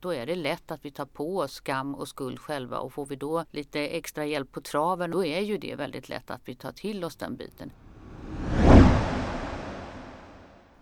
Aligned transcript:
Då 0.00 0.14
är 0.14 0.26
det 0.26 0.34
lätt 0.34 0.70
att 0.70 0.84
vi 0.84 0.90
tar 0.90 1.06
på 1.06 1.38
oss 1.38 1.52
skam 1.52 1.94
och 1.94 2.08
skuld 2.08 2.38
själva 2.38 2.78
och 2.78 2.92
får 2.92 3.06
vi 3.06 3.16
då 3.16 3.44
lite 3.50 3.80
extra 3.80 4.26
hjälp 4.26 4.52
på 4.52 4.60
traven 4.60 5.10
då 5.10 5.24
är 5.24 5.40
ju 5.40 5.58
det 5.58 5.74
väldigt 5.74 6.08
lätt 6.08 6.30
att 6.30 6.40
vi 6.44 6.54
tar 6.54 6.72
till 6.72 7.04
oss 7.04 7.16
den 7.16 7.36
biten. 7.36 7.72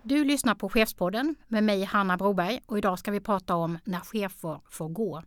Du 0.03 0.23
lyssnar 0.23 0.55
på 0.55 0.69
Chefspodden 0.69 1.35
med 1.47 1.63
mig 1.63 1.83
Hanna 1.83 2.17
Broberg 2.17 2.59
och 2.65 2.77
idag 2.77 2.99
ska 2.99 3.11
vi 3.11 3.19
prata 3.19 3.55
om 3.55 3.77
när 3.83 3.99
chefer 3.99 4.59
får 4.69 4.89
gå. 4.89 5.23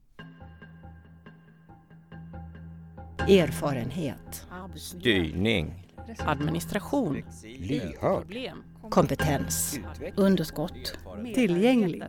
Erfarenhet. 3.29 4.47
Styrning. 4.77 5.87
Administration. 6.19 7.23
Lyhörd. 7.43 8.53
Kompetens. 8.91 9.81
Underskott. 10.17 10.99
Tillgänglig. 11.35 12.03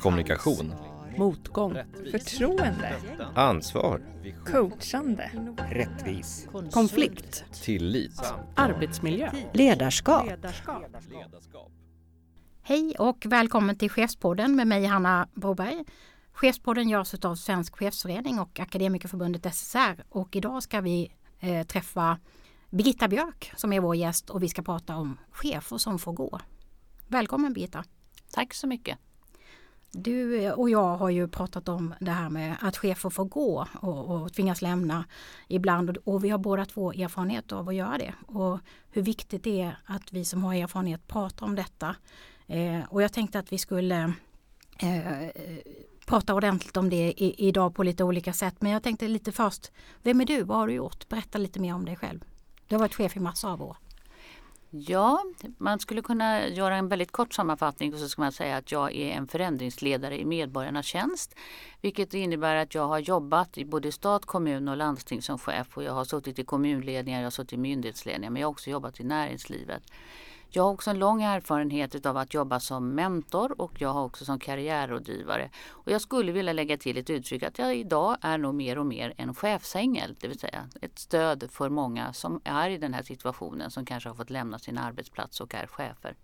Kommunikation. 0.00 0.72
Motgång. 1.18 1.78
Förtroende. 2.10 2.96
Ansvar. 3.34 4.02
Coachande. 4.46 5.30
Rättvis. 5.70 6.48
Konflikt. 6.72 7.44
Tillit. 7.62 8.32
Arbetsmiljö. 8.54 9.30
Ledarskap. 9.52 10.26
Hej 12.62 12.94
och 12.98 13.26
välkommen 13.26 13.78
till 13.78 13.90
Chefspodden 13.90 14.56
med 14.56 14.66
mig 14.66 14.84
Hanna 14.84 15.28
Broberg. 15.34 15.84
Chefspodden 16.32 16.88
görs 16.88 17.14
av 17.24 17.34
Svensk 17.34 17.76
Chefsförening 17.76 18.38
och 18.38 18.60
Akademikerförbundet 18.60 19.54
SSR 19.54 20.04
och 20.08 20.36
idag 20.36 20.62
ska 20.62 20.80
vi 20.80 21.12
eh, 21.40 21.66
träffa 21.66 22.18
Birgitta 22.70 23.08
Björk 23.08 23.52
som 23.56 23.72
är 23.72 23.80
vår 23.80 23.96
gäst 23.96 24.30
och 24.30 24.42
vi 24.42 24.48
ska 24.48 24.62
prata 24.62 24.96
om 24.96 25.18
chefer 25.30 25.78
som 25.78 25.98
får 25.98 26.12
gå. 26.12 26.40
Välkommen 27.08 27.52
Birgitta! 27.52 27.84
Tack 28.32 28.54
så 28.54 28.66
mycket! 28.66 28.98
Du 29.90 30.44
eh, 30.44 30.52
och 30.52 30.70
jag 30.70 30.96
har 30.96 31.10
ju 31.10 31.28
pratat 31.28 31.68
om 31.68 31.94
det 32.00 32.10
här 32.10 32.30
med 32.30 32.56
att 32.60 32.76
chefer 32.76 33.10
får 33.10 33.24
gå 33.24 33.66
och, 33.80 34.10
och 34.10 34.32
tvingas 34.32 34.62
lämna 34.62 35.04
ibland 35.48 35.96
och 36.04 36.24
vi 36.24 36.28
har 36.28 36.38
båda 36.38 36.64
två 36.64 36.92
erfarenhet 36.92 37.52
av 37.52 37.68
att 37.68 37.74
göra 37.74 37.98
det 37.98 38.14
och 38.26 38.58
hur 38.90 39.02
viktigt 39.02 39.44
det 39.44 39.60
är 39.60 39.78
att 39.86 40.12
vi 40.12 40.24
som 40.24 40.44
har 40.44 40.54
erfarenhet 40.54 41.08
pratar 41.08 41.46
om 41.46 41.54
detta. 41.54 41.96
Eh, 42.46 42.80
och 42.88 43.02
jag 43.02 43.12
tänkte 43.12 43.38
att 43.38 43.52
vi 43.52 43.58
skulle 43.58 44.12
eh, 44.78 45.28
prata 46.06 46.34
ordentligt 46.34 46.76
om 46.76 46.90
det 46.90 47.22
i, 47.22 47.48
idag 47.48 47.74
på 47.74 47.82
lite 47.82 48.04
olika 48.04 48.32
sätt. 48.32 48.54
Men 48.58 48.72
jag 48.72 48.82
tänkte 48.82 49.08
lite 49.08 49.32
först, 49.32 49.72
vem 50.02 50.20
är 50.20 50.24
du? 50.24 50.42
Vad 50.42 50.58
har 50.58 50.66
du 50.66 50.72
gjort? 50.72 51.08
Berätta 51.08 51.38
lite 51.38 51.60
mer 51.60 51.74
om 51.74 51.84
dig 51.84 51.96
själv. 51.96 52.24
Du 52.66 52.74
har 52.74 52.80
varit 52.80 52.94
chef 52.94 53.16
i 53.16 53.20
massa 53.20 53.48
av 53.48 53.62
år. 53.62 53.76
Ja, 54.70 55.22
man 55.58 55.80
skulle 55.80 56.02
kunna 56.02 56.48
göra 56.48 56.76
en 56.76 56.88
väldigt 56.88 57.12
kort 57.12 57.34
sammanfattning 57.34 57.94
och 57.94 58.00
så 58.00 58.08
ska 58.08 58.22
man 58.22 58.32
säga 58.32 58.56
att 58.56 58.72
jag 58.72 58.94
är 58.94 59.12
en 59.12 59.28
förändringsledare 59.28 60.20
i 60.20 60.24
medborgarnas 60.24 60.86
tjänst. 60.86 61.34
Vilket 61.80 62.14
innebär 62.14 62.56
att 62.56 62.74
jag 62.74 62.88
har 62.88 62.98
jobbat 62.98 63.58
i 63.58 63.64
både 63.64 63.92
stat, 63.92 64.26
kommun 64.26 64.68
och 64.68 64.76
landsting 64.76 65.22
som 65.22 65.38
chef 65.38 65.76
och 65.76 65.82
jag 65.82 65.92
har 65.92 66.04
suttit 66.04 66.38
i 66.38 66.44
kommunledningar, 66.44 67.18
jag 67.18 67.26
har 67.26 67.30
suttit 67.30 67.52
i 67.52 67.56
myndighetsledningar 67.56 68.30
men 68.30 68.40
jag 68.40 68.46
har 68.48 68.52
också 68.52 68.70
jobbat 68.70 69.00
i 69.00 69.04
näringslivet. 69.04 69.82
Jag 70.50 70.62
har 70.62 70.70
också 70.70 70.90
en 70.90 70.98
lång 70.98 71.22
erfarenhet 71.22 72.06
av 72.06 72.16
att 72.16 72.34
jobba 72.34 72.60
som 72.60 72.94
mentor 72.94 73.60
och 73.60 73.80
jag 73.80 73.88
har 73.88 74.04
också 74.04 74.24
som 74.24 74.38
karriärrådgivare. 74.38 75.50
Och 75.68 75.92
jag 75.92 76.00
skulle 76.00 76.32
vilja 76.32 76.52
lägga 76.52 76.76
till 76.76 76.98
ett 76.98 77.10
uttryck 77.10 77.42
att 77.42 77.58
jag 77.58 77.76
idag 77.76 78.16
är 78.20 78.38
nog 78.38 78.54
mer 78.54 78.78
och 78.78 78.86
mer 78.86 79.14
en 79.16 79.34
chefsängel, 79.34 80.16
det 80.20 80.28
vill 80.28 80.38
säga 80.38 80.68
ett 80.80 80.98
stöd 80.98 81.48
för 81.50 81.68
många 81.68 82.12
som 82.12 82.40
är 82.44 82.70
i 82.70 82.78
den 82.78 82.94
här 82.94 83.02
situationen 83.02 83.70
som 83.70 83.84
kanske 83.84 84.08
har 84.08 84.16
fått 84.16 84.30
lämna 84.30 84.58
sin 84.58 84.78
arbetsplats 84.78 85.40
och 85.40 85.54
är 85.54 85.66
chefer 85.66 86.16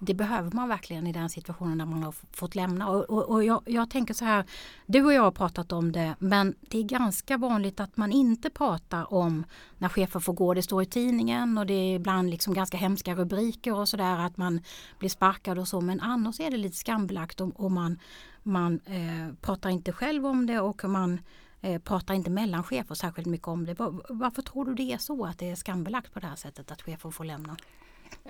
det 0.00 0.14
behöver 0.14 0.50
man 0.50 0.68
verkligen 0.68 1.06
i 1.06 1.12
den 1.12 1.28
situationen 1.28 1.78
när 1.78 1.86
man 1.86 2.02
har 2.02 2.14
fått 2.32 2.54
lämna. 2.54 2.88
Och, 2.88 3.10
och, 3.10 3.30
och 3.30 3.44
jag, 3.44 3.62
jag, 3.66 3.90
tänker 3.90 4.14
så 4.14 4.24
här, 4.24 4.44
du 4.86 5.04
och 5.04 5.12
jag 5.12 5.22
har 5.22 5.30
pratat 5.30 5.72
om 5.72 5.92
det 5.92 6.14
men 6.18 6.54
det 6.60 6.78
är 6.78 6.82
ganska 6.82 7.36
vanligt 7.36 7.80
att 7.80 7.96
man 7.96 8.12
inte 8.12 8.50
pratar 8.50 9.14
om 9.14 9.44
när 9.78 9.88
chefer 9.88 10.20
får 10.20 10.32
gå. 10.32 10.54
Det 10.54 10.62
står 10.62 10.82
i 10.82 10.86
tidningen 10.86 11.58
och 11.58 11.66
det 11.66 11.74
är 11.74 11.96
ibland 11.96 12.30
liksom 12.30 12.54
ganska 12.54 12.76
hemska 12.76 13.14
rubriker 13.14 13.74
och 13.74 13.88
sådär 13.88 14.18
att 14.18 14.36
man 14.36 14.60
blir 14.98 15.08
sparkad 15.08 15.58
och 15.58 15.68
så 15.68 15.80
men 15.80 16.00
annars 16.00 16.40
är 16.40 16.50
det 16.50 16.56
lite 16.56 16.76
skambelagt 16.76 17.40
och, 17.40 17.64
om 17.64 17.74
man, 17.74 17.98
man 18.42 18.80
eh, 18.86 19.34
pratar 19.40 19.70
inte 19.70 19.92
själv 19.92 20.26
om 20.26 20.46
det 20.46 20.60
och 20.60 20.84
man 20.84 21.20
eh, 21.60 21.80
pratar 21.80 22.14
inte 22.14 22.30
mellan 22.30 22.64
chefer 22.64 22.94
särskilt 22.94 23.28
mycket 23.28 23.48
om 23.48 23.66
det. 23.66 23.74
Var, 23.78 24.02
varför 24.08 24.42
tror 24.42 24.64
du 24.64 24.74
det 24.74 24.92
är 24.92 24.98
så 24.98 25.24
att 25.24 25.38
det 25.38 25.50
är 25.50 25.54
skambelagt 25.54 26.14
på 26.14 26.20
det 26.20 26.26
här 26.26 26.36
sättet 26.36 26.70
att 26.70 26.82
chefer 26.82 27.10
får 27.10 27.24
lämna? 27.24 27.56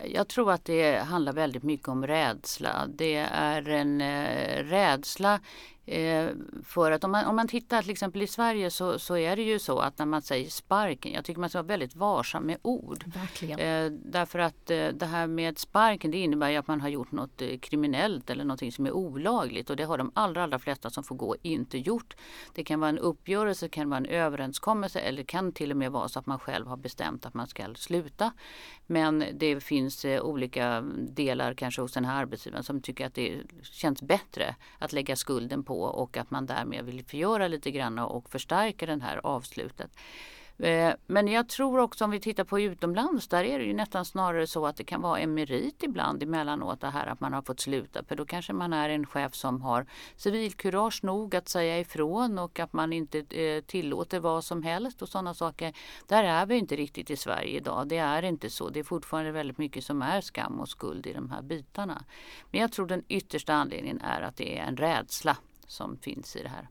Jag 0.05 0.29
tror 0.29 0.53
att 0.53 0.65
det 0.65 0.99
handlar 0.99 1.33
väldigt 1.33 1.63
mycket 1.63 1.89
om 1.89 2.07
rädsla. 2.07 2.87
Det 2.89 3.17
är 3.33 3.69
en 3.69 4.01
eh, 4.01 4.65
rädsla 4.65 5.41
för 6.65 6.91
att 6.91 7.05
om 7.05 7.11
man, 7.11 7.27
om 7.27 7.37
man 7.37 7.49
tittar 7.49 7.83
till 7.83 7.91
exempel 7.91 8.23
i 8.23 8.27
Sverige 8.27 8.71
så, 8.71 8.99
så 8.99 9.17
är 9.17 9.37
det 9.37 9.43
ju 9.43 9.59
så 9.59 9.79
att 9.79 9.99
när 9.99 10.07
man 10.07 10.23
säger 10.23 10.51
sparken, 10.51 11.13
jag 11.13 11.25
tycker 11.25 11.41
man 11.41 11.51
ska 11.51 11.59
vara 11.59 11.67
väldigt 11.67 11.97
varsam 11.97 12.47
med 12.47 12.57
ord. 12.63 13.05
Eh, 13.59 13.93
därför 13.93 14.39
att 14.39 14.71
eh, 14.71 14.89
det 14.89 15.07
här 15.07 15.27
med 15.27 15.59
sparken 15.59 16.11
det 16.11 16.19
innebär 16.19 16.51
ju 16.51 16.57
att 16.57 16.67
man 16.67 16.81
har 16.81 16.89
gjort 16.89 17.13
något 17.13 17.43
eh, 17.43 17.59
kriminellt 17.59 18.31
eller 18.31 18.45
någonting 18.45 18.73
som 18.73 18.87
är 18.87 18.93
olagligt 18.93 19.71
och 19.71 19.77
det 19.77 19.85
har 19.85 19.99
de 19.99 20.11
allra, 20.15 20.43
allra 20.43 20.59
flesta 20.59 20.91
som 20.91 21.05
får 21.05 21.15
gå 21.15 21.37
inte 21.43 21.79
gjort. 21.79 22.17
Det 22.55 22.65
kan 22.65 22.81
vara 22.81 22.89
en 22.89 22.99
uppgörelse, 22.99 23.67
det 23.67 23.71
kan 23.71 23.91
vara 23.91 23.99
en 23.99 24.07
överenskommelse 24.07 25.01
eller 25.01 25.23
kan 25.23 25.53
till 25.53 25.71
och 25.71 25.77
med 25.77 25.93
vara 25.93 26.09
så 26.09 26.19
att 26.19 26.27
man 26.27 26.39
själv 26.39 26.67
har 26.67 26.77
bestämt 26.77 27.27
att 27.27 27.35
man 27.35 27.47
ska 27.47 27.75
sluta. 27.75 28.33
Men 28.87 29.25
det 29.33 29.61
finns 29.61 30.05
eh, 30.05 30.23
olika 30.23 30.81
delar 30.99 31.55
kanske 31.55 31.83
hos 31.83 31.93
den 31.93 32.05
här 32.05 32.21
arbetsgivaren 32.21 32.65
som 32.65 32.83
tycker 32.83 33.07
att 33.07 33.15
det 33.15 33.43
känns 33.63 34.03
bättre 34.03 34.55
att 34.79 34.93
lägga 34.93 35.17
skulden 35.17 35.65
på 35.65 35.80
och 35.85 36.17
att 36.17 36.31
man 36.31 36.47
därmed 36.47 36.85
vill 36.85 37.05
förgöra 37.05 37.49
lite 37.49 37.71
grann 37.71 37.99
och 37.99 38.31
förstärka 38.31 38.87
det 38.87 39.03
här 39.03 39.21
avslutet. 39.27 39.91
Eh, 40.63 40.95
men 41.07 41.29
jag 41.29 41.49
tror 41.49 41.79
också 41.79 42.05
om 42.05 42.11
vi 42.11 42.21
tittar 42.21 42.45
på 42.45 42.61
utomlands, 42.61 43.29
där 43.29 43.45
är 43.45 43.59
det 43.59 43.65
ju 43.65 43.75
nästan 43.75 44.05
snarare 44.05 44.47
så 44.47 44.67
att 44.67 44.77
det 44.77 44.85
kan 44.85 45.03
vara 45.03 45.19
en 45.19 45.35
merit 45.35 45.83
ibland 45.83 46.23
emellanåt 46.23 46.81
det 46.81 46.91
här 46.91 47.07
att 47.07 47.21
man 47.21 47.33
har 47.33 47.43
fått 47.43 47.61
sluta. 47.61 48.05
För 48.05 48.17
då 48.17 48.25
kanske 48.25 48.53
man 48.53 48.73
är 48.73 48.89
en 48.89 49.07
chef 49.07 49.35
som 49.35 49.63
har 49.63 49.87
civilkurage 50.17 51.05
nog 51.05 51.37
att 51.37 51.49
säga 51.49 51.79
ifrån 51.79 52.39
och 52.39 52.61
att 52.61 52.73
man 52.73 52.93
inte 52.93 53.19
eh, 53.19 53.63
tillåter 53.63 54.21
vad 54.21 54.45
som 54.45 54.63
helst 54.63 55.03
och 55.03 55.09
sådana 55.09 55.35
saker. 55.35 55.73
Där 56.07 56.25
är 56.25 56.47
vi 56.47 56.57
inte 56.57 56.77
riktigt 56.77 57.11
i 57.11 57.17
Sverige 57.17 57.57
idag. 57.57 57.89
Det 57.89 57.99
är 57.99 58.23
inte 58.23 58.51
så. 58.51 58.69
Det 58.69 58.81
är 58.81 58.85
fortfarande 58.85 59.33
väldigt 59.33 59.59
mycket 59.59 59.85
som 59.85 60.03
är 60.03 60.21
skam 60.21 60.61
och 60.61 60.69
skuld 60.69 61.07
i 61.07 61.13
de 61.13 61.31
här 61.31 61.43
bitarna. 61.43 62.05
Men 62.51 62.61
jag 62.61 62.73
tror 62.73 62.87
den 62.87 63.05
yttersta 63.09 63.55
anledningen 63.55 64.01
är 64.01 64.21
att 64.21 64.37
det 64.37 64.59
är 64.59 64.63
en 64.63 64.77
rädsla 64.77 65.37
som 65.71 65.97
finns 65.97 66.37
i 66.37 66.43
det 66.43 66.49
här. 66.49 66.69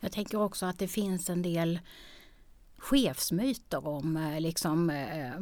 Jag 0.00 0.12
tänker 0.12 0.40
också 0.40 0.66
att 0.66 0.78
det 0.78 0.88
finns 0.88 1.30
en 1.30 1.42
del 1.42 1.80
chefsmyter 2.76 3.86
om 3.86 4.16
eh, 4.16 4.40
liksom, 4.40 4.90
eh, 4.90 5.34
eh 5.34 5.40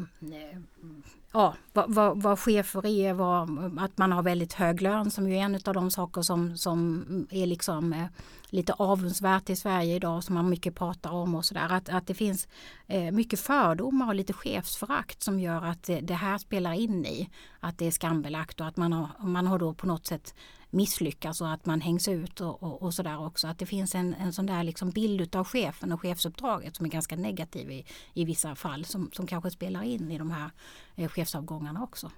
ja, 1.32 1.54
vad, 1.72 1.94
vad, 1.94 2.22
vad 2.22 2.38
chefer 2.38 2.86
är, 2.86 3.12
vad, 3.12 3.78
att 3.78 3.98
man 3.98 4.12
har 4.12 4.22
väldigt 4.22 4.52
hög 4.52 4.82
lön 4.82 5.10
som 5.10 5.28
ju 5.28 5.36
är 5.36 5.40
en 5.40 5.54
av 5.54 5.74
de 5.74 5.90
saker 5.90 6.22
som, 6.22 6.56
som 6.56 7.04
är 7.30 7.46
liksom 7.46 7.92
eh, 7.92 8.06
lite 8.50 8.72
avundsvärt 8.72 9.50
i 9.50 9.56
Sverige 9.56 9.94
idag 9.94 10.24
som 10.24 10.34
man 10.34 10.48
mycket 10.48 10.74
pratar 10.74 11.10
om 11.10 11.34
och 11.34 11.44
sådär. 11.44 11.68
Att, 11.70 11.88
att 11.88 12.06
det 12.06 12.14
finns 12.14 12.48
eh, 12.86 13.12
mycket 13.12 13.40
fördomar 13.40 14.08
och 14.08 14.14
lite 14.14 14.32
chefsförakt 14.32 15.22
som 15.22 15.40
gör 15.40 15.64
att 15.64 15.82
det, 15.82 16.00
det, 16.00 16.14
här 16.14 16.38
spelar 16.38 16.72
in 16.72 17.06
i 17.06 17.30
att 17.60 17.78
det 17.78 17.86
är 17.86 17.90
skambelagt 17.90 18.60
och 18.60 18.66
att 18.66 18.76
man 18.76 18.92
har, 18.92 19.08
man 19.18 19.46
har 19.46 19.58
då 19.58 19.74
på 19.74 19.86
något 19.86 20.06
sätt 20.06 20.34
misslyckas 20.70 21.40
och 21.40 21.52
att 21.52 21.66
man 21.66 21.80
hängs 21.80 22.08
ut 22.08 22.40
och, 22.40 22.62
och, 22.62 22.82
och 22.82 22.94
sådär 22.94 23.26
också. 23.26 23.48
Att 23.48 23.58
det 23.58 23.66
finns 23.66 23.94
en, 23.94 24.14
en 24.14 24.32
sån 24.32 24.46
där 24.46 24.64
liksom 24.64 24.90
bild 24.90 25.36
av 25.36 25.44
chefen 25.44 25.92
och 25.92 26.00
chefsuppdraget 26.00 26.76
som 26.76 26.86
är 26.86 26.90
ganska 26.90 27.16
negativ 27.16 27.70
i, 27.70 27.86
i 28.14 28.24
vissa 28.24 28.54
fall 28.54 28.84
som, 28.84 29.10
som 29.12 29.26
kanske 29.26 29.50
spelar 29.50 29.82
in 29.82 30.10
i 30.10 30.18
de 30.18 30.30
här 30.30 30.50
eh, 30.96 31.08
chefsavgångarna 31.16 31.82
också. 31.82 32.10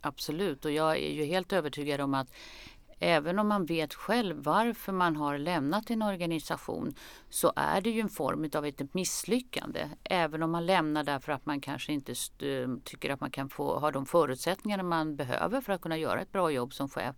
Absolut 0.00 0.64
och 0.64 0.70
jag 0.70 0.96
är 0.96 1.12
ju 1.12 1.24
helt 1.24 1.52
övertygad 1.52 2.00
om 2.00 2.14
att 2.14 2.28
även 3.00 3.38
om 3.38 3.48
man 3.48 3.66
vet 3.66 3.94
själv 3.94 4.36
varför 4.36 4.92
man 4.92 5.16
har 5.16 5.38
lämnat 5.38 5.90
en 5.90 6.02
organisation 6.02 6.94
så 7.30 7.52
är 7.56 7.80
det 7.80 7.90
ju 7.90 8.00
en 8.00 8.08
form 8.08 8.50
av 8.54 8.66
ett 8.66 8.94
misslyckande. 8.94 9.88
Även 10.04 10.42
om 10.42 10.50
man 10.50 10.66
lämnar 10.66 11.04
därför 11.04 11.32
att 11.32 11.46
man 11.46 11.60
kanske 11.60 11.92
inte 11.92 12.14
tycker 12.84 13.10
att 13.10 13.20
man 13.20 13.30
kan 13.30 13.48
få 13.48 13.78
ha 13.78 13.90
de 13.90 14.06
förutsättningar 14.06 14.82
man 14.82 15.16
behöver 15.16 15.60
för 15.60 15.72
att 15.72 15.80
kunna 15.80 15.96
göra 15.96 16.20
ett 16.20 16.32
bra 16.32 16.50
jobb 16.50 16.74
som 16.74 16.88
chef 16.88 17.16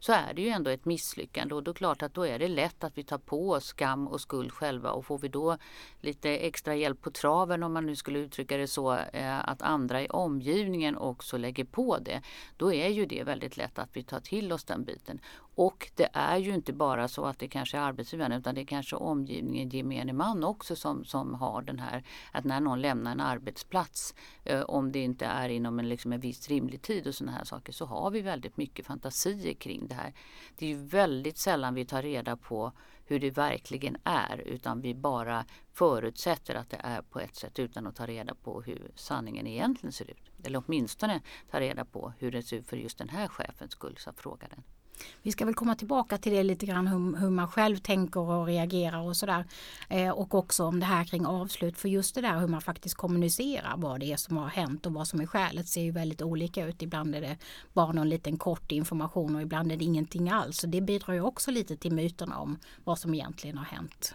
så 0.00 0.12
är 0.12 0.34
det 0.34 0.42
ju 0.42 0.48
ändå 0.48 0.70
ett 0.70 0.84
misslyckande 0.84 1.54
och 1.54 1.62
då 1.62 1.70
är 1.70 1.74
det 1.74 1.78
klart 1.78 2.02
att 2.02 2.14
då 2.14 2.26
är 2.26 2.38
det 2.38 2.48
lätt 2.48 2.84
att 2.84 2.98
vi 2.98 3.04
tar 3.04 3.18
på 3.18 3.50
oss 3.50 3.64
skam 3.64 4.08
och 4.08 4.20
skuld 4.20 4.52
själva 4.52 4.90
och 4.90 5.06
får 5.06 5.18
vi 5.18 5.28
då 5.28 5.56
lite 6.00 6.30
extra 6.30 6.74
hjälp 6.74 7.02
på 7.02 7.10
traven 7.10 7.62
om 7.62 7.72
man 7.72 7.86
nu 7.86 7.96
skulle 7.96 8.18
uttrycka 8.18 8.56
det 8.56 8.66
så 8.66 8.96
eh, 8.96 9.48
att 9.48 9.62
andra 9.62 10.02
i 10.02 10.08
omgivningen 10.08 10.96
också 10.96 11.36
lägger 11.36 11.64
på 11.64 11.98
det 11.98 12.22
då 12.56 12.72
är 12.72 12.88
ju 12.88 13.06
det 13.06 13.22
väldigt 13.22 13.56
lätt 13.56 13.78
att 13.78 13.90
vi 13.92 14.02
tar 14.02 14.20
till 14.20 14.52
oss 14.52 14.64
den 14.64 14.84
biten. 14.84 15.20
Och 15.60 15.90
det 15.94 16.08
är 16.12 16.36
ju 16.36 16.54
inte 16.54 16.72
bara 16.72 17.08
så 17.08 17.24
att 17.24 17.38
det 17.38 17.48
kanske 17.48 17.76
är 17.76 17.80
arbetsgivaren 17.80 18.32
utan 18.32 18.54
det 18.54 18.60
är 18.60 18.64
kanske 18.64 18.96
omgivningen, 18.96 19.68
gemene 19.68 20.12
man 20.12 20.44
också 20.44 20.76
som, 20.76 21.04
som 21.04 21.34
har 21.34 21.62
den 21.62 21.78
här 21.78 22.04
att 22.32 22.44
när 22.44 22.60
någon 22.60 22.80
lämnar 22.80 23.12
en 23.12 23.20
arbetsplats 23.20 24.14
eh, 24.44 24.60
om 24.60 24.92
det 24.92 24.98
inte 24.98 25.26
är 25.26 25.48
inom 25.48 25.78
en, 25.78 25.88
liksom 25.88 26.12
en 26.12 26.20
viss 26.20 26.48
rimlig 26.48 26.82
tid 26.82 27.06
och 27.06 27.14
sådana 27.14 27.36
här 27.36 27.44
saker 27.44 27.72
så 27.72 27.84
har 27.84 28.10
vi 28.10 28.20
väldigt 28.20 28.56
mycket 28.56 28.86
fantasier 28.86 29.54
kring 29.54 29.88
det 29.88 29.94
här. 29.94 30.14
Det 30.58 30.66
är 30.66 30.68
ju 30.68 30.86
väldigt 30.86 31.38
sällan 31.38 31.74
vi 31.74 31.84
tar 31.84 32.02
reda 32.02 32.36
på 32.36 32.72
hur 33.04 33.20
det 33.20 33.30
verkligen 33.30 33.96
är 34.04 34.38
utan 34.38 34.80
vi 34.80 34.94
bara 34.94 35.44
förutsätter 35.72 36.54
att 36.54 36.70
det 36.70 36.80
är 36.82 37.02
på 37.02 37.20
ett 37.20 37.36
sätt 37.36 37.58
utan 37.58 37.86
att 37.86 37.96
ta 37.96 38.06
reda 38.06 38.34
på 38.34 38.62
hur 38.62 38.92
sanningen 38.94 39.46
egentligen 39.46 39.92
ser 39.92 40.10
ut. 40.10 40.30
Eller 40.44 40.62
åtminstone 40.66 41.20
ta 41.50 41.60
reda 41.60 41.84
på 41.84 42.12
hur 42.18 42.32
det 42.32 42.42
ser 42.42 42.56
ut 42.56 42.66
för 42.66 42.76
just 42.76 42.98
den 42.98 43.08
här 43.08 43.28
chefens 43.28 43.72
skull, 43.72 43.96
så 43.98 44.12
fråga 44.12 44.46
den. 44.50 44.62
Vi 45.22 45.32
ska 45.32 45.44
väl 45.44 45.54
komma 45.54 45.74
tillbaka 45.74 46.18
till 46.18 46.32
det 46.32 46.42
lite 46.42 46.66
grann 46.66 46.86
hur, 46.86 47.16
hur 47.16 47.30
man 47.30 47.48
själv 47.48 47.76
tänker 47.76 48.20
och 48.20 48.46
reagerar 48.46 49.00
och 49.00 49.16
sådär. 49.16 49.44
Eh, 49.88 50.10
och 50.10 50.34
också 50.34 50.64
om 50.64 50.80
det 50.80 50.86
här 50.86 51.04
kring 51.04 51.26
avslut. 51.26 51.78
För 51.78 51.88
just 51.88 52.14
det 52.14 52.20
där 52.20 52.40
hur 52.40 52.46
man 52.46 52.60
faktiskt 52.60 52.94
kommunicerar 52.94 53.74
vad 53.76 54.00
det 54.00 54.12
är 54.12 54.16
som 54.16 54.36
har 54.36 54.48
hänt 54.48 54.86
och 54.86 54.92
vad 54.92 55.08
som 55.08 55.20
är 55.20 55.26
skälet 55.26 55.68
ser 55.68 55.82
ju 55.82 55.90
väldigt 55.90 56.22
olika 56.22 56.66
ut. 56.66 56.82
Ibland 56.82 57.14
är 57.14 57.20
det 57.20 57.36
bara 57.72 57.92
någon 57.92 58.08
liten 58.08 58.36
kort 58.36 58.72
information 58.72 59.36
och 59.36 59.42
ibland 59.42 59.72
är 59.72 59.76
det 59.76 59.84
ingenting 59.84 60.30
alls. 60.30 60.56
Så 60.56 60.66
det 60.66 60.80
bidrar 60.80 61.14
ju 61.14 61.20
också 61.20 61.50
lite 61.50 61.76
till 61.76 61.92
myterna 61.92 62.38
om 62.38 62.58
vad 62.84 62.98
som 62.98 63.14
egentligen 63.14 63.58
har 63.58 63.64
hänt. 63.64 64.14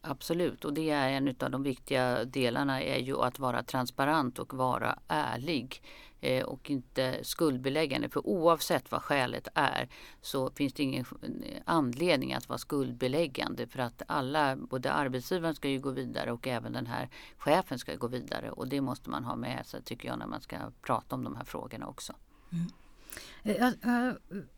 Absolut 0.00 0.64
och 0.64 0.72
det 0.74 0.90
är 0.90 1.10
en 1.10 1.34
av 1.40 1.50
de 1.50 1.62
viktiga 1.62 2.24
delarna 2.24 2.82
är 2.82 2.98
ju 2.98 3.22
att 3.22 3.38
vara 3.38 3.62
transparent 3.62 4.38
och 4.38 4.54
vara 4.54 4.98
ärlig 5.08 5.82
Eh, 6.20 6.44
och 6.44 6.70
inte 6.70 7.24
skuldbeläggande. 7.24 8.08
För 8.08 8.26
oavsett 8.26 8.90
vad 8.90 9.02
skälet 9.02 9.48
är 9.54 9.88
så 10.20 10.50
finns 10.50 10.72
det 10.72 10.82
ingen 10.82 11.04
anledning 11.64 12.34
att 12.34 12.48
vara 12.48 12.58
skuldbeläggande 12.58 13.66
för 13.66 13.78
att 13.78 14.02
alla, 14.06 14.56
både 14.56 14.92
arbetsgivaren 14.92 15.54
ska 15.54 15.68
ju 15.68 15.78
gå 15.78 15.90
vidare 15.90 16.32
och 16.32 16.46
även 16.46 16.72
den 16.72 16.86
här 16.86 17.08
chefen 17.38 17.78
ska 17.78 17.94
gå 17.94 18.06
vidare 18.06 18.50
och 18.50 18.68
det 18.68 18.80
måste 18.80 19.10
man 19.10 19.24
ha 19.24 19.36
med 19.36 19.66
sig 19.66 19.82
tycker 19.82 20.08
jag 20.08 20.18
när 20.18 20.26
man 20.26 20.40
ska 20.40 20.56
prata 20.82 21.14
om 21.14 21.24
de 21.24 21.36
här 21.36 21.44
frågorna 21.44 21.86
också. 21.86 22.12
Mm. 22.52 22.66
Eh, 23.42 24.12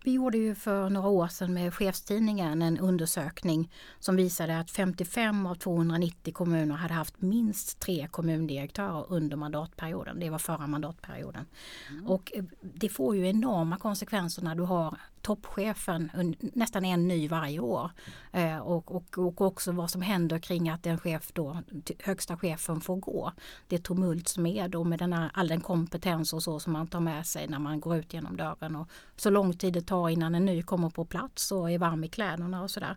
vi 0.04 0.12
gjorde 0.12 0.38
ju 0.38 0.54
för 0.54 0.90
några 0.90 1.08
år 1.08 1.28
sedan 1.28 1.54
med 1.54 1.74
chefstidningen 1.74 2.62
en 2.62 2.78
undersökning 2.78 3.72
som 3.98 4.16
visade 4.16 4.58
att 4.58 4.70
55 4.70 5.46
av 5.46 5.54
290 5.54 6.32
kommuner 6.34 6.74
hade 6.74 6.94
haft 6.94 7.20
minst 7.20 7.80
tre 7.80 8.08
kommundirektörer 8.10 9.04
under 9.08 9.36
mandatperioden. 9.36 10.20
Det 10.20 10.30
var 10.30 10.38
förra 10.38 10.66
mandatperioden. 10.66 11.46
Mm. 11.90 12.06
Och 12.06 12.32
eh, 12.34 12.44
det 12.60 12.88
får 12.88 13.16
ju 13.16 13.28
enorma 13.28 13.76
konsekvenser 13.76 14.42
när 14.42 14.54
du 14.54 14.62
har 14.62 14.98
toppchefen, 15.22 16.10
nästan 16.40 16.84
en 16.84 17.08
ny 17.08 17.28
varje 17.28 17.60
år. 17.60 17.90
Eh, 18.32 18.58
och, 18.58 18.94
och, 18.94 19.18
och 19.18 19.40
också 19.40 19.72
vad 19.72 19.90
som 19.90 20.02
händer 20.02 20.38
kring 20.38 20.68
att 20.68 20.86
en 20.86 20.98
chef 20.98 21.32
då, 21.32 21.62
högsta 22.04 22.36
chefen 22.36 22.80
får 22.80 22.96
gå. 22.96 23.32
Det 23.68 23.78
tumult 23.78 24.28
som 24.28 24.46
är 24.46 24.68
då 24.68 24.84
med 24.84 24.98
den 24.98 25.12
här, 25.12 25.30
all 25.34 25.48
den 25.48 25.60
kompetens 25.60 26.32
och 26.32 26.42
så 26.42 26.60
som 26.60 26.72
man 26.72 26.86
tar 26.86 27.00
med 27.00 27.26
sig 27.26 27.48
när 27.48 27.58
man 27.58 27.80
går 27.80 27.96
ut 27.96 28.14
genom 28.14 28.36
dörren. 28.36 28.76
Och 28.76 28.88
så 29.16 29.30
lång 29.30 29.52
tid 29.52 29.72
det 29.72 29.82
tar 29.82 30.08
innan 30.08 30.34
en 30.34 30.44
ny 30.44 30.62
kommer 30.62 30.90
på 30.90 31.04
plats 31.04 31.52
och 31.52 31.70
är 31.70 31.78
varm 31.78 32.04
i 32.04 32.08
kläderna 32.08 32.62
och 32.62 32.70
sådär. 32.70 32.96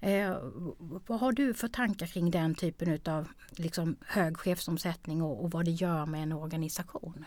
Eh, 0.00 0.36
vad 1.06 1.20
har 1.20 1.32
du 1.32 1.54
för 1.54 1.68
tankar 1.68 2.06
kring 2.06 2.30
den 2.30 2.54
typen 2.54 3.00
av 3.14 3.28
liksom, 3.50 3.96
hög 4.06 4.36
chefsomsättning 4.36 5.22
och, 5.22 5.44
och 5.44 5.50
vad 5.50 5.64
det 5.64 5.70
gör 5.70 6.06
med 6.06 6.22
en 6.22 6.32
organisation? 6.32 7.24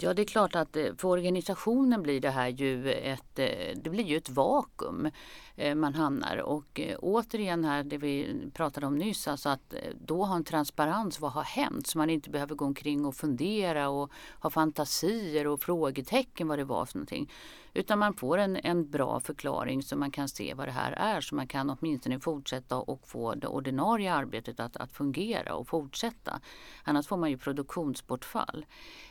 Ja, 0.00 0.14
det 0.14 0.22
är 0.22 0.26
klart 0.26 0.54
att 0.54 0.76
eh, 0.76 0.94
för 0.98 1.08
organisationen 1.08 2.02
blir 2.02 2.20
det 2.20 2.30
här 2.30 2.48
ju 2.48 2.92
ett, 2.92 3.38
eh, 3.38 3.76
det 3.76 3.90
blir 3.90 4.04
ju 4.04 4.16
ett 4.16 4.28
vakuum 4.28 5.10
eh, 5.56 5.74
man 5.74 5.94
hamnar. 5.94 6.36
Och 6.36 6.80
återigen 6.98 7.64
här 7.64 7.84
det 7.84 7.98
vi 7.98 8.36
pratade 8.54 8.86
om 8.86 8.98
nyss, 8.98 9.28
alltså 9.28 9.48
att 9.48 9.74
då 10.06 10.24
ha 10.24 10.36
en 10.36 10.44
transparens, 10.44 11.20
vad 11.20 11.32
har 11.32 11.42
hänt? 11.42 11.86
Så 11.86 11.98
man 11.98 12.10
inte 12.10 12.30
behöver 12.30 12.54
gå 12.54 12.64
omkring 12.64 13.04
och 13.04 13.16
fundera 13.16 13.88
och 13.88 14.12
ha 14.40 14.50
fantasier 14.50 15.46
och 15.46 15.62
frågetecken 15.62 16.48
vad 16.48 16.58
det 16.58 16.64
var 16.64 16.86
för 16.86 16.98
någonting. 16.98 17.30
Utan 17.74 17.98
man 17.98 18.14
får 18.14 18.38
en, 18.38 18.56
en 18.56 18.90
bra 18.90 19.20
förklaring 19.20 19.82
så 19.82 19.96
man 19.96 20.10
kan 20.10 20.28
se 20.28 20.54
vad 20.54 20.68
det 20.68 20.72
här 20.72 20.92
är 20.92 21.20
så 21.20 21.34
man 21.34 21.46
kan 21.46 21.70
åtminstone 21.70 22.20
fortsätta 22.20 22.76
och 22.76 23.08
få 23.08 23.34
det 23.34 23.46
ordinarie 23.46 24.12
arbetet 24.12 24.60
att, 24.60 24.76
att 24.76 24.92
fungera 24.92 25.54
och 25.54 25.68
fortsätta. 25.68 26.40
Annars 26.84 27.06
får 27.06 27.16
man 27.16 27.30
ju 27.30 27.38
produktionsbortfall. 27.38 28.66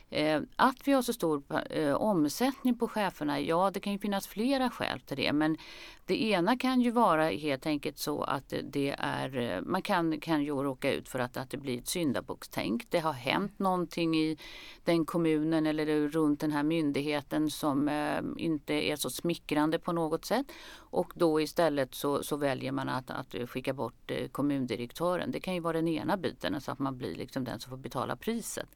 Eh, 0.10 0.42
att 0.56 0.88
vi 0.88 0.92
har 0.92 1.02
så 1.02 1.14
stor 1.14 1.44
eh, 1.70 1.94
omsättning 1.94 2.78
på 2.78 2.88
cheferna, 2.88 3.40
ja 3.40 3.72
det 3.74 3.80
kan 3.80 3.94
ju 3.94 4.00
finnas 4.00 4.28
flera 4.28 4.70
skäl 4.70 5.00
till 5.00 5.18
det. 5.18 5.34
Men 5.34 5.58
det 6.06 6.24
ena 6.24 6.58
kan 6.58 6.82
ju 6.82 6.92
vara 6.92 7.30
helt 7.30 7.66
enkelt 7.66 7.98
så 7.98 8.24
att 8.24 8.54
det 8.64 8.96
är, 9.00 9.38
eh, 9.38 9.62
man 9.62 9.82
kan, 9.82 10.20
kan 10.20 10.44
ju 10.44 10.54
råka 10.54 10.94
ut 10.94 11.10
för 11.10 11.20
att, 11.20 11.38
att 11.38 11.50
det 11.50 11.58
blir 11.58 11.78
ett 11.78 11.88
syndabockstänk. 11.88 12.86
Det 12.90 13.00
har 13.00 13.14
hänt 13.14 13.60
någonting 13.60 14.16
i 14.16 14.38
den 14.84 15.06
kommunen 15.06 15.66
eller 15.66 16.08
runt 16.08 16.40
den 16.40 16.52
här 16.52 16.64
myndigheten 16.64 17.50
som 17.50 17.90
eh, 17.90 18.22
inte 18.54 18.74
är 18.74 18.96
så 18.96 19.10
smickrande 19.10 19.80
på 19.80 19.92
något 19.92 20.26
sätt. 20.26 20.46
Och 20.76 21.14
då 21.16 21.42
istället 21.42 21.96
så, 21.96 22.24
så 22.24 22.36
väljer 22.38 22.72
man 22.72 22.90
att, 22.90 23.10
att 23.10 23.50
skicka 23.50 23.74
bort 23.74 24.12
eh, 24.12 24.28
kommundirektören. 24.28 25.32
Det 25.32 25.40
kan 25.40 25.54
ju 25.54 25.60
vara 25.60 25.74
den 25.74 25.88
ena 25.88 26.18
biten, 26.18 26.62
så 26.62 26.72
att 26.72 26.80
man 26.80 26.98
blir 26.98 27.16
liksom 27.16 27.44
den 27.44 27.60
som 27.60 27.70
får 27.70 27.78
betala 27.78 28.16
priset. 28.16 28.70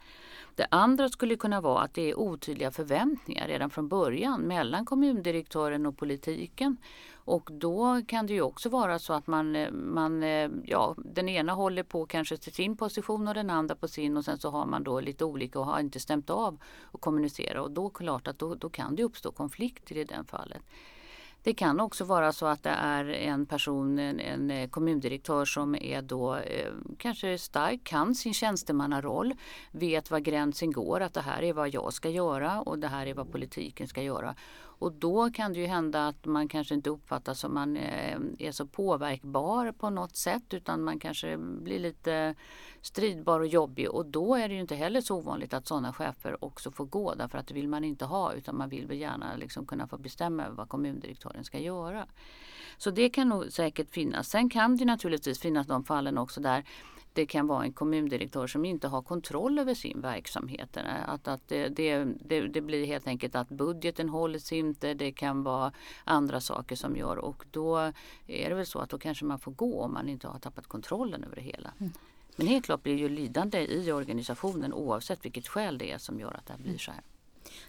Det 0.56 0.68
andra 0.72 1.10
skulle 1.10 1.36
kunna 1.36 1.62
vara 1.62 1.82
att 1.82 1.94
det 1.94 2.10
är 2.10 2.20
otydliga 2.20 2.72
förväntningar 2.72 3.48
redan 3.48 3.70
från 3.70 3.88
början 3.88 4.42
mellan 4.42 4.86
kommundirektören 4.86 5.86
och 5.86 5.98
politiken. 5.98 6.78
Och 7.28 7.50
då 7.52 8.02
kan 8.08 8.28
det 8.28 8.34
ju 8.34 8.42
också 8.42 8.70
vara 8.70 9.00
så 9.00 9.14
att 9.14 9.28
man, 9.28 9.56
eh, 9.56 9.72
man, 9.72 10.24
eh, 10.24 10.50
ja, 10.64 10.96
den 10.98 11.30
ena 11.30 11.54
håller 11.54 11.84
på 11.84 12.06
kanske 12.06 12.38
till 12.38 12.54
sin 12.54 12.78
position 12.78 13.28
och 13.28 13.34
den 13.34 13.50
andra 13.50 13.76
på 13.76 13.88
sin 13.88 14.18
och 14.18 14.26
sen 14.26 14.38
så 14.38 14.50
har 14.50 14.66
man 14.66 14.84
då 14.84 15.00
lite 15.00 15.26
olika 15.26 15.60
och 15.60 15.66
har 15.66 15.80
inte 15.80 16.00
stämt 16.00 16.30
av 16.30 16.58
och 16.82 17.02
kommunicera 17.02 17.62
och 17.62 17.72
då 17.72 17.90
klart 17.90 18.28
att 18.28 18.40
då, 18.40 18.56
då 18.56 18.70
kan 18.70 18.96
det 18.96 19.04
uppstå 19.04 19.32
konflikter 19.32 19.98
i 19.98 20.04
det 20.04 20.24
fallet. 20.28 20.62
Det 21.44 21.54
kan 21.54 21.80
också 21.80 22.04
vara 22.04 22.32
så 22.32 22.46
att 22.46 22.64
det 22.64 22.70
är 22.70 23.06
en 23.06 23.46
person, 23.46 24.00
en, 24.00 24.20
en 24.20 24.52
eh, 24.52 24.70
kommundirektör 24.70 25.46
som 25.46 25.76
är 25.76 26.02
då 26.02 26.36
eh, 26.36 26.72
kanske 26.98 27.38
stark, 27.38 27.84
kan 27.84 28.16
sin 28.16 28.34
tjänstemannaroll, 28.34 29.34
vet 29.72 30.12
var 30.12 30.20
gränsen 30.20 30.72
går, 30.72 31.02
att 31.02 31.14
det 31.14 31.22
här 31.22 31.44
är 31.44 31.54
vad 31.54 31.70
jag 31.70 31.94
ska 31.94 32.10
göra 32.10 32.62
och 32.62 32.80
det 32.80 32.88
här 32.88 33.06
är 33.06 33.14
vad 33.14 33.32
politiken 33.32 33.88
ska 33.88 34.02
göra. 34.02 34.36
Och 34.80 34.92
då 34.92 35.32
kan 35.32 35.54
det 35.54 35.60
ju 35.60 35.66
hända 35.66 36.08
att 36.08 36.26
man 36.26 36.48
kanske 36.48 36.74
inte 36.74 36.90
uppfattas 36.90 37.40
som 37.40 37.54
man 37.54 37.78
eh, 37.78 38.20
är 38.40 38.52
så 38.52 38.66
påverkbar 38.66 39.72
på 39.72 39.90
något 39.90 40.16
sätt 40.16 40.54
utan 40.54 40.84
man 40.84 41.00
kanske 41.00 41.38
blir 41.38 41.80
lite 41.80 42.36
stridbar 42.82 43.40
och 43.40 43.48
jobbig 43.48 43.90
och 43.90 44.06
då 44.06 44.36
är 44.36 44.48
det 44.48 44.54
ju 44.54 44.62
inte 44.62 44.76
heller 44.76 45.02
så 45.02 45.16
ovanligt 45.16 45.54
att 45.54 45.68
sådana 45.68 45.94
chefer 45.94 46.44
också 46.46 46.72
får 46.72 46.86
gå 46.86 47.14
därför 47.16 47.38
att 47.38 47.48
det 47.48 47.54
vill 47.54 47.68
man 47.68 47.84
inte 47.84 48.06
ha 48.06 48.34
utan 48.34 48.58
man 48.58 48.70
vill 48.70 48.88
väl 48.88 48.98
gärna 48.98 49.36
liksom 49.36 49.66
kunna 49.66 49.88
få 49.88 49.98
bestämma 49.98 50.46
över 50.46 50.56
vad 50.56 50.70
kommundirektören 50.70 51.44
ska 51.44 51.60
göra. 51.60 52.08
Så 52.78 52.92
det 52.92 53.10
kan 53.10 53.30
nog 53.30 53.52
säkert 53.52 53.90
finnas. 53.92 54.30
Sen 54.30 54.50
kan 54.50 54.78
det 54.78 54.86
naturligtvis 54.86 55.40
finnas 55.40 55.68
de 55.68 55.84
fallen 55.84 56.18
också 56.18 56.42
där 56.42 56.64
det 57.18 57.26
kan 57.26 57.48
vara 57.48 57.64
en 57.64 57.74
kommundirektör 57.74 58.48
som 58.48 58.66
inte 58.66 58.88
har 58.88 59.02
kontroll 59.02 59.60
över 59.60 59.74
sin 59.74 60.02
verksamhet. 60.02 60.78
Att, 61.06 61.28
att 61.28 61.48
det, 61.48 61.68
det, 61.68 62.06
det, 62.48 62.62
blir 62.62 62.86
helt 62.86 63.08
enkelt 63.08 63.36
att 63.36 63.50
budgeten 63.50 64.10
hålls 64.10 64.52
inte. 64.52 64.94
Det 64.94 65.12
kan 65.12 65.44
vara 65.44 65.72
andra 66.04 66.42
saker 66.42 66.76
som 66.76 66.96
gör 66.98 67.18
och 67.18 67.46
då 67.52 67.78
är 68.28 68.50
det 68.50 68.56
väl 68.56 68.66
så 68.66 68.80
att 68.80 68.90
då 68.90 68.98
kanske 68.98 69.26
man 69.26 69.40
får 69.40 69.52
gå 69.52 69.82
om 69.82 69.94
man 69.94 70.10
inte 70.10 70.28
har 70.28 70.40
tappat 70.40 70.68
kontrollen 70.68 71.24
över 71.24 71.36
det 71.36 71.42
hela. 71.42 71.72
Mm. 71.80 71.92
Men 72.36 72.48
helt 72.48 72.66
klart 72.66 72.84
blir 72.84 72.96
ju 72.96 73.10
lidande 73.10 73.60
i 73.60 73.92
organisationen 73.92 74.74
oavsett 74.74 75.26
vilket 75.26 75.48
skäl 75.48 75.78
det 75.78 75.92
är 75.92 75.98
som 75.98 76.20
gör 76.20 76.34
att 76.34 76.46
det 76.46 76.64
blir 76.64 76.78
så 76.78 76.92
här. 76.92 77.02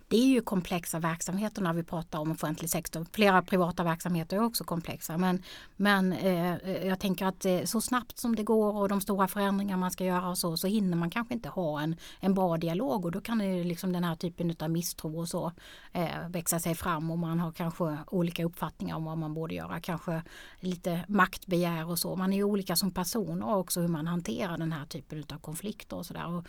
Det 0.08 0.16
är 0.16 0.26
ju 0.26 0.40
komplexa 0.40 0.98
verksamheter 0.98 1.62
när 1.62 1.72
vi 1.72 1.82
pratar 1.82 2.18
om 2.18 2.30
offentlig 2.30 2.70
sektor. 2.70 3.06
Flera 3.12 3.42
privata 3.42 3.84
verksamheter 3.84 4.36
är 4.36 4.44
också 4.44 4.64
komplexa. 4.64 5.18
Men, 5.18 5.42
men 5.76 6.12
eh, 6.12 6.54
eh, 6.54 6.86
jag 6.86 7.00
tänker 7.00 7.26
att 7.26 7.44
eh, 7.44 7.62
så 7.64 7.80
snabbt 7.80 8.18
som 8.18 8.36
det 8.36 8.42
går 8.42 8.76
och 8.76 8.88
de 8.88 9.00
stora 9.00 9.28
förändringar 9.28 9.76
man 9.76 9.90
ska 9.90 10.04
göra 10.04 10.28
och 10.28 10.38
så, 10.38 10.56
så 10.56 10.66
hinner 10.66 10.96
man 10.96 11.10
kanske 11.10 11.34
inte 11.34 11.48
ha 11.48 11.80
en, 11.80 11.96
en 12.20 12.34
bra 12.34 12.56
dialog 12.56 13.04
och 13.04 13.12
då 13.12 13.20
kan 13.20 13.38
det 13.38 13.64
liksom 13.64 13.92
den 13.92 14.04
här 14.04 14.14
typen 14.14 14.56
av 14.60 14.70
misstro 14.70 15.20
och 15.20 15.28
så 15.28 15.52
eh, 15.92 16.28
växa 16.28 16.60
sig 16.60 16.74
fram 16.74 17.10
och 17.10 17.18
man 17.18 17.40
har 17.40 17.52
kanske 17.52 17.98
olika 18.06 18.44
uppfattningar 18.44 18.96
om 18.96 19.04
vad 19.04 19.18
man 19.18 19.34
borde 19.34 19.54
göra. 19.54 19.80
Kanske 19.80 20.22
lite 20.60 21.04
maktbegär 21.08 21.88
och 21.90 21.98
så. 21.98 22.16
Man 22.16 22.32
är 22.32 22.36
ju 22.36 22.44
olika 22.44 22.76
som 22.76 22.90
personer 22.90 23.54
också 23.54 23.80
hur 23.80 23.88
man 23.88 24.06
hanterar 24.06 24.58
den 24.58 24.72
här 24.72 24.86
typen 24.86 25.24
av 25.32 25.38
konflikter 25.38 25.96
och 25.96 26.06
sådär. 26.06 26.42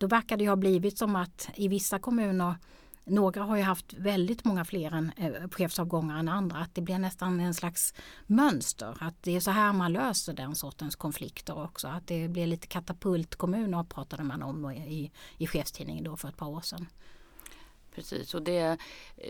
Då 0.00 0.06
verkar 0.06 0.36
det 0.36 0.48
ha 0.48 0.56
blivit 0.56 0.98
som 0.98 1.16
att 1.16 1.48
i 1.54 1.68
vissa 1.68 1.98
kommuner 1.98 2.54
några 3.04 3.42
har 3.42 3.56
ju 3.56 3.62
haft 3.62 3.92
väldigt 3.92 4.44
många 4.44 4.64
fler 4.64 4.92
än, 4.94 5.12
eh, 5.16 5.48
chefsavgångar 5.50 6.18
än 6.18 6.28
andra. 6.28 6.58
Att 6.58 6.74
det 6.74 6.80
blir 6.80 6.98
nästan 6.98 7.40
en 7.40 7.54
slags 7.54 7.94
mönster. 8.26 8.96
Att 9.00 9.22
det 9.22 9.36
är 9.36 9.40
så 9.40 9.50
här 9.50 9.72
man 9.72 9.92
löser 9.92 10.32
den 10.32 10.54
sortens 10.54 10.96
konflikter 10.96 11.62
också. 11.62 11.88
Att 11.88 12.06
det 12.06 12.28
blir 12.28 12.46
lite 12.46 12.66
katapultkommuner 12.66 13.84
pratade 13.84 14.22
man 14.24 14.42
om 14.42 14.70
i, 14.70 15.12
i 15.38 15.46
chefstidningen 15.46 16.04
då 16.04 16.16
för 16.16 16.28
ett 16.28 16.36
par 16.36 16.48
år 16.48 16.60
sedan. 16.60 16.86
Precis, 17.94 18.34
och 18.34 18.42
det, 18.42 18.78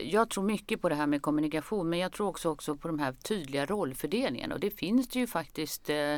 jag 0.05 0.31
tror 0.31 0.45
mycket 0.45 0.81
på 0.81 0.89
det 0.89 0.95
här 0.95 1.07
med 1.07 1.23
kommunikation 1.23 1.89
men 1.89 1.99
jag 1.99 2.13
tror 2.13 2.29
också, 2.29 2.51
också 2.51 2.77
på 2.77 2.89
de 2.89 2.99
här 2.99 3.13
tydliga 3.13 3.67
rollfördelningarna 3.67 4.55
och 4.55 4.61
det 4.61 4.71
finns 4.71 5.09
det 5.09 5.19
ju 5.19 5.27
faktiskt 5.27 5.91
eh, 5.91 6.17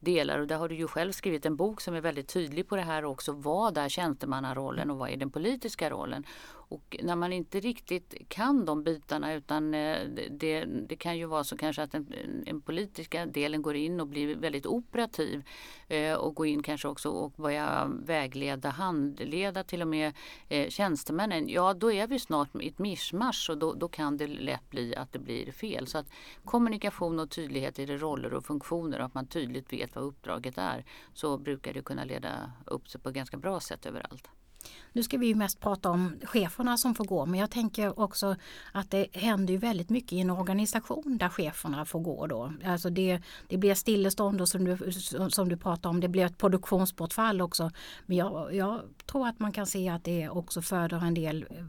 delar 0.00 0.38
och 0.38 0.46
där 0.46 0.56
har 0.56 0.68
du 0.68 0.74
ju 0.74 0.86
själv 0.86 1.12
skrivit 1.12 1.46
en 1.46 1.56
bok 1.56 1.80
som 1.80 1.94
är 1.94 2.00
väldigt 2.00 2.28
tydlig 2.28 2.68
på 2.68 2.76
det 2.76 2.82
här 2.82 3.04
också. 3.04 3.32
Vad 3.32 3.78
är 3.78 3.88
tjänstemannarollen 3.88 4.90
och 4.90 4.98
vad 4.98 5.10
är 5.10 5.16
den 5.16 5.30
politiska 5.30 5.90
rollen? 5.90 6.26
Och 6.72 6.96
när 7.02 7.16
man 7.16 7.32
inte 7.32 7.60
riktigt 7.60 8.14
kan 8.28 8.64
de 8.64 8.82
bitarna 8.82 9.34
utan 9.34 9.74
eh, 9.74 9.98
det, 10.30 10.64
det 10.64 10.96
kan 10.96 11.18
ju 11.18 11.26
vara 11.26 11.44
så 11.44 11.56
kanske 11.56 11.82
att 11.82 11.92
den, 11.92 12.14
den 12.46 12.60
politiska 12.60 13.26
delen 13.26 13.62
går 13.62 13.76
in 13.76 14.00
och 14.00 14.06
blir 14.06 14.36
väldigt 14.36 14.66
operativ 14.66 15.44
eh, 15.88 16.14
och 16.14 16.34
går 16.34 16.46
in 16.46 16.62
kanske 16.62 16.88
också 16.88 17.08
och 17.08 17.30
börjar 17.30 17.90
vägleda, 18.04 18.68
handleda 18.68 19.64
till 19.64 19.82
och 19.82 19.88
med 19.88 20.12
eh, 20.48 20.68
tjänstemännen. 20.68 21.48
Ja, 21.48 21.74
då 21.74 21.92
är 21.92 22.06
vi 22.06 22.18
snart 22.18 22.62
i 22.62 22.68
ett 22.68 22.78
mischmasch 22.78 23.50
och 23.50 23.58
då, 23.58 23.74
då 23.74 23.88
kan 23.88 24.16
det 24.16 24.26
lätt 24.26 24.70
bli 24.70 24.96
att 24.96 25.12
det 25.12 25.18
blir 25.18 25.52
fel. 25.52 25.86
Så 25.86 25.98
att 25.98 26.06
kommunikation 26.44 27.20
och 27.20 27.30
tydlighet 27.30 27.78
i 27.78 27.86
roller 27.86 28.34
och 28.34 28.44
funktioner 28.44 28.98
och 28.98 29.06
att 29.06 29.14
man 29.14 29.26
tydligt 29.26 29.72
vet 29.72 29.94
vad 29.94 30.04
uppdraget 30.04 30.58
är 30.58 30.84
så 31.14 31.38
brukar 31.38 31.72
det 31.72 31.82
kunna 31.82 32.04
leda 32.04 32.52
upp 32.66 32.88
sig 32.88 33.00
på 33.00 33.08
ett 33.08 33.14
ganska 33.14 33.36
bra 33.36 33.60
sätt 33.60 33.86
överallt. 33.86 34.28
Nu 34.92 35.02
ska 35.02 35.18
vi 35.18 35.26
ju 35.26 35.34
mest 35.34 35.60
prata 35.60 35.90
om 35.90 36.16
cheferna 36.24 36.76
som 36.76 36.94
får 36.94 37.04
gå 37.04 37.26
men 37.26 37.40
jag 37.40 37.50
tänker 37.50 38.00
också 38.00 38.36
att 38.72 38.90
det 38.90 39.06
händer 39.12 39.52
ju 39.52 39.58
väldigt 39.58 39.90
mycket 39.90 40.12
i 40.12 40.20
en 40.20 40.30
organisation 40.30 41.18
där 41.18 41.28
cheferna 41.28 41.84
får 41.84 42.00
gå 42.00 42.26
då. 42.26 42.52
Alltså 42.64 42.90
det, 42.90 43.20
det 43.48 43.56
blir 43.56 43.74
stillestånd 43.74 44.40
och 44.40 44.48
som 44.48 44.64
du, 44.64 44.92
som 45.30 45.48
du 45.48 45.56
pratar 45.56 45.90
om, 45.90 46.00
det 46.00 46.08
blir 46.08 46.26
ett 46.26 46.38
produktionsbortfall 46.38 47.40
också. 47.40 47.70
Men 48.06 48.16
jag, 48.16 48.54
jag 48.54 48.80
tror 49.06 49.28
att 49.28 49.40
man 49.40 49.52
kan 49.52 49.66
se 49.66 49.88
att 49.88 50.04
det 50.04 50.28
också 50.28 50.62
föder 50.62 51.04
en 51.04 51.14
del 51.14 51.46
eh, 51.50 51.64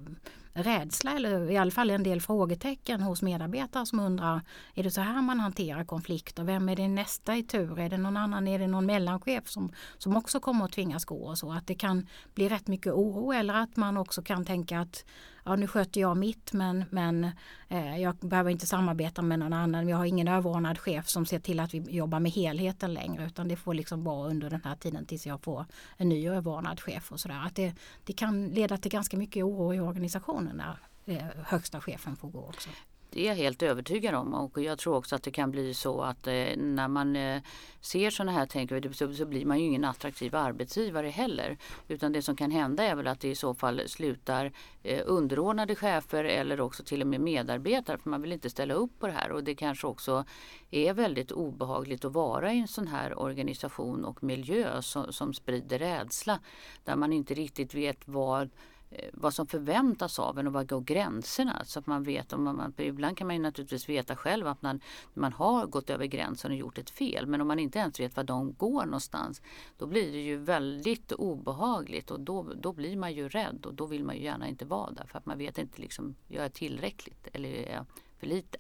rädsla 0.54 1.16
eller 1.16 1.52
i 1.52 1.58
alla 1.58 1.72
fall 1.72 1.90
en 1.90 2.04
del 2.04 2.22
frågetecken 2.22 3.02
hos 3.02 3.22
medarbetare 3.22 3.86
som 3.86 4.00
undrar 4.00 4.42
är 4.74 4.84
det 4.84 4.92
så 4.92 5.02
här 5.02 5.22
man 5.22 5.40
hanterar 5.40 5.84
konflikter? 5.84 6.44
Vem 6.44 6.70
är 6.70 6.76
det 6.76 6.88
nästa 6.88 7.36
i 7.36 7.44
tur? 7.44 7.80
Är 7.80 7.90
det 7.90 7.98
någon 7.98 8.18
annan? 8.18 8.48
Är 8.48 8.60
det 8.60 8.68
någon 8.68 8.86
mellanchef 8.86 9.50
som, 9.50 9.72
som 9.98 10.18
också 10.18 10.40
kommer 10.40 10.66
att 10.66 10.72
tvingas 10.72 11.06
gå? 11.06 11.24
Och 11.24 11.38
så 11.38 11.52
att 11.52 11.68
det 11.68 11.76
kan 11.76 12.08
bli 12.34 12.50
rätt 12.50 12.68
mycket 12.68 12.94
oro 12.94 13.34
eller 13.34 13.54
att 13.54 13.76
man 13.76 13.98
också 13.98 14.22
kan 14.22 14.46
tänka 14.46 14.80
att 14.80 15.06
ja, 15.44 15.56
nu 15.56 15.68
sköter 15.68 16.02
jag 16.02 16.18
mitt 16.18 16.54
men, 16.54 16.86
men 16.90 17.30
eh, 17.68 17.98
jag 17.98 18.16
behöver 18.16 18.52
inte 18.52 18.66
samarbeta 18.66 19.22
med 19.22 19.40
någon 19.40 19.54
annan. 19.54 19.88
Jag 19.88 19.98
har 19.98 20.06
ingen 20.06 20.28
överordnad 20.28 20.80
chef 20.80 21.08
som 21.08 21.26
ser 21.26 21.40
till 21.40 21.60
att 21.60 21.74
vi 21.74 21.78
jobbar 21.78 22.20
med 22.20 22.32
helheten 22.32 22.94
längre 22.94 23.26
utan 23.26 23.48
det 23.48 23.56
får 23.56 23.74
liksom 23.74 24.04
vara 24.04 24.30
under 24.30 24.50
den 24.50 24.62
här 24.64 24.76
tiden 24.76 25.06
tills 25.06 25.26
jag 25.26 25.44
får 25.44 25.66
en 25.98 26.10
ny 26.10 26.28
överordnad 26.28 26.80
chef 26.80 27.12
och 27.12 27.20
sådär. 27.20 27.44
Att 27.46 27.56
det, 27.56 27.76
det 28.04 28.14
kan 28.14 28.48
leda 28.48 28.78
till 28.78 28.92
ganska 28.92 29.18
mycket 29.18 29.44
oro 29.44 29.74
i 29.74 29.80
organisationen 29.80 30.58
när 30.58 30.78
eh, 31.06 31.28
högsta 31.46 31.82
chefen 31.82 32.16
får 32.16 32.30
gå 32.30 32.40
också. 32.40 32.70
Det 33.14 33.22
är 33.22 33.28
jag 33.28 33.36
helt 33.36 33.64
övertygad 33.64 34.16
om. 34.16 34.34
Och 34.34 34.62
jag 34.62 34.78
tror 34.78 34.96
också 34.96 35.16
att 35.16 35.24
det 35.24 35.32
kan 35.32 35.52
bli 35.52 35.74
så 35.74 36.02
att 36.02 36.28
eh, 36.28 36.34
när 36.58 36.88
man 36.88 37.16
eh, 37.16 37.42
ser 37.82 38.10
sådana 38.10 38.32
här 38.32 38.46
tänker 38.46 38.94
så, 38.94 39.14
så 39.14 39.26
blir 39.26 39.46
man 39.46 39.60
ju 39.60 39.66
ingen 39.66 39.86
attraktiv 39.86 40.36
arbetsgivare 40.36 41.08
heller. 41.08 41.58
Utan 41.88 42.12
det 42.12 42.22
som 42.22 42.36
kan 42.36 42.52
hända 42.52 42.84
är 42.84 42.96
väl 42.96 43.08
att 43.08 43.20
det 43.20 43.30
i 43.30 43.36
så 43.36 43.54
fall 43.54 43.82
slutar 43.88 44.52
eh, 44.84 45.02
underordnade 45.06 45.76
chefer 45.76 46.24
eller 46.24 46.62
också 46.62 46.84
till 46.84 47.02
och 47.02 47.08
med 47.08 47.22
medarbetare. 47.22 47.98
För 47.98 48.10
man 48.10 48.22
vill 48.22 48.32
inte 48.32 48.50
ställa 48.50 48.74
upp 48.74 49.00
på 49.00 49.08
det 49.08 49.14
här. 49.14 49.32
Och 49.32 49.44
det 49.44 49.56
kanske 49.56 49.88
också 49.88 50.26
är 50.72 50.94
väldigt 50.94 51.32
obehagligt 51.32 52.06
att 52.06 52.14
vara 52.14 52.54
i 52.54 52.60
en 52.60 52.68
sån 52.68 52.88
här 52.88 53.20
organisation 53.20 54.06
och 54.06 54.24
miljö 54.24 54.82
som, 54.82 55.14
som 55.14 55.34
sprider 55.34 55.80
rädsla. 55.80 56.40
Där 56.84 56.96
man 56.96 57.14
inte 57.14 57.34
riktigt 57.34 57.74
vet 57.74 58.08
vad 58.08 58.50
Eh, 58.96 59.10
vad 59.14 59.34
som 59.34 59.48
förväntas 59.48 60.20
av 60.20 60.40
en 60.40 60.48
och 60.48 60.54
var 60.54 60.64
går 60.64 60.82
gränserna? 60.82 61.66
Så 61.66 61.80
att 61.80 61.88
man 61.88 62.04
vet, 62.04 62.34
om 62.34 62.44
man, 62.44 62.74
ibland 62.78 63.18
kan 63.18 63.28
man 63.28 63.36
ju 63.36 63.42
naturligtvis 63.42 63.90
veta 63.90 64.16
själv 64.16 64.48
att 64.48 64.62
man, 64.62 64.80
man 65.14 65.34
har 65.34 65.66
gått 65.66 65.90
över 65.90 66.06
gränsen 66.06 66.52
och 66.52 66.58
gjort 66.58 66.78
ett 66.78 66.90
fel. 66.90 67.28
Men 67.28 67.42
om 67.42 67.48
man 67.48 67.60
inte 67.60 67.80
ens 67.80 68.00
vet 68.00 68.16
var 68.16 68.24
de 68.24 68.54
går 68.54 68.86
någonstans 68.86 69.42
då 69.78 69.88
blir 69.88 70.12
det 70.12 70.22
ju 70.22 70.38
väldigt 70.38 71.12
obehagligt 71.12 72.12
och 72.12 72.20
då, 72.20 72.54
då 72.56 72.74
blir 72.74 72.98
man 72.98 73.14
ju 73.14 73.30
rädd 73.30 73.66
och 73.66 73.74
då 73.74 73.86
vill 73.86 74.04
man 74.04 74.16
ju 74.16 74.24
gärna 74.24 74.48
inte 74.48 74.66
vara 74.66 74.92
där 74.92 75.06
för 75.06 75.18
att 75.18 75.26
man 75.26 75.38
vet 75.38 75.58
inte 75.58 75.82
liksom, 75.82 76.16
gör 76.28 76.42
jag 76.42 76.54
tillräckligt 76.54 77.28
eller 77.34 77.50
är 77.50 77.74
jag 77.74 77.86
för 78.20 78.28
lite? 78.28 78.60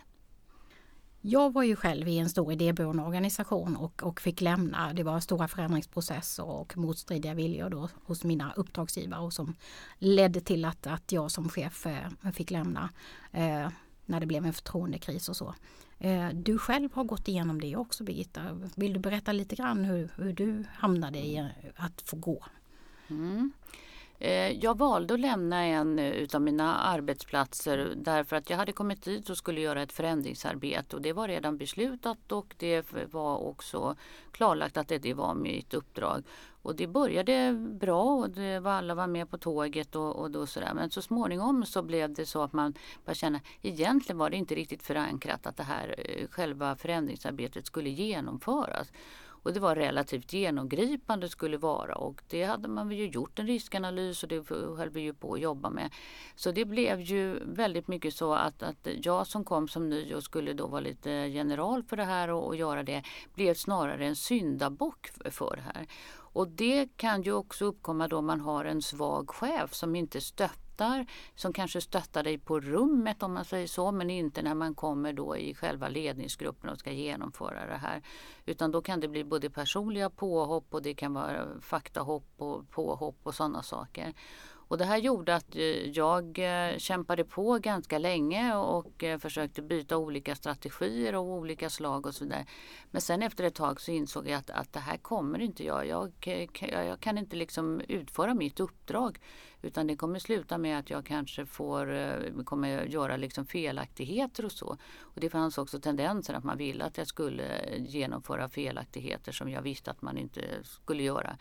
Jag 1.26 1.54
var 1.54 1.64
ju 1.64 1.76
själv 1.76 2.08
i 2.08 2.18
en 2.18 2.30
stor 2.30 2.54
idéburen 2.54 3.00
organisation 3.00 3.76
och, 3.76 4.04
och 4.04 4.22
fick 4.22 4.42
lämna. 4.42 4.94
Det 4.94 5.04
var 5.04 5.20
stora 5.20 5.48
förändringsprocesser 5.48 6.46
och 6.46 6.78
motstridiga 6.78 7.34
viljor 7.34 7.70
då 7.70 7.90
hos 8.06 8.24
mina 8.24 8.54
uppdragsgivare 8.56 9.22
och 9.22 9.34
som 9.34 9.56
ledde 10.00 10.42
till 10.42 10.66
att, 10.66 10.88
att 10.88 11.12
jag 11.12 11.32
som 11.32 11.50
chef 11.50 11.86
eh, 11.86 12.32
fick 12.34 12.52
lämna 12.52 12.90
eh, 13.32 13.70
när 14.06 14.20
det 14.20 14.26
blev 14.26 14.46
en 14.46 14.54
förtroendekris 14.54 15.30
och 15.30 15.36
så. 15.36 15.56
Eh, 16.00 16.30
du 16.30 16.58
själv 16.58 16.94
har 16.94 17.04
gått 17.04 17.28
igenom 17.28 17.62
det 17.62 17.76
också 17.76 18.04
Birgitta. 18.04 18.42
Vill 18.76 18.94
du 18.94 19.00
berätta 19.00 19.32
lite 19.32 19.56
grann 19.56 19.86
hur, 19.86 20.10
hur 20.16 20.34
du 20.34 20.64
hamnade 20.74 21.20
i 21.20 21.50
att 21.76 22.02
få 22.06 22.16
gå? 22.16 22.46
Mm. 23.08 23.52
Eh, 24.24 24.52
jag 24.52 24.78
valde 24.78 25.14
att 25.14 25.20
lämna 25.20 25.66
en 25.66 26.00
eh, 26.00 26.12
utav 26.12 26.42
mina 26.42 26.76
arbetsplatser 26.76 27.94
därför 27.96 28.36
att 28.36 28.50
jag 28.50 28.58
hade 28.58 28.72
kommit 28.72 29.04
dit 29.04 29.30
och 29.30 29.38
skulle 29.38 29.62
göra 29.62 29.82
ett 29.82 29.92
förändringsarbete 29.92 30.96
och 30.96 31.02
det 31.02 31.14
var 31.14 31.28
redan 31.28 31.58
beslutat 31.58 32.32
och 32.32 32.56
det 32.58 32.86
var 33.12 33.38
också 33.38 33.96
klarlagt 34.32 34.78
att 34.78 34.88
det 34.88 35.14
var 35.14 35.36
mitt 35.36 35.74
uppdrag. 35.74 36.24
Och 36.62 36.76
det 36.76 36.88
började 36.88 37.54
bra 37.54 38.04
och 38.04 38.30
det 38.30 38.60
var, 38.60 38.72
alla 38.72 38.96
var 38.96 39.08
med 39.08 39.30
på 39.30 39.38
tåget 39.38 39.96
och, 39.96 40.16
och 40.16 40.32
då 40.32 40.46
sådär. 40.46 40.74
Men 40.74 40.90
så 40.90 41.02
småningom 41.02 41.66
så 41.66 41.82
blev 41.82 42.14
det 42.14 42.26
så 42.26 42.42
att 42.42 42.54
man 42.54 42.74
började 43.06 43.20
känna 43.20 43.40
egentligen 43.62 44.18
var 44.18 44.30
det 44.30 44.38
inte 44.38 44.56
riktigt 44.56 44.84
förankrat 44.84 45.48
att 45.48 45.58
det 45.58 45.64
här 45.64 45.96
eh, 45.98 46.28
själva 46.28 46.76
förändringsarbetet 46.76 47.66
skulle 47.66 47.90
genomföras. 47.90 48.92
Och 49.44 49.54
det 49.54 49.60
var 49.60 49.76
relativt 49.76 50.34
genomgripande 50.34 51.30
skulle 51.30 51.58
vara 51.58 51.96
och 51.96 52.22
det 52.30 52.44
hade 52.44 52.68
man 52.68 52.92
ju 52.92 53.08
gjort 53.08 53.40
en 53.40 53.48
riskanalys 53.48 54.24
och 54.24 54.30
det 54.30 54.50
höll 54.50 54.90
vi 54.90 55.02
ju 55.02 55.14
på 55.14 55.34
att 55.34 55.42
jobba 55.42 55.70
med. 55.70 55.94
Så 56.36 56.52
det 56.52 56.66
blev 56.66 57.02
ju 57.02 57.40
väldigt 57.46 57.88
mycket 57.88 58.14
så 58.14 58.34
att, 58.34 58.64
att 58.64 58.88
jag 59.02 59.28
som 59.28 59.44
kom 59.44 59.68
som 59.68 59.90
ny 59.90 60.14
och 60.14 60.24
skulle 60.24 60.54
då 60.54 60.68
vara 60.68 60.82
lite 60.82 61.10
general 61.10 61.84
för 61.84 61.98
det 61.98 62.04
här 62.04 62.30
och, 62.30 62.48
och 62.48 62.56
göra 62.56 62.84
det 62.84 63.04
blev 63.34 63.54
snarare 63.54 64.06
en 64.06 64.16
syndabock 64.16 65.08
för, 65.08 65.30
för 65.30 65.56
det 65.56 65.62
här. 65.62 65.88
Och 66.34 66.48
det 66.48 66.98
kan 66.98 67.22
ju 67.22 67.34
också 67.34 67.66
uppkomma 67.66 68.08
då 68.08 68.22
man 68.22 68.42
har 68.42 68.66
en 68.66 68.82
svag 68.82 69.30
chef 69.30 69.74
som 69.74 69.96
inte 69.96 70.22
stöttar, 70.22 70.63
som 71.36 71.54
kanske 71.54 71.82
stöttar 71.82 72.24
dig 72.24 72.38
på 72.38 72.60
rummet 72.60 73.24
om 73.24 73.34
man 73.34 73.46
säger 73.46 73.68
så, 73.68 73.92
men 73.92 74.10
inte 74.10 74.42
när 74.42 74.56
man 74.56 74.76
kommer 74.76 75.14
då 75.14 75.38
i 75.38 75.54
själva 75.54 75.88
ledningsgruppen 75.88 76.70
och 76.70 76.80
ska 76.80 76.92
genomföra 76.92 77.66
det 77.68 77.78
här. 77.78 78.02
Utan 78.46 78.72
då 78.72 78.82
kan 78.82 79.00
det 79.00 79.08
bli 79.08 79.24
både 79.24 79.50
personliga 79.50 80.10
påhopp 80.10 80.74
och 80.74 80.82
det 80.82 80.94
kan 80.94 81.14
vara 81.14 81.62
faktahopp 81.62 82.34
och 82.38 82.70
påhopp 82.70 83.20
och 83.24 83.36
sådana 83.36 83.64
saker. 83.64 84.14
Och 84.74 84.80
det 84.80 84.86
här 84.86 84.98
gjorde 84.98 85.36
att 85.36 85.56
eh, 85.56 85.62
jag 85.90 86.40
eh, 86.40 86.78
kämpade 86.78 87.24
på 87.24 87.58
ganska 87.58 87.98
länge 87.98 88.56
och 88.56 89.04
eh, 89.04 89.18
försökte 89.20 89.62
byta 89.62 89.98
olika 89.98 90.36
strategier 90.36 91.14
av 91.14 91.30
olika 91.30 91.70
slag 91.70 92.06
och 92.06 92.16
sådär. 92.16 92.46
Men 92.92 93.02
sen 93.02 93.24
efter 93.24 93.44
ett 93.44 93.56
tag 93.56 93.82
så 93.82 93.92
insåg 93.92 94.28
jag 94.28 94.40
att, 94.40 94.50
att 94.50 94.74
det 94.74 94.80
här 94.80 94.98
kommer 94.98 95.40
inte 95.42 95.66
jag. 95.66 95.88
Jag, 95.88 96.12
jag 96.72 97.00
kan 97.00 97.18
inte 97.18 97.36
liksom 97.36 97.82
utföra 97.88 98.34
mitt 98.34 98.60
uppdrag. 98.60 99.20
Utan 99.62 99.88
det 99.88 99.96
kommer 99.96 100.20
sluta 100.20 100.58
med 100.58 100.80
att 100.80 100.90
jag 100.90 101.06
kanske 101.06 101.46
får, 101.46 102.44
kommer 102.44 102.86
göra 102.86 103.18
liksom 103.18 103.46
felaktigheter 103.46 104.46
och 104.46 104.52
så. 104.52 104.78
Och 105.02 105.20
det 105.22 105.30
fanns 105.30 105.58
också 105.58 105.80
tendenser 105.80 106.34
att 106.34 106.44
man 106.44 106.58
ville 106.58 106.86
att 106.86 106.98
jag 106.98 107.08
skulle 107.08 107.78
genomföra 107.78 108.50
felaktigheter 108.50 109.32
som 109.32 109.50
jag 109.50 109.62
visste 109.62 109.92
att 109.92 110.02
man 110.02 110.18
inte 110.18 110.42
skulle 110.64 111.04
göra. 111.04 111.38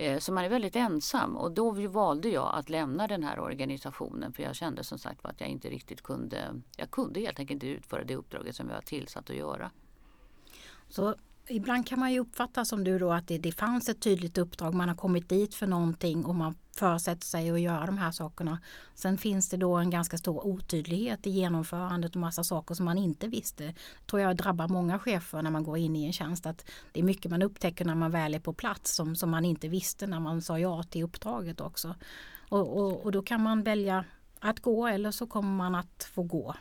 Eh, 0.00 0.18
så 0.18 0.32
man 0.32 0.44
är 0.44 0.48
väldigt 0.48 0.76
ensam 0.76 1.36
och 1.36 1.52
då 1.52 1.70
valde 1.70 2.28
jag 2.28 2.50
att 2.54 2.68
lämna 2.68 3.06
den 3.06 3.22
här 3.22 3.38
organisationen 3.38 4.32
för 4.32 4.42
jag 4.42 4.56
kände 4.56 4.84
som 4.84 4.98
sagt 4.98 5.24
att 5.24 5.40
jag 5.40 5.48
inte 5.48 5.68
riktigt 5.68 6.02
kunde, 6.02 6.60
jag 6.76 6.90
kunde 6.90 7.20
helt 7.20 7.38
enkelt 7.38 7.62
inte 7.62 7.66
utföra 7.66 8.04
det 8.04 8.16
uppdraget 8.16 8.56
som 8.56 8.68
jag 8.68 8.74
var 8.74 8.82
tillsatt 8.82 9.30
att 9.30 9.36
göra. 9.36 9.70
Så 10.88 11.14
ibland 11.50 11.86
kan 11.86 12.00
man 12.00 12.12
ju 12.12 12.18
uppfatta 12.18 12.64
som 12.64 12.84
du 12.84 12.98
då 12.98 13.12
att 13.12 13.28
det, 13.28 13.38
det 13.38 13.52
fanns 13.52 13.88
ett 13.88 14.00
tydligt 14.00 14.38
uppdrag, 14.38 14.74
man 14.74 14.88
har 14.88 14.96
kommit 14.96 15.28
dit 15.28 15.54
för 15.54 15.66
någonting 15.66 16.24
och 16.24 16.34
man 16.34 16.54
försätter 16.76 17.26
sig 17.26 17.50
att 17.50 17.60
göra 17.60 17.86
de 17.86 17.98
här 17.98 18.10
sakerna. 18.10 18.58
Sen 18.94 19.18
finns 19.18 19.48
det 19.48 19.56
då 19.56 19.74
en 19.76 19.90
ganska 19.90 20.18
stor 20.18 20.46
otydlighet 20.46 21.26
i 21.26 21.30
genomförandet 21.30 22.14
och 22.14 22.20
massa 22.20 22.44
saker 22.44 22.74
som 22.74 22.84
man 22.84 22.98
inte 22.98 23.28
visste. 23.28 23.74
Tror 24.06 24.22
jag 24.22 24.36
drabbar 24.36 24.68
många 24.68 24.98
chefer 24.98 25.42
när 25.42 25.50
man 25.50 25.64
går 25.64 25.78
in 25.78 25.96
i 25.96 26.06
en 26.06 26.12
tjänst 26.12 26.46
att 26.46 26.70
det 26.92 27.00
är 27.00 27.04
mycket 27.04 27.30
man 27.30 27.42
upptäcker 27.42 27.84
när 27.84 27.94
man 27.94 28.10
väl 28.10 28.34
är 28.34 28.40
på 28.40 28.52
plats 28.52 28.94
som, 28.94 29.16
som 29.16 29.30
man 29.30 29.44
inte 29.44 29.68
visste 29.68 30.06
när 30.06 30.20
man 30.20 30.42
sa 30.42 30.58
ja 30.58 30.82
till 30.82 31.02
uppdraget 31.02 31.60
också. 31.60 31.94
Och, 32.48 32.76
och, 32.78 33.04
och 33.04 33.12
då 33.12 33.22
kan 33.22 33.42
man 33.42 33.62
välja 33.62 34.04
att 34.40 34.60
gå 34.60 34.86
eller 34.86 35.10
så 35.10 35.26
kommer 35.26 35.56
man 35.56 35.74
att 35.74 36.10
få 36.14 36.22
gå. 36.22 36.54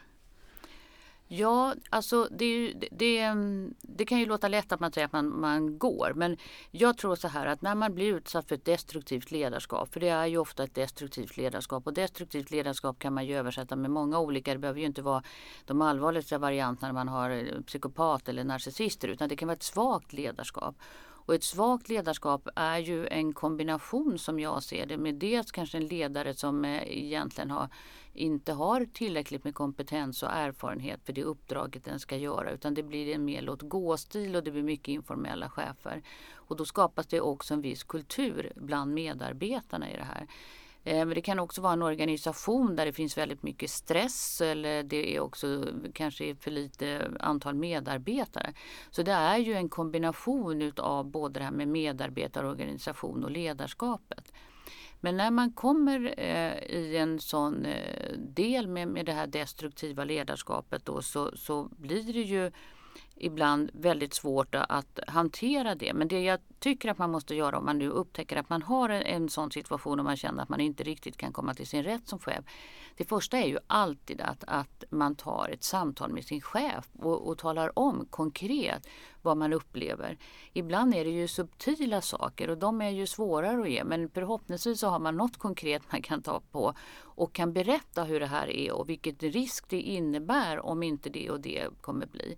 Ja, 1.31 1.75
alltså 1.89 2.27
det, 2.31 2.45
ju, 2.45 2.73
det, 2.91 3.19
mm, 3.19 3.73
det, 3.81 4.05
kan 4.05 4.19
ju 4.19 4.25
låta 4.25 4.47
lätt 4.47 4.71
att 4.71 4.79
man 4.79 4.91
säger 4.91 5.05
att 5.05 5.13
man, 5.13 5.39
man 5.39 5.77
går. 5.77 6.11
Men 6.15 6.37
jag 6.71 6.97
tror 6.97 7.15
så 7.15 7.27
här 7.27 7.45
att 7.45 7.61
när 7.61 7.75
man 7.75 7.95
blir 7.95 8.15
utsatt 8.15 8.47
för 8.47 8.55
ett 8.55 8.65
destruktivt 8.65 9.31
ledarskap, 9.31 9.93
för 9.93 9.99
det 9.99 10.09
är 10.09 10.25
ju 10.25 10.37
ofta 10.37 10.63
ett 10.63 10.75
destruktivt 10.75 11.37
ledarskap 11.37 11.87
och 11.87 11.93
destruktivt 11.93 12.51
ledarskap 12.51 12.99
kan 12.99 13.13
man 13.13 13.25
ju 13.25 13.37
översätta 13.37 13.75
med 13.75 13.91
många 13.91 14.19
olika, 14.19 14.53
det 14.53 14.59
behöver 14.59 14.79
ju 14.79 14.85
inte 14.85 15.01
vara 15.01 15.23
de 15.65 15.81
allvarligaste 15.81 16.37
varianterna 16.37 16.87
när 16.87 16.93
man 16.93 17.07
har 17.07 17.29
eh, 17.29 17.61
psykopat 17.61 18.29
eller 18.29 18.43
narcissister 18.43 19.07
utan 19.07 19.29
det 19.29 19.35
kan 19.35 19.47
vara 19.47 19.55
ett 19.55 19.63
svagt 19.63 20.13
ledarskap. 20.13 20.75
Och 21.29 21.35
ett 21.35 21.43
svagt 21.43 21.89
ledarskap 21.89 22.47
är 22.55 22.79
ju 22.79 23.07
en 23.07 23.33
kombination 23.33 24.19
som 24.19 24.39
jag 24.39 24.63
ser 24.63 24.85
det 24.85 24.97
med 24.97 25.15
dels 25.15 25.51
kanske 25.51 25.77
en 25.77 25.87
ledare 25.87 26.33
som 26.33 26.65
eh, 26.65 26.83
egentligen 26.85 27.51
har, 27.51 27.69
inte 28.13 28.53
har 28.53 28.85
tillräckligt 28.93 29.43
med 29.43 29.55
kompetens 29.55 30.23
och 30.23 30.31
erfarenhet 30.31 30.99
för 31.03 31.13
det 31.13 31.23
uppdraget 31.23 31.85
den 31.85 31.99
ska 31.99 32.17
göra 32.17 32.51
utan 32.51 32.73
det 32.73 32.83
blir 32.83 33.15
en 33.15 33.25
mer 33.25 33.41
låt 33.41 33.61
gå-stil 33.61 34.35
och 34.35 34.43
det 34.43 34.51
blir 34.51 34.63
mycket 34.63 34.87
informella 34.87 35.49
chefer. 35.49 36.03
Och 36.33 36.55
då 36.55 36.65
skapas 36.65 37.07
det 37.07 37.21
också 37.21 37.53
en 37.53 37.61
viss 37.61 37.83
kultur 37.83 38.53
bland 38.55 38.93
medarbetarna 38.93 39.91
i 39.91 39.97
det 39.97 40.03
här. 40.03 40.27
Eh, 40.83 41.05
men 41.05 41.09
det 41.09 41.21
kan 41.21 41.39
också 41.39 41.61
vara 41.61 41.73
en 41.73 41.81
organisation 41.81 42.75
där 42.75 42.85
det 42.85 42.93
finns 42.93 43.17
väldigt 43.17 43.43
mycket 43.43 43.69
stress 43.69 44.41
eller 44.41 44.83
det 44.83 45.15
är 45.15 45.19
också 45.19 45.65
kanske 45.93 46.35
för 46.35 46.51
lite 46.51 47.11
antal 47.19 47.55
medarbetare. 47.55 48.53
Så 48.89 49.03
det 49.03 49.11
är 49.11 49.37
ju 49.37 49.53
en 49.53 49.69
kombination 49.69 50.71
av 50.77 51.05
både 51.05 51.39
det 51.39 51.43
här 51.43 51.51
med 51.51 51.67
medarbetarorganisation 51.67 53.23
och 53.23 53.31
ledarskapet. 53.31 54.33
Men 55.01 55.17
när 55.17 55.31
man 55.31 55.51
kommer 55.51 56.13
eh, 56.17 56.77
i 56.77 56.97
en 56.97 57.19
sån 57.19 57.65
eh, 57.65 58.17
del 58.17 58.67
med, 58.67 58.87
med 58.87 59.05
det 59.05 59.13
här 59.13 59.27
destruktiva 59.27 60.03
ledarskapet 60.03 60.85
då, 60.85 61.01
så, 61.01 61.37
så 61.37 61.69
blir 61.77 62.13
det 62.13 62.21
ju 62.21 62.51
ibland 63.19 63.69
väldigt 63.73 64.13
svårt 64.13 64.55
att 64.55 64.99
hantera 65.07 65.75
det. 65.75 65.93
Men 65.93 66.07
det 66.07 66.21
jag 66.21 66.39
tycker 66.59 66.89
att 66.89 66.97
man 66.97 67.11
måste 67.11 67.35
göra 67.35 67.57
om 67.57 67.65
man 67.65 67.77
nu 67.77 67.89
upptäcker 67.89 68.37
att 68.37 68.49
man 68.49 68.61
har 68.61 68.89
en, 68.89 69.01
en 69.01 69.29
sån 69.29 69.51
situation 69.51 69.99
och 69.99 70.05
man 70.05 70.17
känner 70.17 70.43
att 70.43 70.49
man 70.49 70.59
inte 70.59 70.83
riktigt 70.83 71.17
kan 71.17 71.33
komma 71.33 71.53
till 71.53 71.67
sin 71.67 71.83
rätt 71.83 72.07
som 72.07 72.19
chef. 72.19 72.45
Det 72.97 73.05
första 73.05 73.37
är 73.37 73.47
ju 73.47 73.57
alltid 73.67 74.21
att, 74.21 74.43
att 74.47 74.83
man 74.89 75.15
tar 75.15 75.49
ett 75.53 75.63
samtal 75.63 76.13
med 76.13 76.25
sin 76.25 76.41
chef 76.41 76.89
och, 76.99 77.27
och 77.27 77.37
talar 77.37 77.79
om 77.79 78.07
konkret 78.09 78.87
vad 79.21 79.37
man 79.37 79.53
upplever. 79.53 80.17
Ibland 80.53 80.95
är 80.95 81.05
det 81.05 81.11
ju 81.11 81.27
subtila 81.27 82.01
saker 82.01 82.49
och 82.49 82.57
de 82.57 82.81
är 82.81 82.89
ju 82.89 83.07
svårare 83.07 83.61
att 83.61 83.69
ge 83.69 83.83
men 83.83 84.09
förhoppningsvis 84.09 84.79
så 84.79 84.87
har 84.87 84.99
man 84.99 85.17
något 85.17 85.37
konkret 85.37 85.81
man 85.91 86.01
kan 86.01 86.21
ta 86.21 86.39
på 86.51 86.73
och 87.01 87.33
kan 87.33 87.53
berätta 87.53 88.03
hur 88.03 88.19
det 88.19 88.27
här 88.27 88.47
är 88.49 88.71
och 88.71 88.89
vilket 88.89 89.23
risk 89.23 89.69
det 89.69 89.81
innebär 89.81 90.59
om 90.59 90.83
inte 90.83 91.09
det 91.09 91.29
och 91.29 91.41
det 91.41 91.67
kommer 91.81 92.05
bli. 92.05 92.37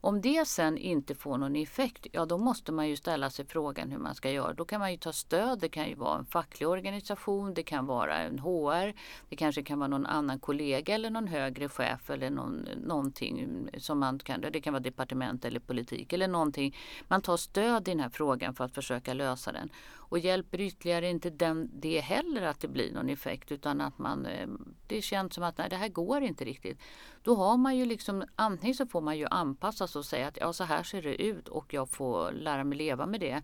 Om 0.00 0.20
det 0.20 0.48
sen 0.48 0.78
inte 0.78 1.14
får 1.14 1.38
någon 1.38 1.56
effekt, 1.56 2.06
ja 2.12 2.26
då 2.26 2.38
måste 2.38 2.72
man 2.72 2.88
ju 2.88 2.96
ställa 2.96 3.30
sig 3.30 3.46
frågan 3.46 3.90
hur 3.90 3.98
man 3.98 4.14
ska 4.14 4.30
göra. 4.30 4.52
Då 4.52 4.64
kan 4.64 4.80
man 4.80 4.92
ju 4.92 4.98
ta 4.98 5.12
stöd. 5.12 5.58
Det 5.58 5.68
kan 5.68 5.88
ju 5.88 5.94
vara 5.94 6.18
en 6.18 6.26
facklig 6.26 6.68
organisation, 6.68 7.54
det 7.54 7.62
kan 7.62 7.86
vara 7.86 8.18
en 8.18 8.38
HR, 8.38 8.94
det 9.28 9.36
kanske 9.36 9.62
kan 9.62 9.78
vara 9.78 9.88
någon 9.88 10.06
annan 10.06 10.38
kollega 10.38 10.94
eller 10.94 11.10
någon 11.10 11.28
högre 11.28 11.68
chef 11.68 12.10
eller 12.10 12.30
någon, 12.30 12.68
någonting 12.86 13.68
som 13.78 13.98
man 13.98 14.18
kan, 14.18 14.40
det 14.40 14.60
kan 14.60 14.72
vara 14.72 14.82
departement 14.82 15.44
eller 15.44 15.60
politik 15.60 16.12
eller 16.12 16.28
någonting. 16.28 16.76
Man 17.08 17.22
tar 17.22 17.36
stöd 17.36 17.88
i 17.88 17.90
den 17.90 18.00
här 18.00 18.08
frågan 18.08 18.54
för 18.54 18.64
att 18.64 18.74
försöka 18.74 19.14
lösa 19.14 19.52
den. 19.52 19.70
Och 20.08 20.18
hjälper 20.18 20.60
ytterligare 20.60 21.10
inte 21.10 21.30
den, 21.30 21.70
det 21.72 22.00
heller 22.00 22.42
att 22.42 22.60
det 22.60 22.68
blir 22.68 22.92
någon 22.92 23.08
effekt 23.08 23.52
utan 23.52 23.80
att 23.80 23.98
man, 23.98 24.26
eh, 24.26 24.48
det 24.86 25.02
känns 25.02 25.34
som 25.34 25.44
att 25.44 25.58
nej, 25.58 25.68
det 25.70 25.76
här 25.76 25.88
går 25.88 26.22
inte 26.22 26.44
riktigt. 26.44 26.80
Då 27.22 27.34
har 27.34 27.56
man 27.56 27.76
ju 27.76 27.84
liksom, 27.84 28.24
antingen 28.36 28.74
så 28.74 28.86
får 28.86 29.00
man 29.00 29.18
ju 29.18 29.26
anpassa 29.26 29.86
sig 29.86 29.98
och 29.98 30.04
säga 30.04 30.28
att 30.28 30.38
ja 30.40 30.52
så 30.52 30.64
här 30.64 30.82
ser 30.82 31.02
det 31.02 31.22
ut 31.22 31.48
och 31.48 31.74
jag 31.74 31.90
får 31.90 32.32
lära 32.32 32.64
mig 32.64 32.78
leva 32.78 33.06
med 33.06 33.20
det. 33.20 33.42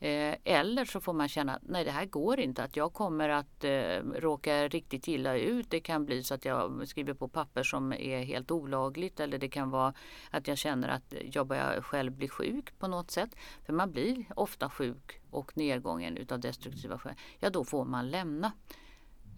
Eh, 0.00 0.36
eller 0.44 0.84
så 0.84 1.00
får 1.00 1.12
man 1.12 1.28
känna 1.28 1.54
att 1.54 1.62
nej 1.62 1.84
det 1.84 1.90
här 1.90 2.06
går 2.06 2.40
inte, 2.40 2.62
att 2.62 2.76
jag 2.76 2.92
kommer 2.92 3.28
att 3.28 3.64
eh, 3.64 3.98
råka 4.14 4.68
riktigt 4.68 5.08
illa 5.08 5.36
ut. 5.36 5.70
Det 5.70 5.80
kan 5.80 6.04
bli 6.04 6.22
så 6.22 6.34
att 6.34 6.44
jag 6.44 6.88
skriver 6.88 7.14
på 7.14 7.28
papper 7.28 7.62
som 7.62 7.92
är 7.92 8.24
helt 8.24 8.50
olagligt 8.50 9.20
eller 9.20 9.38
det 9.38 9.48
kan 9.48 9.70
vara 9.70 9.94
att 10.30 10.48
jag 10.48 10.58
känner 10.58 10.88
att 10.88 11.14
jag 11.32 11.46
börjar 11.46 11.80
själv 11.80 12.12
bli 12.12 12.28
sjuk 12.28 12.78
på 12.78 12.88
något 12.88 13.10
sätt. 13.10 13.36
För 13.66 13.72
man 13.72 13.90
blir 13.90 14.24
ofta 14.36 14.70
sjuk 14.70 15.19
och 15.30 15.56
nedgången 15.56 16.16
utav 16.16 16.40
destruktiva 16.40 16.98
skäl. 16.98 17.14
Ja 17.38 17.50
då 17.50 17.64
får 17.64 17.84
man 17.84 18.10
lämna. 18.10 18.52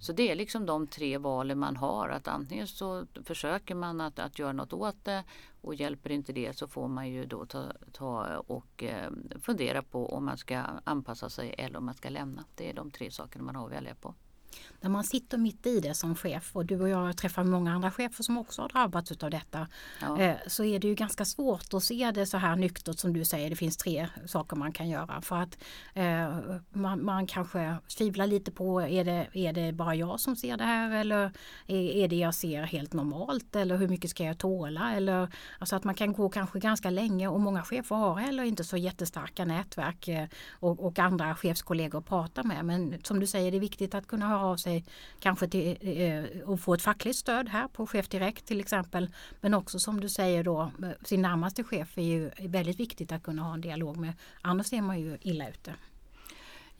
Så 0.00 0.12
det 0.12 0.30
är 0.30 0.34
liksom 0.34 0.66
de 0.66 0.86
tre 0.86 1.18
valen 1.18 1.58
man 1.58 1.76
har. 1.76 2.08
Att 2.08 2.28
antingen 2.28 2.66
så 2.66 3.06
försöker 3.24 3.74
man 3.74 4.00
att, 4.00 4.18
att 4.18 4.38
göra 4.38 4.52
något 4.52 4.72
åt 4.72 5.04
det 5.04 5.24
och 5.60 5.74
hjälper 5.74 6.10
inte 6.10 6.32
det 6.32 6.56
så 6.56 6.68
får 6.68 6.88
man 6.88 7.10
ju 7.10 7.26
då 7.26 7.46
ta, 7.46 7.72
ta 7.92 8.38
och 8.38 8.82
eh, 8.82 9.10
fundera 9.40 9.82
på 9.82 10.14
om 10.14 10.24
man 10.24 10.38
ska 10.38 10.58
anpassa 10.84 11.30
sig 11.30 11.54
eller 11.58 11.78
om 11.78 11.84
man 11.84 11.94
ska 11.94 12.08
lämna. 12.08 12.44
Det 12.54 12.70
är 12.70 12.74
de 12.74 12.90
tre 12.90 13.10
sakerna 13.10 13.44
man 13.44 13.56
har 13.56 13.66
att 13.66 13.72
välja 13.72 13.94
på 13.94 14.14
när 14.80 14.90
man 14.90 15.04
sitter 15.04 15.38
mitt 15.38 15.66
i 15.66 15.80
det 15.80 15.94
som 15.94 16.14
chef 16.14 16.56
och 16.56 16.66
du 16.66 16.80
och 16.80 16.88
jag 16.88 17.16
träffar 17.16 17.44
många 17.44 17.72
andra 17.72 17.90
chefer 17.90 18.22
som 18.22 18.38
också 18.38 18.62
har 18.62 18.68
drabbats 18.68 19.12
av 19.22 19.30
detta. 19.30 19.68
Ja. 20.00 20.20
Eh, 20.20 20.36
så 20.46 20.64
är 20.64 20.78
det 20.78 20.88
ju 20.88 20.94
ganska 20.94 21.24
svårt 21.24 21.74
att 21.74 21.84
se 21.84 22.10
det 22.14 22.26
så 22.26 22.36
här 22.36 22.56
nyktert 22.56 22.98
som 22.98 23.12
du 23.12 23.24
säger. 23.24 23.50
Det 23.50 23.56
finns 23.56 23.76
tre 23.76 24.08
saker 24.26 24.56
man 24.56 24.72
kan 24.72 24.88
göra 24.88 25.22
för 25.22 25.36
att 25.36 25.58
eh, 25.94 26.36
man, 26.72 27.04
man, 27.04 27.26
kanske 27.26 27.76
tvivlar 27.98 28.26
lite 28.26 28.50
på 28.50 28.80
är 28.80 29.04
det, 29.04 29.26
är 29.32 29.52
det 29.52 29.72
bara 29.72 29.94
jag 29.94 30.20
som 30.20 30.36
ser 30.36 30.56
det 30.56 30.64
här 30.64 30.90
eller 30.90 31.32
är, 31.66 31.76
är 31.76 32.08
det 32.08 32.16
jag 32.16 32.34
ser 32.34 32.62
helt 32.62 32.92
normalt 32.92 33.56
eller 33.56 33.76
hur 33.76 33.88
mycket 33.88 34.10
ska 34.10 34.24
jag 34.24 34.38
tåla? 34.38 34.94
Eller, 34.94 35.28
alltså 35.58 35.76
att 35.76 35.84
man 35.84 35.94
kan 35.94 36.12
gå 36.12 36.28
kanske 36.28 36.58
ganska 36.58 36.90
länge 36.90 37.28
och 37.28 37.40
många 37.40 37.62
chefer 37.62 37.96
har 37.96 38.14
heller 38.16 38.42
inte 38.42 38.64
så 38.64 38.76
jättestarka 38.76 39.44
nätverk 39.44 40.08
eh, 40.08 40.26
och, 40.50 40.86
och 40.86 40.98
andra 40.98 41.34
chefskollegor 41.34 41.98
att 41.98 42.06
prata 42.06 42.42
med. 42.42 42.64
Men 42.64 43.02
som 43.02 43.20
du 43.20 43.26
säger 43.26 43.50
det 43.50 43.56
är 43.56 43.60
viktigt 43.60 43.94
att 43.94 44.06
kunna 44.06 44.28
höra 44.28 44.41
av 44.42 44.56
sig 44.56 44.84
kanske 45.20 45.48
till, 45.48 45.76
eh, 45.80 46.48
och 46.48 46.60
få 46.60 46.74
ett 46.74 46.82
fackligt 46.82 47.18
stöd 47.18 47.48
här 47.48 47.68
på 47.68 47.86
Chef 47.86 48.08
Direkt 48.08 48.46
till 48.46 48.60
exempel. 48.60 49.10
Men 49.40 49.54
också 49.54 49.78
som 49.78 50.00
du 50.00 50.08
säger 50.08 50.44
då 50.44 50.60
eh, 50.82 50.90
sin 51.04 51.22
närmaste 51.22 51.64
chef 51.64 51.98
är 51.98 52.02
ju 52.02 52.30
väldigt 52.40 52.80
viktigt 52.80 53.12
att 53.12 53.22
kunna 53.22 53.42
ha 53.42 53.54
en 53.54 53.60
dialog 53.60 53.96
med. 53.96 54.12
Annars 54.42 54.72
är 54.72 54.82
man 54.82 55.00
ju 55.00 55.18
illa 55.20 55.48
ute. 55.48 55.74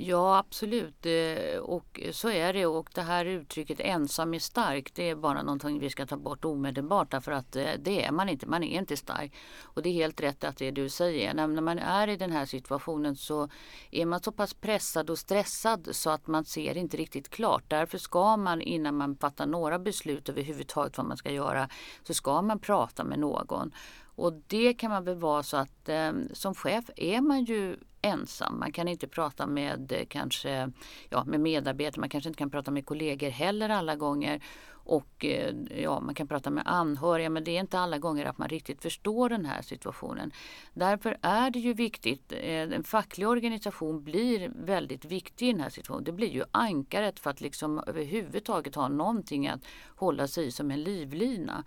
Ja 0.05 0.39
absolut 0.39 1.07
eh, 1.07 1.59
och 1.59 2.01
så 2.13 2.31
är 2.31 2.53
det 2.53 2.67
och 2.67 2.91
det 2.95 3.03
här 3.03 3.25
uttrycket 3.25 3.81
ensam 3.81 4.35
är 4.35 4.39
stark 4.39 4.95
det 4.95 5.11
är 5.11 5.15
bara 5.15 5.43
någonting 5.43 5.79
vi 5.79 5.91
ska 5.91 6.07
ta 6.07 6.17
bort 6.17 6.45
omedelbart 6.45 7.11
därför 7.11 7.33
att 7.33 7.57
eh, 7.57 7.71
det 7.79 8.05
är 8.05 8.13
man 8.13 8.29
inte, 8.29 8.47
man 8.47 8.63
är 8.63 8.79
inte 8.79 8.97
stark. 8.97 9.33
Och 9.63 9.83
det 9.83 9.89
är 9.89 9.93
helt 9.93 10.21
rätt 10.21 10.45
att 10.45 10.57
det 10.57 10.71
du 10.71 10.89
säger, 10.89 11.35
när 11.35 11.61
man 11.61 11.79
är 11.79 12.09
i 12.09 12.17
den 12.17 12.33
här 12.33 12.47
situationen 12.47 13.17
så 13.17 13.49
är 13.91 14.07
man 14.07 14.23
så 14.23 14.33
pass 14.33 14.55
pressad 14.55 15.11
och 15.11 15.19
stressad 15.19 15.89
så 15.93 16.11
att 16.11 16.27
man 16.27 16.45
ser 16.45 16.77
inte 16.77 16.97
riktigt 16.97 17.29
klart. 17.29 17.65
Därför 17.69 17.99
ska 17.99 18.37
man 18.37 18.61
innan 18.61 18.97
man 18.97 19.17
fattar 19.17 19.47
några 19.47 19.79
beslut 19.79 20.29
överhuvudtaget 20.29 20.97
vad 20.97 21.07
man 21.07 21.17
ska 21.17 21.31
göra 21.31 21.69
så 22.03 22.15
ska 22.15 22.43
man 22.43 22.59
prata 22.59 23.05
med 23.05 23.19
någon. 23.19 23.73
Och 24.15 24.33
det 24.47 24.75
kan 24.75 24.91
man 24.91 25.05
väl 25.05 25.17
vara 25.17 25.43
så 25.43 25.57
att 25.57 25.89
eh, 25.89 26.13
som 26.33 26.55
chef 26.55 26.91
är 26.97 27.21
man 27.21 27.45
ju 27.45 27.77
ensam. 28.03 28.59
Man 28.59 28.73
kan 28.73 28.89
inte 28.89 29.09
prata 29.09 29.47
med 29.47 29.93
eh, 29.93 30.07
kanske 30.09 30.73
ja, 31.09 31.25
med 31.25 31.41
medarbetare, 31.41 32.01
man 32.01 32.09
kanske 32.09 32.29
inte 32.29 32.39
kan 32.39 32.51
prata 32.51 32.71
med 32.71 32.87
kollegor 32.87 33.31
heller 33.31 33.69
alla 33.69 33.97
gånger. 33.97 34.43
Och 34.85 35.25
eh, 35.25 35.55
ja, 35.83 36.01
man 36.01 36.15
kan 36.15 36.29
prata 36.29 36.51
med 36.51 36.63
anhöriga 36.67 37.31
men 37.31 37.45
det 37.45 37.57
är 37.57 37.61
inte 37.61 37.79
alla 37.79 37.99
gånger 37.99 38.25
att 38.25 38.39
man 38.39 38.49
riktigt 38.49 38.83
förstår 38.83 39.29
den 39.29 39.45
här 39.45 39.63
situationen. 39.63 40.33
Därför 40.75 41.19
är 41.23 41.51
det 41.51 41.59
ju 41.59 41.75
viktigt, 41.75 42.33
eh, 42.33 42.63
en 42.63 42.85
facklig 42.85 43.29
organisation 43.29 44.05
blir 44.05 44.53
väldigt 44.55 45.05
viktig 45.05 45.49
i 45.49 45.53
den 45.53 45.61
här 45.61 45.71
situationen. 45.71 46.05
Det 46.05 46.13
blir 46.13 46.31
ju 46.31 46.45
ankaret 46.51 47.21
för 47.21 47.31
att 47.31 47.41
liksom 47.41 47.83
överhuvudtaget 47.87 48.75
ha 48.75 48.89
någonting 48.89 49.49
att 49.49 49.61
hålla 49.97 50.29
sig 50.29 50.47
i 50.47 50.51
som 50.51 50.71
en 50.71 50.83
livlina. 50.83 51.65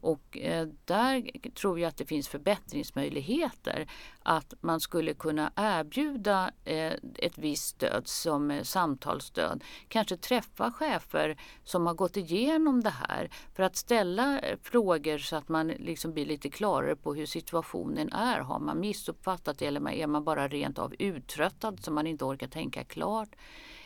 Och 0.00 0.38
eh, 0.38 0.68
där 0.84 1.50
tror 1.50 1.80
jag 1.80 1.88
att 1.88 1.96
det 1.96 2.06
finns 2.06 2.28
förbättringsmöjligheter. 2.28 3.86
Att 4.30 4.54
man 4.60 4.80
skulle 4.80 5.14
kunna 5.14 5.52
erbjuda 5.56 6.50
eh, 6.64 6.92
ett 7.14 7.38
visst 7.38 7.68
stöd 7.68 8.08
som 8.08 8.50
eh, 8.50 8.62
samtalsstöd. 8.62 9.64
Kanske 9.88 10.16
träffa 10.16 10.72
chefer 10.72 11.36
som 11.64 11.86
har 11.86 11.94
gått 11.94 12.16
igenom 12.16 12.82
det 12.82 12.90
här 13.08 13.30
för 13.54 13.62
att 13.62 13.76
ställa 13.76 14.38
eh, 14.40 14.58
frågor 14.62 15.18
så 15.18 15.36
att 15.36 15.48
man 15.48 15.68
liksom 15.68 16.12
blir 16.12 16.26
lite 16.26 16.50
klarare 16.50 16.96
på 16.96 17.14
hur 17.14 17.26
situationen 17.26 18.12
är. 18.12 18.40
Har 18.40 18.58
man 18.58 18.80
missuppfattat 18.80 19.62
eller 19.62 19.90
är 19.90 20.06
man 20.06 20.24
bara 20.24 20.48
rent 20.48 20.78
av 20.78 20.94
uttröttad 20.98 21.84
så 21.84 21.90
man 21.90 22.06
inte 22.06 22.24
orkar 22.24 22.46
tänka 22.46 22.84
klart? 22.84 23.30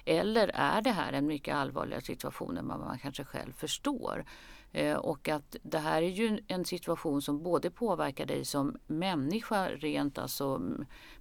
Eller 0.04 0.50
är 0.54 0.82
det 0.82 0.90
här 0.90 1.12
en 1.12 1.26
mycket 1.26 1.54
allvarligare 1.54 2.02
situation 2.02 2.58
än 2.58 2.68
vad 2.68 2.80
man 2.80 2.98
kanske 2.98 3.24
själv 3.24 3.52
förstår? 3.52 4.24
Eh, 4.72 4.96
och 4.96 5.28
att 5.28 5.56
det 5.62 5.78
här 5.78 6.02
är 6.02 6.08
ju 6.08 6.40
en 6.46 6.64
situation 6.64 7.22
som 7.22 7.42
både 7.42 7.70
påverkar 7.70 8.26
dig 8.26 8.44
som 8.44 8.76
människa 8.86 9.68
rent 9.68 10.18
alltså 10.18 10.62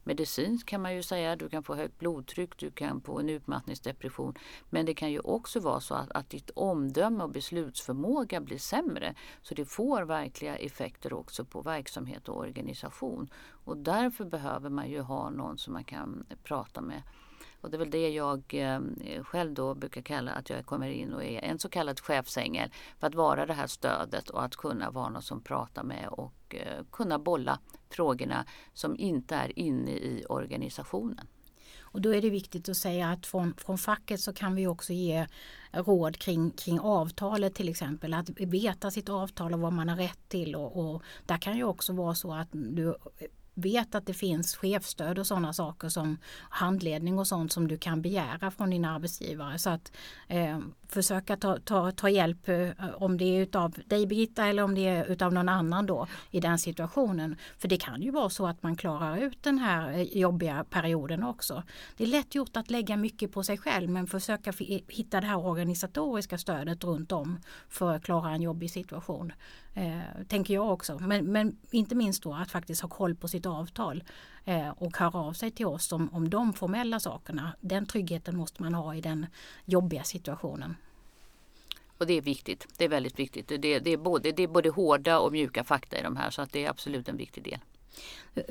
medicinskt 0.04 0.70
kan 0.70 0.82
man 0.82 0.96
ju 0.96 1.04
säga. 1.04 1.36
Du 1.36 1.50
kan 1.50 1.64
få 1.64 1.76
högt 1.76 2.00
blodtryck, 2.00 2.58
du 2.58 2.72
kan 2.72 3.02
få 3.02 3.20
en 3.20 3.30
utmattningsdepression. 3.30 4.36
Men 4.70 4.86
det 4.86 4.94
kan 4.94 5.12
ju 5.12 5.20
också 5.20 5.60
vara 5.60 5.80
så 5.80 5.94
att, 5.94 6.12
att 6.12 6.30
ditt 6.30 6.50
omdöme 6.50 7.24
och 7.24 7.32
beslutsförmåga 7.32 8.42
blir 8.42 8.58
sämre. 8.58 9.16
Så 9.42 9.56
det 9.56 9.66
får 9.66 10.02
verkliga 10.02 10.56
effekter 10.56 11.14
också 11.14 11.46
på 11.46 11.62
verksamhet 11.62 12.30
och 12.30 12.38
organisation. 12.40 13.30
Och 13.66 13.78
därför 13.78 14.26
behöver 14.26 14.70
man 14.70 14.90
ju 14.90 15.02
ha 15.02 15.30
någon 15.30 15.58
som 15.58 15.74
man 15.74 15.84
kan 15.84 16.26
prata 16.44 16.82
med. 16.82 17.02
Och 17.62 17.70
det 17.70 17.78
är 17.78 17.80
väl 17.80 17.90
det 17.90 18.10
jag 18.10 18.44
eh, 18.50 18.80
själv 19.24 19.54
då 19.54 19.76
brukar 19.76 20.02
kalla 20.02 20.32
att 20.32 20.50
jag 20.50 20.66
kommer 20.66 20.90
in 20.90 21.14
och 21.14 21.24
är 21.24 21.40
en 21.40 21.60
så 21.60 21.70
kallad 21.70 22.00
chefsängel. 22.00 22.70
För 23.00 23.08
att 23.08 23.16
vara 23.16 23.46
det 23.46 23.54
här 23.54 23.68
stödet 23.68 24.30
och 24.30 24.44
att 24.44 24.56
kunna 24.56 24.92
vara 24.92 25.10
någon 25.10 25.22
som 25.22 25.42
pratar 25.42 25.84
med 25.84 26.08
och 26.08 26.56
eh, 26.56 26.84
kunna 26.92 27.20
bolla 27.20 27.60
frågorna 27.90 28.46
som 28.74 28.96
inte 28.96 29.36
är 29.36 29.60
inne 29.60 29.92
i 29.92 30.26
organisationen. 30.30 31.28
Och 31.92 32.02
då 32.02 32.16
är 32.16 32.22
det 32.22 32.30
viktigt 32.30 32.70
att 32.70 32.78
säga 32.78 33.10
att 33.10 33.26
från, 33.26 33.54
från 33.58 33.78
facket 33.78 34.20
så 34.20 34.34
kan 34.34 34.56
vi 34.56 34.68
också 34.68 34.94
ge 34.94 35.28
råd 35.72 36.18
kring, 36.18 36.52
kring 36.52 36.80
avtalet 36.80 37.56
till 37.56 37.70
exempel. 37.70 38.14
Att 38.14 38.30
veta 38.30 38.92
sitt 38.92 39.10
avtal 39.10 39.54
och 39.54 39.60
vad 39.60 39.74
man 39.74 39.90
har 39.90 39.98
rätt 39.98 40.30
till. 40.30 40.56
Och, 40.56 40.80
och 40.80 41.04
där 41.26 41.38
kan 41.38 41.58
ju 41.58 41.64
också 41.64 41.94
vara 41.94 42.16
så 42.16 42.34
att 42.34 42.48
du 42.52 42.96
vet 43.54 43.96
att 43.96 44.06
det 44.06 44.14
finns 44.14 44.56
chefstöd 44.56 45.20
och 45.20 45.28
sådana 45.28 45.54
saker 45.54 45.90
som 45.90 46.18
handledning 46.50 47.20
och 47.20 47.28
sånt 47.28 47.52
som 47.52 47.68
du 47.68 47.78
kan 47.78 48.02
begära 48.02 48.52
från 48.52 48.70
din 48.70 48.86
arbetsgivare. 48.86 49.58
Så 49.58 49.70
att 49.70 49.92
eh, 50.28 50.60
försöka 50.88 51.38
ta, 51.38 51.58
ta, 51.60 51.92
ta 51.92 52.10
hjälp 52.10 52.50
eh, 52.50 52.70
om 52.96 53.18
det 53.18 53.26
är 53.26 53.42
utav 53.42 53.76
dig 53.86 54.08
Birgitta 54.08 54.46
eller 54.46 54.64
om 54.64 54.76
det 54.76 54.88
är 54.88 55.06
utav 55.06 55.34
någon 55.34 55.50
annan 55.50 55.86
då 55.86 56.08
i 56.32 56.40
den 56.40 56.60
situationen. 56.60 57.36
För 57.58 57.68
det 57.68 57.78
kan 57.78 58.02
ju 58.02 58.12
vara 58.12 58.30
så 58.30 58.48
att 58.48 58.64
man 58.64 58.76
klarar 58.76 59.18
ut 59.18 59.44
den 59.44 59.60
här 59.60 59.92
eh, 59.92 60.02
jobbiga 60.02 60.66
perioden 60.70 61.24
också. 61.24 61.64
Det 61.98 62.04
är 62.04 62.08
lätt 62.08 62.36
gjort 62.36 62.58
att 62.58 62.72
lägga 62.72 62.98
mycket 62.98 63.32
på 63.32 63.44
sig 63.44 63.58
själv 63.58 63.90
men 63.90 64.08
försöka 64.08 64.54
hitta 64.88 65.22
det 65.22 65.28
här 65.28 65.46
organisatoriska 65.46 66.38
stödet 66.38 66.84
runt 66.84 67.12
om 67.12 67.40
för 67.70 67.96
att 67.96 68.04
klara 68.04 68.32
en 68.32 68.42
jobbig 68.42 68.72
situation. 68.72 69.34
Eh, 69.74 70.24
tänker 70.28 70.54
jag 70.54 70.72
också. 70.72 71.00
Men, 71.00 71.26
men, 71.26 71.58
inte 71.72 71.96
minst 71.96 72.24
då 72.24 72.34
att 72.34 72.52
faktiskt 72.52 72.82
ha 72.82 72.90
koll 72.90 73.16
på 73.16 73.28
sitt 73.28 73.46
avtal 73.46 74.04
eh, 74.46 74.70
och 74.70 74.98
höra 74.98 75.20
av 75.20 75.34
sig 75.34 75.52
till 75.52 75.66
oss 75.66 75.92
om, 75.92 76.10
om 76.14 76.30
de 76.30 76.54
formella 76.54 77.00
sakerna. 77.00 77.56
Den 77.62 77.86
tryggheten 77.86 78.38
måste 78.38 78.64
man 78.64 78.74
ha 78.74 78.96
i 78.96 79.02
den 79.02 79.26
jobbiga 79.66 80.04
situationen. 80.04 80.76
Och 81.98 82.08
det 82.08 82.14
är 82.14 82.22
viktigt. 82.22 82.68
Det 82.78 82.86
är 82.86 82.90
väldigt 82.90 83.20
viktigt. 83.20 83.48
Det, 83.48 83.80
det, 83.80 83.92
är, 83.92 83.98
både, 83.98 84.32
det 84.32 84.44
är 84.44 84.48
både 84.48 84.70
hårda 84.70 85.20
och 85.20 85.32
mjuka 85.32 85.64
fakta 85.64 86.00
i 86.00 86.02
de 86.02 86.16
här 86.16 86.30
så 86.30 86.42
att 86.42 86.52
det 86.52 86.66
är 86.66 86.70
absolut 86.70 87.10
en 87.10 87.18
viktig 87.18 87.44
del. 87.44 87.60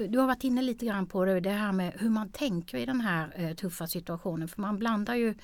Du 0.08 0.18
har 0.18 0.26
varit 0.26 0.44
inne 0.44 0.62
lite 0.62 0.86
grann 0.86 1.06
på 1.06 1.24
det, 1.24 1.40
det 1.40 1.50
här 1.50 1.72
med 1.72 1.92
hur 1.98 2.10
man 2.10 2.28
tänker 2.28 2.78
i 2.78 2.86
den 2.86 3.00
här 3.00 3.32
eh, 3.34 3.54
tuffa 3.54 3.86
situationen. 3.86 4.48
För 4.48 4.60
man 4.60 4.78
blandar 4.78 5.14
ju 5.14 5.34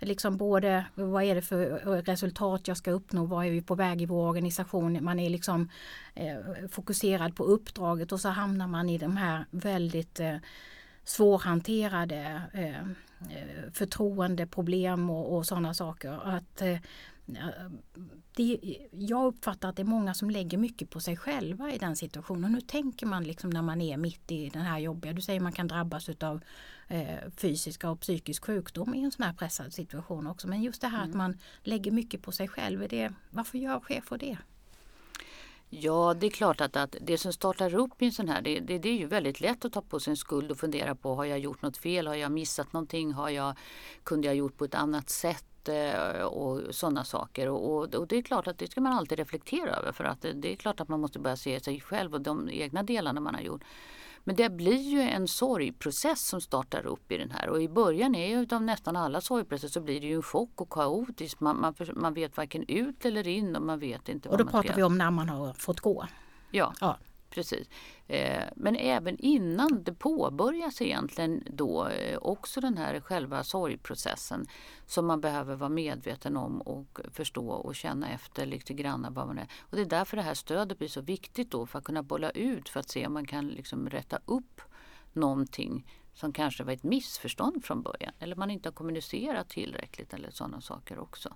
liksom 0.00 0.36
både 0.36 0.84
vad 0.94 1.22
är 1.22 1.34
det 1.34 1.42
för 1.42 1.94
eh, 1.94 2.02
resultat 2.02 2.68
jag 2.68 2.76
ska 2.76 2.90
uppnå, 2.90 3.24
vad 3.24 3.46
är 3.46 3.50
vi 3.50 3.62
på 3.62 3.74
väg 3.74 4.02
i 4.02 4.06
vår 4.06 4.28
organisation. 4.28 5.04
Man 5.04 5.18
är 5.18 5.30
liksom 5.30 5.68
eh, 6.14 6.36
fokuserad 6.70 7.36
på 7.36 7.44
uppdraget 7.44 8.12
och 8.12 8.20
så 8.20 8.28
hamnar 8.28 8.66
man 8.66 8.88
i 8.88 8.98
de 8.98 9.16
här 9.16 9.44
väldigt 9.50 10.20
eh, 10.20 10.36
svårhanterade 11.04 12.42
eh, 12.52 12.80
eh 12.80 13.70
förtroendeproblem 13.72 15.10
och, 15.10 15.36
och 15.36 15.46
sådana 15.46 15.74
saker. 15.74 16.20
Att 16.24 16.62
eh, 16.62 16.78
det, 18.34 18.78
jag 18.90 19.26
uppfattar 19.26 19.68
att 19.68 19.76
det 19.76 19.82
är 19.82 19.84
många 19.84 20.14
som 20.14 20.30
lägger 20.30 20.58
mycket 20.58 20.90
på 20.90 21.00
sig 21.00 21.16
själva 21.16 21.72
i 21.72 21.78
den 21.78 21.96
situationen. 21.96 22.54
Hur 22.54 22.60
tänker 22.60 23.06
man 23.06 23.24
liksom 23.24 23.50
när 23.50 23.62
man 23.62 23.80
är 23.80 23.96
mitt 23.96 24.30
i 24.30 24.48
den 24.48 24.62
här 24.62 24.78
jobbiga, 24.78 25.12
du 25.12 25.22
säger 25.22 25.40
man 25.40 25.52
kan 25.52 25.68
drabbas 25.68 26.08
av 26.08 26.40
eh, 26.88 27.30
fysiska 27.36 27.90
och 27.90 28.00
psykisk 28.00 28.44
sjukdom 28.44 28.94
i 28.94 29.04
en 29.04 29.10
sån 29.10 29.22
här 29.22 29.32
pressad 29.32 29.72
situation 29.72 30.26
också. 30.26 30.48
Men 30.48 30.62
just 30.62 30.80
det 30.80 30.88
här 30.88 30.98
mm. 30.98 31.10
att 31.10 31.16
man 31.16 31.38
lägger 31.62 31.90
mycket 31.90 32.22
på 32.22 32.32
sig 32.32 32.48
själv, 32.48 32.88
det, 32.88 33.12
varför 33.30 33.58
gör 33.58 33.80
chefer 33.80 34.18
det? 34.18 34.38
Ja, 35.68 36.14
det 36.14 36.26
är 36.26 36.30
klart 36.30 36.60
att, 36.60 36.76
att 36.76 36.96
det 37.00 37.18
som 37.18 37.32
startar 37.32 37.74
upp 37.74 38.02
i 38.02 38.04
en 38.04 38.12
sån 38.12 38.28
här, 38.28 38.42
det, 38.42 38.60
det, 38.60 38.78
det, 38.78 38.88
är 38.88 38.98
ju 38.98 39.06
väldigt 39.06 39.40
lätt 39.40 39.64
att 39.64 39.72
ta 39.72 39.82
på 39.82 40.00
sig 40.00 40.10
en 40.10 40.16
skuld 40.16 40.50
och 40.50 40.58
fundera 40.58 40.94
på 40.94 41.14
har 41.14 41.24
jag 41.24 41.38
gjort 41.38 41.62
något 41.62 41.76
fel, 41.76 42.06
har 42.06 42.14
jag 42.14 42.32
missat 42.32 42.72
någonting, 42.72 43.12
har 43.12 43.30
jag, 43.30 43.54
kunde 44.04 44.26
jag 44.26 44.36
gjort 44.36 44.56
på 44.56 44.64
ett 44.64 44.74
annat 44.74 45.10
sätt? 45.10 45.44
Och 46.24 46.74
sådana 46.74 47.04
saker. 47.04 47.48
Och, 47.48 47.94
och, 47.94 48.06
det 48.06 48.16
är 48.16 48.22
klart 48.22 48.46
att 48.46 48.58
det 48.58 48.70
ska 48.70 48.80
man 48.80 48.92
alltid 48.92 49.18
reflektera 49.18 49.70
över 49.70 49.92
för 49.92 50.04
att 50.04 50.26
det 50.34 50.52
är 50.52 50.56
klart 50.56 50.80
att 50.80 50.88
man 50.88 51.00
måste 51.00 51.18
börja 51.18 51.36
se 51.36 51.60
sig 51.60 51.80
själv 51.80 52.14
och 52.14 52.20
de 52.20 52.48
egna 52.50 52.82
delarna 52.82 53.20
man 53.20 53.34
har 53.34 53.42
gjort. 53.42 53.64
Men 54.24 54.36
det 54.36 54.50
blir 54.50 54.80
ju 54.80 55.00
en 55.00 55.28
sorgprocess 55.28 56.28
som 56.28 56.40
startar 56.40 56.86
upp 56.86 57.12
i 57.12 57.18
den 57.18 57.30
här 57.30 57.48
och 57.48 57.62
i 57.62 57.68
början 57.68 58.14
är 58.14 58.28
ju 58.28 58.42
utav 58.42 58.62
nästan 58.62 58.96
alla 58.96 59.20
sorgprocesser 59.20 59.68
så 59.68 59.80
blir 59.80 60.00
det 60.00 60.06
ju 60.06 60.14
en 60.14 60.22
chock 60.22 60.60
och 60.60 60.70
kaotiskt. 60.70 61.40
Man, 61.40 61.60
man, 61.60 61.74
man 61.94 62.14
vet 62.14 62.36
varken 62.36 62.64
ut 62.68 63.04
eller 63.04 63.28
in 63.28 63.56
och 63.56 63.62
man 63.62 63.78
vet 63.78 64.08
inte 64.08 64.28
Och 64.28 64.38
då 64.38 64.44
pratar 64.44 64.74
vi 64.74 64.82
om 64.82 64.98
när 64.98 65.10
man 65.10 65.28
har 65.28 65.52
fått 65.52 65.80
gå. 65.80 66.06
Ja. 66.50 66.72
ja 66.80 66.98
precis. 67.36 67.68
Eh, 68.06 68.44
men 68.56 68.76
även 68.76 69.18
innan 69.18 69.82
det 69.82 69.92
påbörjas 69.92 70.82
egentligen 70.82 71.42
då 71.46 71.88
eh, 71.88 72.18
också 72.18 72.60
den 72.60 72.76
här 72.76 73.00
själva 73.00 73.44
sorgprocessen 73.44 74.46
som 74.86 75.06
man 75.06 75.20
behöver 75.20 75.56
vara 75.56 75.68
medveten 75.68 76.36
om 76.36 76.60
och 76.60 77.00
förstå 77.12 77.48
och 77.48 77.74
känna 77.74 78.08
efter 78.08 78.46
lite 78.46 78.74
grann 78.74 79.06
vad 79.10 79.26
man 79.26 79.38
är. 79.38 79.48
Och 79.60 79.76
det 79.76 79.82
är 79.82 79.86
därför 79.86 80.16
det 80.16 80.22
här 80.22 80.34
stödet 80.34 80.78
blir 80.78 80.88
så 80.88 81.00
viktigt 81.00 81.50
då 81.50 81.66
för 81.66 81.78
att 81.78 81.84
kunna 81.84 82.02
bolla 82.02 82.30
ut 82.30 82.68
för 82.68 82.80
att 82.80 82.88
se 82.88 83.06
om 83.06 83.12
man 83.12 83.26
kan 83.26 83.48
liksom 83.48 83.90
rätta 83.90 84.18
upp 84.24 84.60
någonting 85.12 85.86
som 86.14 86.32
kanske 86.32 86.64
var 86.64 86.72
ett 86.72 86.82
missförstånd 86.82 87.64
från 87.64 87.82
början 87.82 88.12
eller 88.18 88.36
man 88.36 88.50
inte 88.50 88.68
har 88.68 88.74
kommunicerat 88.74 89.48
tillräckligt 89.48 90.14
eller 90.14 90.30
sådana 90.30 90.60
saker 90.60 90.98
också. 90.98 91.34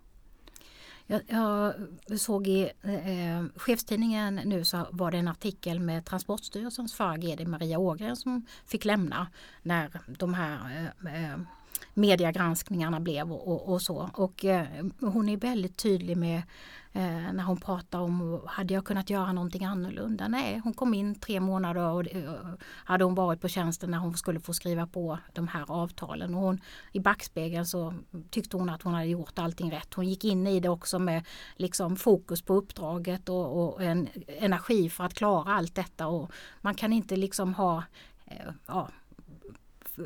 Jag, 1.11 1.23
jag 1.29 2.21
såg 2.21 2.49
i 2.49 2.71
eh, 2.83 3.45
chefstidningen 3.57 4.35
nu 4.35 4.65
så 4.65 4.87
var 4.91 5.11
det 5.11 5.19
en 5.19 5.29
artikel 5.29 5.81
med 5.81 6.05
Transportstyrelsens 6.05 6.95
förra 6.95 7.17
GD 7.17 7.49
Maria 7.49 7.79
Ågren 7.79 8.17
som 8.17 8.47
fick 8.67 8.85
lämna 8.85 9.27
när 9.63 9.91
de 10.07 10.35
här 10.35 10.93
eh, 11.05 11.25
eh 11.25 11.39
mediegranskningarna 11.95 13.01
blev 13.01 13.33
och, 13.33 13.49
och, 13.49 13.73
och 13.73 13.83
så. 13.83 14.11
Och 14.15 14.45
eh, 14.45 14.67
hon 15.01 15.29
är 15.29 15.37
väldigt 15.37 15.77
tydlig 15.77 16.17
med 16.17 16.43
Eh, 16.93 17.33
när 17.33 17.43
hon 17.43 17.57
pratar 17.57 17.99
om, 17.99 18.41
hade 18.47 18.75
jag 18.75 18.85
kunnat 18.85 19.11
göra 19.11 19.33
någonting 19.33 19.65
annorlunda? 19.65 20.29
Nej, 20.29 20.61
hon 20.65 20.75
kom 20.75 20.95
in 20.95 21.15
tre 21.15 21.41
månader 21.41 21.83
och, 21.83 22.01
och 22.01 22.61
hade 22.63 23.05
hon 23.05 23.15
varit 23.15 23.41
på 23.41 23.49
tjänsten 23.49 23.91
när 23.91 23.99
hon 23.99 24.17
skulle 24.17 24.41
få 24.41 24.55
skriva 24.55 24.87
på 24.87 25.19
de 25.33 25.49
här 25.49 25.65
avtalen. 25.69 26.35
Och 26.35 26.41
hon, 26.41 26.61
I 26.93 27.01
backspegeln 27.01 27.67
så 27.67 27.95
tyckte 28.31 28.57
hon 28.57 28.71
att 28.71 28.83
hon 28.83 28.95
hade 28.95 29.07
gjort 29.07 29.39
allting 29.39 29.73
rätt. 29.73 29.95
Hon 29.95 30.09
gick 30.09 30.25
in 30.25 30.47
i 30.47 30.61
det 30.61 30.69
också 30.69 30.99
med 30.99 31.27
liksom 31.57 31.97
fokus 31.97 32.43
på 32.43 32.55
uppdraget 32.55 33.29
och, 33.29 33.75
och 33.75 33.83
en 33.83 34.09
energi 34.27 34.91
för 34.91 35.05
att 35.05 35.15
klara 35.15 35.55
allt 35.55 35.75
detta. 35.75 36.07
Och 36.07 36.31
man 36.61 36.75
kan 36.75 36.93
inte 36.93 37.17
liksom 37.17 37.55
ha 37.55 37.85
eh, 38.27 38.53
ja, 38.67 38.89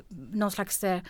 någon 0.08 0.50
slags 0.50 0.84
eh, 0.84 1.00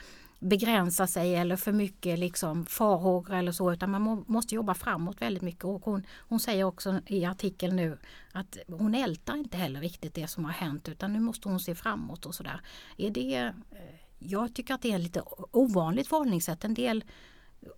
begränsa 0.45 1.07
sig 1.07 1.35
eller 1.35 1.57
för 1.57 1.73
mycket 1.73 2.19
liksom 2.19 2.67
farhågor 2.67 3.35
eller 3.35 3.53
så 3.53 3.73
utan 3.73 3.91
man 3.91 4.03
må, 4.03 4.25
måste 4.27 4.55
jobba 4.55 4.75
framåt 4.75 5.23
väldigt 5.23 5.43
mycket. 5.43 5.65
Och 5.65 5.85
hon, 5.85 6.07
hon 6.19 6.41
säger 6.41 6.65
också 6.65 7.01
i 7.07 7.25
artikeln 7.25 7.77
nu 7.77 7.99
att 8.33 8.59
hon 8.69 8.95
ältar 8.95 9.37
inte 9.37 9.57
heller 9.57 9.81
riktigt 9.81 10.15
det 10.15 10.29
som 10.29 10.45
har 10.45 10.53
hänt 10.53 10.89
utan 10.89 11.13
nu 11.13 11.21
måste 11.21 11.49
hon 11.49 11.61
se 11.61 11.75
framåt 11.75 12.27
och 12.27 12.35
sådär. 12.35 12.61
Är 12.97 13.11
det, 13.11 13.37
eh, 13.37 13.53
jag 14.19 14.55
tycker 14.55 14.75
att 14.75 14.83
det 14.83 14.93
är 14.93 14.99
lite 14.99 15.23
ovanligt 15.51 16.09
förhållningssätt. 16.09 16.65
En 16.65 16.75
del 16.75 17.05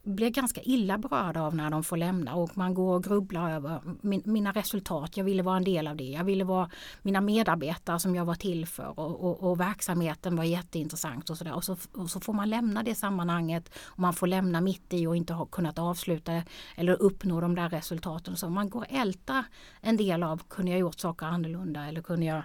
blir 0.02 0.30
ganska 0.30 0.60
illa 0.62 0.98
berörda 0.98 1.42
av 1.42 1.56
när 1.56 1.70
de 1.70 1.84
får 1.84 1.96
lämna 1.96 2.34
och 2.34 2.56
man 2.56 2.74
går 2.74 2.94
och 2.94 3.04
grubblar 3.04 3.50
över 3.50 3.80
min, 4.00 4.22
mina 4.24 4.52
resultat. 4.52 5.16
Jag 5.16 5.24
ville 5.24 5.42
vara 5.42 5.56
en 5.56 5.64
del 5.64 5.86
av 5.86 5.96
det. 5.96 6.04
Jag 6.04 6.24
ville 6.24 6.44
vara 6.44 6.70
mina 7.02 7.20
medarbetare 7.20 8.00
som 8.00 8.14
jag 8.14 8.24
var 8.24 8.34
till 8.34 8.66
för 8.66 9.00
och, 9.00 9.24
och, 9.24 9.50
och 9.50 9.60
verksamheten 9.60 10.36
var 10.36 10.44
jätteintressant 10.44 11.30
och 11.30 11.38
sådär. 11.38 11.54
Och 11.54 11.64
så, 11.64 11.76
och 11.92 12.10
så 12.10 12.20
får 12.20 12.32
man 12.32 12.50
lämna 12.50 12.82
det 12.82 12.94
sammanhanget 12.94 13.70
och 13.84 13.98
man 13.98 14.14
får 14.14 14.26
lämna 14.26 14.60
mitt 14.60 14.92
i 14.92 15.06
och 15.06 15.16
inte 15.16 15.32
ha 15.32 15.46
kunnat 15.46 15.78
avsluta 15.78 16.42
eller 16.76 17.02
uppnå 17.02 17.40
de 17.40 17.54
där 17.54 17.68
resultaten. 17.68 18.36
Så 18.36 18.50
man 18.50 18.70
går 18.70 18.80
och 18.80 18.92
ältar 18.92 19.44
en 19.80 19.96
del 19.96 20.22
av, 20.22 20.42
kunde 20.48 20.70
jag 20.70 20.80
gjort 20.80 21.00
saker 21.00 21.26
annorlunda 21.26 21.86
eller 21.86 22.02
kunde 22.02 22.26
jag 22.26 22.42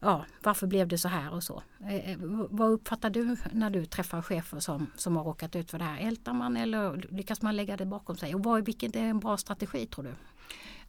ja, 0.00 0.24
varför 0.42 0.66
blev 0.66 0.88
det 0.88 0.98
så 0.98 1.08
här 1.08 1.32
och 1.32 1.42
så. 1.42 1.62
Eh, 1.80 2.10
eh 2.10 2.18
vad 2.50 2.70
uppfattar 2.70 3.10
du 3.10 3.36
när 3.52 3.70
du 3.70 3.86
träffar 3.86 4.22
chefer 4.22 4.60
som, 4.60 4.86
som 4.96 5.16
har 5.16 5.24
råkat 5.24 5.56
ut 5.56 5.70
för 5.70 5.78
det 5.78 5.84
här? 5.84 5.98
Ältar 5.98 6.32
man 6.32 6.56
eller 6.56 7.06
lyckas 7.10 7.42
man 7.42 7.56
lägga 7.56 7.76
det 7.76 7.86
bakom 7.86 8.16
sig? 8.16 8.34
Och 8.34 8.44
vad, 8.44 8.66
vilken 8.66 8.96
är 8.96 9.04
en 9.04 9.20
bra 9.20 9.36
strategi 9.36 9.86
tror 9.86 10.04
du? 10.04 10.14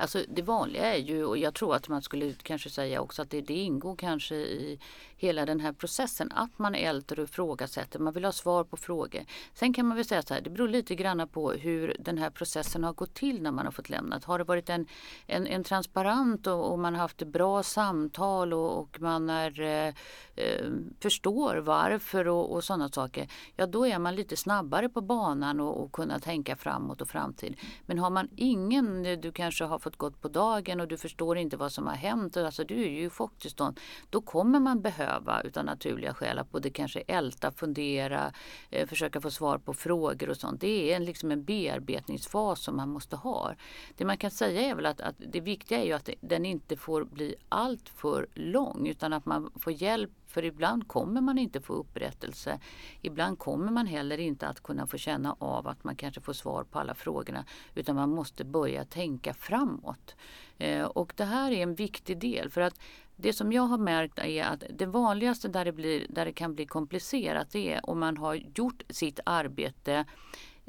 Alltså 0.01 0.23
det 0.27 0.41
vanliga 0.41 0.95
är 0.95 0.97
ju, 0.97 1.25
och 1.25 1.37
jag 1.37 1.53
tror 1.53 1.75
att 1.75 1.87
man 1.87 2.01
skulle 2.01 2.33
kanske 2.33 2.69
säga 2.69 3.01
också 3.01 3.21
att 3.21 3.29
det, 3.29 3.41
det 3.41 3.53
ingår 3.53 3.95
kanske 3.95 4.35
i 4.35 4.79
hela 5.21 5.45
den 5.45 5.59
här 5.59 5.73
processen 5.73 6.31
att 6.31 6.59
man 6.59 6.75
älter 6.75 7.19
och 7.19 7.23
ifrågasätter, 7.23 7.99
man 7.99 8.13
vill 8.13 8.25
ha 8.25 8.31
svar 8.31 8.63
på 8.63 8.77
frågor. 8.77 9.21
Sen 9.53 9.73
kan 9.73 9.85
man 9.85 9.97
väl 9.97 10.05
säga 10.05 10.21
så 10.21 10.33
här, 10.33 10.41
det 10.41 10.49
beror 10.49 10.67
lite 10.67 10.95
grann 10.95 11.27
på 11.27 11.51
hur 11.51 11.95
den 11.99 12.17
här 12.17 12.29
processen 12.29 12.83
har 12.83 12.93
gått 12.93 13.13
till 13.13 13.41
när 13.41 13.51
man 13.51 13.65
har 13.65 13.71
fått 13.71 13.89
lämnat. 13.89 14.23
Har 14.23 14.37
det 14.37 14.43
varit 14.43 14.69
en, 14.69 14.87
en, 15.25 15.47
en 15.47 15.63
transparent 15.63 16.47
och, 16.47 16.71
och 16.71 16.79
man 16.79 16.93
har 16.93 17.01
haft 17.01 17.23
bra 17.23 17.63
samtal 17.63 18.53
och, 18.53 18.79
och 18.79 19.01
man 19.01 19.29
är, 19.29 19.61
eh, 19.61 19.93
eh, 20.35 20.65
förstår 20.99 21.55
varför 21.55 22.27
och, 22.27 22.53
och 22.53 22.63
sådana 22.63 22.89
saker, 22.89 23.27
ja 23.55 23.65
då 23.65 23.87
är 23.87 23.99
man 23.99 24.15
lite 24.15 24.37
snabbare 24.37 24.89
på 24.89 25.01
banan 25.01 25.59
och, 25.59 25.83
och 25.83 25.91
kunna 25.91 26.19
tänka 26.19 26.55
framåt 26.55 27.01
och 27.01 27.09
framtid. 27.09 27.57
Men 27.85 27.99
har 27.99 28.09
man 28.09 28.29
ingen, 28.35 29.03
du 29.21 29.31
kanske 29.31 29.63
har 29.63 29.79
fått 29.79 29.90
gått 29.97 30.21
på 30.21 30.27
dagen 30.27 30.79
och 30.79 30.87
du 30.87 30.97
förstår 30.97 31.37
inte 31.37 31.57
vad 31.57 31.71
som 31.71 31.87
har 31.87 31.95
hänt, 31.95 32.37
alltså 32.37 32.63
du 32.63 32.83
är 32.83 32.89
ju 32.89 33.05
i 33.05 33.09
chocktillstånd, 33.09 33.79
då 34.09 34.21
kommer 34.21 34.59
man 34.59 34.81
behöva 34.81 35.41
utan 35.41 35.65
naturliga 35.65 36.13
skäl 36.13 36.39
att 36.39 36.51
både 36.51 36.69
kanske 36.69 36.99
älta, 36.99 37.51
fundera, 37.51 38.33
eh, 38.69 38.87
försöka 38.87 39.21
få 39.21 39.31
svar 39.31 39.57
på 39.57 39.73
frågor 39.73 40.29
och 40.29 40.37
sånt. 40.37 40.61
Det 40.61 40.91
är 40.91 40.95
en, 40.95 41.05
liksom 41.05 41.31
en 41.31 41.43
bearbetningsfas 41.43 42.63
som 42.63 42.75
man 42.75 42.89
måste 42.89 43.15
ha. 43.15 43.53
Det 43.97 44.05
man 44.05 44.17
kan 44.17 44.31
säga 44.31 44.61
är 44.61 44.75
väl 44.75 44.85
att, 44.85 45.01
att 45.01 45.15
det 45.17 45.41
viktiga 45.41 45.79
är 45.79 45.85
ju 45.85 45.93
att 45.93 46.09
den 46.21 46.45
inte 46.45 46.77
får 46.77 47.03
bli 47.03 47.35
allt 47.49 47.89
för 47.89 48.27
lång 48.33 48.87
utan 48.87 49.13
att 49.13 49.25
man 49.25 49.51
får 49.59 49.73
hjälp 49.73 50.11
för 50.31 50.45
ibland 50.45 50.87
kommer 50.87 51.21
man 51.21 51.37
inte 51.37 51.61
få 51.61 51.73
upprättelse. 51.73 52.59
Ibland 53.01 53.39
kommer 53.39 53.71
man 53.71 53.87
heller 53.87 54.17
inte 54.17 54.47
att 54.47 54.63
kunna 54.63 54.87
få 54.87 54.97
känna 54.97 55.35
av 55.39 55.67
att 55.67 55.83
man 55.83 55.95
kanske 55.95 56.21
får 56.21 56.33
svar 56.33 56.63
på 56.63 56.79
alla 56.79 56.95
frågorna. 56.95 57.45
Utan 57.75 57.95
man 57.95 58.09
måste 58.09 58.45
börja 58.45 58.85
tänka 58.85 59.33
framåt. 59.33 60.15
Eh, 60.57 60.83
och 60.83 61.13
det 61.15 61.25
här 61.25 61.51
är 61.51 61.63
en 61.63 61.75
viktig 61.75 62.19
del. 62.19 62.49
För 62.49 62.61
att 62.61 62.79
det 63.15 63.33
som 63.33 63.51
jag 63.51 63.61
har 63.61 63.77
märkt 63.77 64.19
är 64.19 64.43
att 64.43 64.63
det 64.69 64.85
vanligaste 64.85 65.47
där 65.47 65.65
det, 65.65 65.71
blir, 65.71 66.05
där 66.09 66.25
det 66.25 66.33
kan 66.33 66.55
bli 66.55 66.65
komplicerat 66.65 67.51
det 67.51 67.73
är 67.73 67.89
om 67.89 67.99
man 67.99 68.17
har 68.17 68.35
gjort 68.35 68.83
sitt 68.89 69.19
arbete 69.25 69.93
eh, 69.93 70.05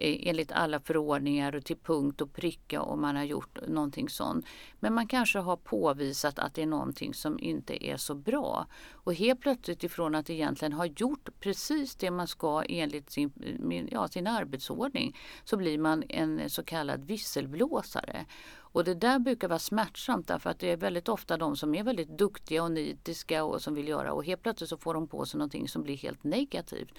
enligt 0.02 0.52
alla 0.52 0.80
förordningar 0.80 1.54
och 1.54 1.64
till 1.64 1.76
punkt 1.76 2.20
och 2.20 2.32
pricka 2.32 2.82
om 2.82 3.00
man 3.00 3.16
har 3.16 3.24
gjort 3.24 3.58
någonting 3.68 4.08
sånt. 4.08 4.46
Men 4.80 4.94
man 4.94 5.06
kanske 5.06 5.38
har 5.38 5.56
påvisat 5.56 6.38
att 6.38 6.54
det 6.54 6.62
är 6.62 6.66
någonting 6.66 7.14
som 7.14 7.38
inte 7.40 7.86
är 7.86 7.96
så 7.96 8.14
bra. 8.14 8.66
Och 8.92 9.14
helt 9.14 9.40
plötsligt 9.40 9.84
ifrån 9.84 10.14
att 10.14 10.30
egentligen 10.30 10.72
ha 10.72 10.86
gjort 10.86 11.28
precis 11.40 11.94
det 11.94 12.10
man 12.10 12.26
ska 12.26 12.62
enligt 12.68 13.10
sin, 13.10 13.88
ja, 13.90 14.08
sin 14.08 14.26
arbetsordning 14.26 15.16
så 15.44 15.56
blir 15.56 15.78
man 15.78 16.04
en 16.08 16.50
så 16.50 16.62
kallad 16.62 17.04
visselblåsare. 17.04 18.26
Och 18.72 18.84
det 18.84 18.94
där 18.94 19.18
brukar 19.18 19.48
vara 19.48 19.58
smärtsamt 19.58 20.26
därför 20.26 20.50
att 20.50 20.58
det 20.58 20.70
är 20.70 20.76
väldigt 20.76 21.08
ofta 21.08 21.36
de 21.36 21.56
som 21.56 21.74
är 21.74 21.82
väldigt 21.82 22.18
duktiga 22.18 22.62
och 22.62 22.72
nitiska 22.72 23.44
och 23.44 23.62
som 23.62 23.74
vill 23.74 23.88
göra 23.88 24.12
och 24.12 24.24
helt 24.24 24.42
plötsligt 24.42 24.70
så 24.70 24.76
får 24.76 24.94
de 24.94 25.06
på 25.06 25.26
sig 25.26 25.38
någonting 25.38 25.68
som 25.68 25.82
blir 25.82 25.96
helt 25.96 26.24
negativt. 26.24 26.90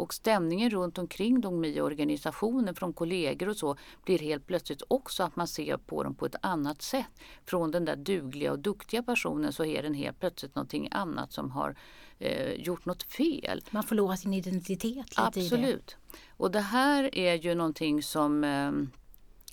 Och 0.00 0.14
stämningen 0.14 0.70
runt 0.70 0.98
omkring 0.98 1.40
dem 1.40 1.64
i 1.64 1.80
organisationen 1.80 2.74
från 2.74 2.92
kollegor 2.92 3.48
och 3.48 3.56
så 3.56 3.76
blir 4.04 4.18
helt 4.18 4.46
plötsligt 4.46 4.82
också 4.88 5.22
att 5.22 5.36
man 5.36 5.48
ser 5.48 5.76
på 5.76 6.02
dem 6.02 6.14
på 6.14 6.26
ett 6.26 6.36
annat 6.42 6.82
sätt. 6.82 7.20
Från 7.44 7.70
den 7.70 7.84
där 7.84 7.96
dugliga 7.96 8.52
och 8.52 8.58
duktiga 8.58 9.02
personen 9.02 9.52
så 9.52 9.64
är 9.64 9.82
den 9.82 9.94
helt 9.94 10.20
plötsligt 10.20 10.54
någonting 10.54 10.88
annat 10.90 11.32
som 11.32 11.50
har 11.50 11.76
eh, 12.18 12.52
gjort 12.52 12.84
något 12.84 13.02
fel. 13.02 13.62
Man 13.70 13.82
förlorar 13.82 14.16
sin 14.16 14.34
identitet 14.34 15.10
lite 15.10 15.22
Absolut. 15.22 15.90
i 15.90 15.94
det. 16.10 16.18
Och 16.36 16.50
det 16.50 16.60
här 16.60 17.14
är 17.14 17.34
ju 17.34 17.54
någonting 17.54 18.02
som 18.02 18.44
eh, 18.44 18.72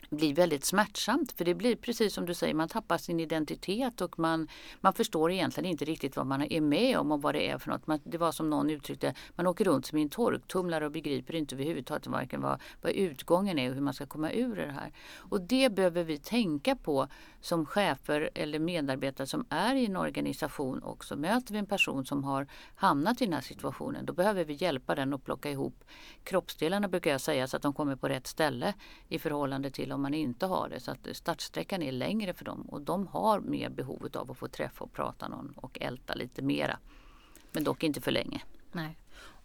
blir 0.10 0.34
väldigt 0.34 0.65
smärtsamt. 0.65 1.32
För 1.32 1.46
det 1.46 1.54
blir 1.54 1.76
precis 1.76 2.13
som 2.13 2.26
du 2.26 2.34
säger, 2.34 2.54
man 2.54 2.70
tappar 2.70 2.98
sin 2.98 3.20
identitet 3.20 4.02
och 4.02 4.20
man, 4.20 4.48
man 4.82 4.93
förstår 4.93 5.32
egentligen 5.32 5.70
inte 5.72 5.86
riktigt 5.86 6.15
vad 6.15 6.26
man 6.26 6.41
är 6.41 6.62
med 6.62 6.98
om 6.98 7.12
och 7.12 7.22
vad 7.22 7.36
det 7.36 7.50
är 7.50 7.58
för 7.58 7.70
något. 7.70 7.88
Man, 7.88 8.00
det 8.04 8.17
var 8.17 8.32
som 8.32 8.50
någon 8.50 8.70
uttryckte, 8.70 9.13
man 9.36 9.48
åker 9.48 9.65
runt 9.65 9.86
som 9.86 9.98
i 9.98 10.02
en 10.02 10.10
torktumlare 10.10 10.86
och 10.86 10.91
begriper 10.91 11.36
inte 11.36 11.56
överhuvudtaget 11.56 12.08
varken 12.08 12.41
vad, 12.41 12.62
vad 12.82 12.91
utgången 12.91 13.60
är 13.60 13.70
och 13.70 13.76
hur 13.76 13.82
man 13.82 13.93
ska 13.93 14.06
komma 14.06 14.32
ur 14.32 14.56
det 14.56 14.72
här. 14.72 14.91
Och 15.17 15.41
det 15.41 15.70
behöver 15.70 16.04
vi 16.04 16.17
tänka 16.17 16.76
på 16.76 17.08
som 17.41 17.65
chefer 17.65 18.30
eller 18.34 18.60
medarbetare 18.60 19.28
som 19.28 19.46
är 19.50 19.76
i 19.76 19.86
en 19.86 19.98
organisation 19.98 20.84
också. 20.84 21.15
Möter 21.15 21.54
vi 21.54 21.60
en 21.60 21.65
person 21.65 22.06
som 22.06 22.24
har 22.24 22.48
hamnat 22.76 23.22
i 23.22 23.26
den 23.26 23.34
här 23.34 23.41
situationen, 23.41 24.06
då 24.06 24.13
behöver 24.13 24.46
vi 24.46 24.54
hjälpa 24.54 24.96
den 24.96 25.13
att 25.13 25.26
plocka 25.26 25.52
ihop 25.52 25.84
kroppsdelarna 26.24 26.88
brukar 26.88 27.12
jag 27.12 27.22
säga 27.22 27.48
så 27.48 27.58
att 27.58 27.63
de 27.63 27.74
kommer 27.74 27.96
på 27.96 28.10
rätt 28.10 28.28
ställe 28.28 28.74
i 29.08 29.20
förhållande 29.20 29.72
till 29.72 29.91
om 29.98 30.02
man 30.02 30.14
inte 30.14 30.46
har 30.46 30.70
det. 30.70 30.80
Så 30.80 30.92
att 30.92 31.08
startsträckan 31.12 31.82
är 31.82 31.92
längre 31.92 32.34
för 32.34 32.46
dem 32.46 32.62
och 32.62 32.82
de 32.82 33.08
har 33.08 33.40
mer 33.40 33.70
behov 33.70 34.08
av 34.14 34.32
att 34.32 34.38
få 34.38 34.48
träffa 34.48 34.84
och 34.84 34.94
prata 34.94 35.28
någon 35.28 35.54
och 35.56 35.78
älta 35.82 36.14
lite 36.14 36.42
mera. 36.42 36.80
Men 37.52 37.64
dock 37.64 37.84
inte 37.84 38.02
för 38.02 38.12
länge. 38.12 38.42
Nej. 38.72 38.98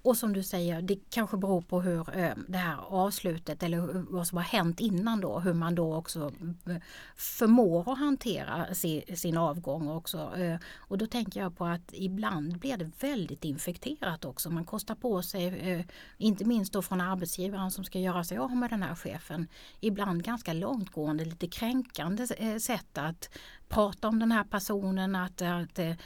Och 0.04 0.16
som 0.16 0.32
du 0.32 0.42
säger, 0.42 0.82
det 0.82 0.98
kanske 1.10 1.36
beror 1.36 1.60
på 1.60 1.80
hur 1.80 2.18
eh, 2.18 2.32
det 2.48 2.58
här 2.58 2.76
avslutet 2.88 3.62
eller 3.62 4.12
vad 4.12 4.26
som 4.26 4.38
har 4.38 4.44
hänt 4.44 4.80
innan 4.80 5.20
då, 5.20 5.38
hur 5.38 5.54
man 5.54 5.74
då 5.74 5.94
också 5.94 6.32
eh, 6.66 6.76
förmår 7.16 7.92
att 7.92 7.98
hantera 7.98 8.74
sin, 8.74 9.36
avgång 9.36 9.88
också. 9.88 10.36
Eh. 10.36 10.58
Och 10.76 10.98
då 10.98 11.06
tänker 11.06 11.40
jag 11.40 11.56
på 11.56 11.64
att 11.64 11.92
ibland 11.92 12.58
blir 12.58 12.76
det 12.76 12.90
väldigt 13.00 13.44
infekterat 13.44 14.24
också. 14.24 14.50
Man 14.50 14.64
kostar 14.64 14.94
på 14.94 15.22
sig, 15.22 15.86
inte 16.18 16.44
minst 16.44 16.72
då 16.72 16.82
från 16.82 17.00
arbetsgivaren 17.00 17.70
som 17.70 17.84
ska 17.84 17.98
göra 17.98 18.24
sig 18.24 18.38
av 18.38 18.56
med 18.56 18.70
den 18.70 18.82
här 18.82 18.94
chefen, 18.94 19.48
ibland 19.80 20.24
ganska 20.24 20.52
långtgående, 20.52 21.24
lite 21.24 21.46
kränkande 21.46 22.26
sätt 22.60 22.98
att 22.98 23.30
prata 23.72 24.08
om 24.08 24.18
den 24.18 24.32
här 24.32 24.44
personen, 24.44 25.16
att, 25.16 25.42
att 25.42 25.78
eh, 25.78 25.96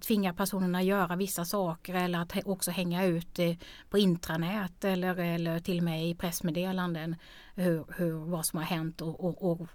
tvinga 0.00 0.34
personerna 0.34 0.78
att 0.78 0.84
göra 0.84 1.16
vissa 1.16 1.44
saker 1.44 1.94
eller 1.94 2.18
att 2.18 2.46
också 2.46 2.70
hänga 2.70 3.04
ut 3.04 3.38
eh, 3.38 3.56
på 3.90 3.98
intranät 3.98 4.84
eller, 4.84 5.16
eller 5.16 5.60
till 5.60 5.78
och 5.78 5.84
med 5.84 6.08
i 6.08 6.14
pressmeddelanden 6.14 7.16
hur, 7.54 7.84
hur, 7.96 8.12
vad 8.12 8.46
som 8.46 8.56
har 8.58 8.66
hänt 8.66 9.00
och, 9.00 9.24
och, 9.24 9.50
och 9.50 9.68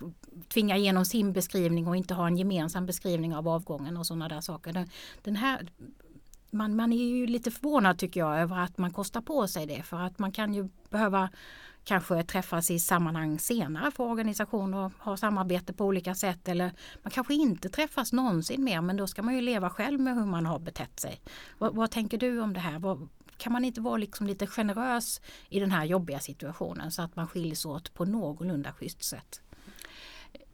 tvinga 0.53 0.77
igenom 0.77 1.05
sin 1.05 1.33
beskrivning 1.33 1.87
och 1.87 1.95
inte 1.95 2.13
ha 2.13 2.27
en 2.27 2.37
gemensam 2.37 2.85
beskrivning 2.85 3.35
av 3.35 3.47
avgången 3.47 3.97
och 3.97 4.05
sådana 4.05 4.27
där 4.27 4.41
saker. 4.41 4.73
Den, 4.73 4.89
den 5.23 5.35
här 5.35 5.67
man, 6.51 6.75
man 6.75 6.93
är 6.93 6.97
ju 6.97 7.27
lite 7.27 7.51
förvånad 7.51 7.97
tycker 7.97 8.19
jag 8.19 8.39
över 8.39 8.57
att 8.59 8.77
man 8.77 8.91
kostar 8.93 9.21
på 9.21 9.47
sig 9.47 9.65
det 9.65 9.83
för 9.83 9.97
att 9.97 10.19
man 10.19 10.31
kan 10.31 10.53
ju 10.53 10.69
behöva 10.89 11.29
kanske 11.83 12.23
träffas 12.23 12.71
i 12.71 12.79
sammanhang 12.79 13.39
senare 13.39 13.91
för 13.91 14.03
organisationer 14.03 14.77
och 14.77 14.91
ha 14.99 15.17
samarbete 15.17 15.73
på 15.73 15.85
olika 15.85 16.15
sätt 16.15 16.47
eller 16.47 16.71
man 17.03 17.11
kanske 17.11 17.33
inte 17.33 17.69
träffas 17.69 18.13
någonsin 18.13 18.63
mer 18.63 18.81
men 18.81 18.97
då 18.97 19.07
ska 19.07 19.21
man 19.21 19.35
ju 19.35 19.41
leva 19.41 19.69
själv 19.69 19.99
med 19.99 20.15
hur 20.15 20.25
man 20.25 20.45
har 20.45 20.59
betett 20.59 20.99
sig. 20.99 21.21
Vad, 21.57 21.75
vad 21.75 21.91
tänker 21.91 22.17
du 22.17 22.41
om 22.41 22.53
det 22.53 22.59
här? 22.59 22.79
Vad, 22.79 23.09
kan 23.37 23.53
man 23.53 23.65
inte 23.65 23.81
vara 23.81 23.97
liksom 23.97 24.27
lite 24.27 24.47
generös 24.47 25.21
i 25.49 25.59
den 25.59 25.71
här 25.71 25.85
jobbiga 25.85 26.19
situationen 26.19 26.91
så 26.91 27.01
att 27.01 27.15
man 27.15 27.27
skiljs 27.27 27.65
åt 27.65 27.93
på 27.93 28.05
någorlunda 28.05 28.71
schysst 28.73 29.03
sätt? 29.03 29.41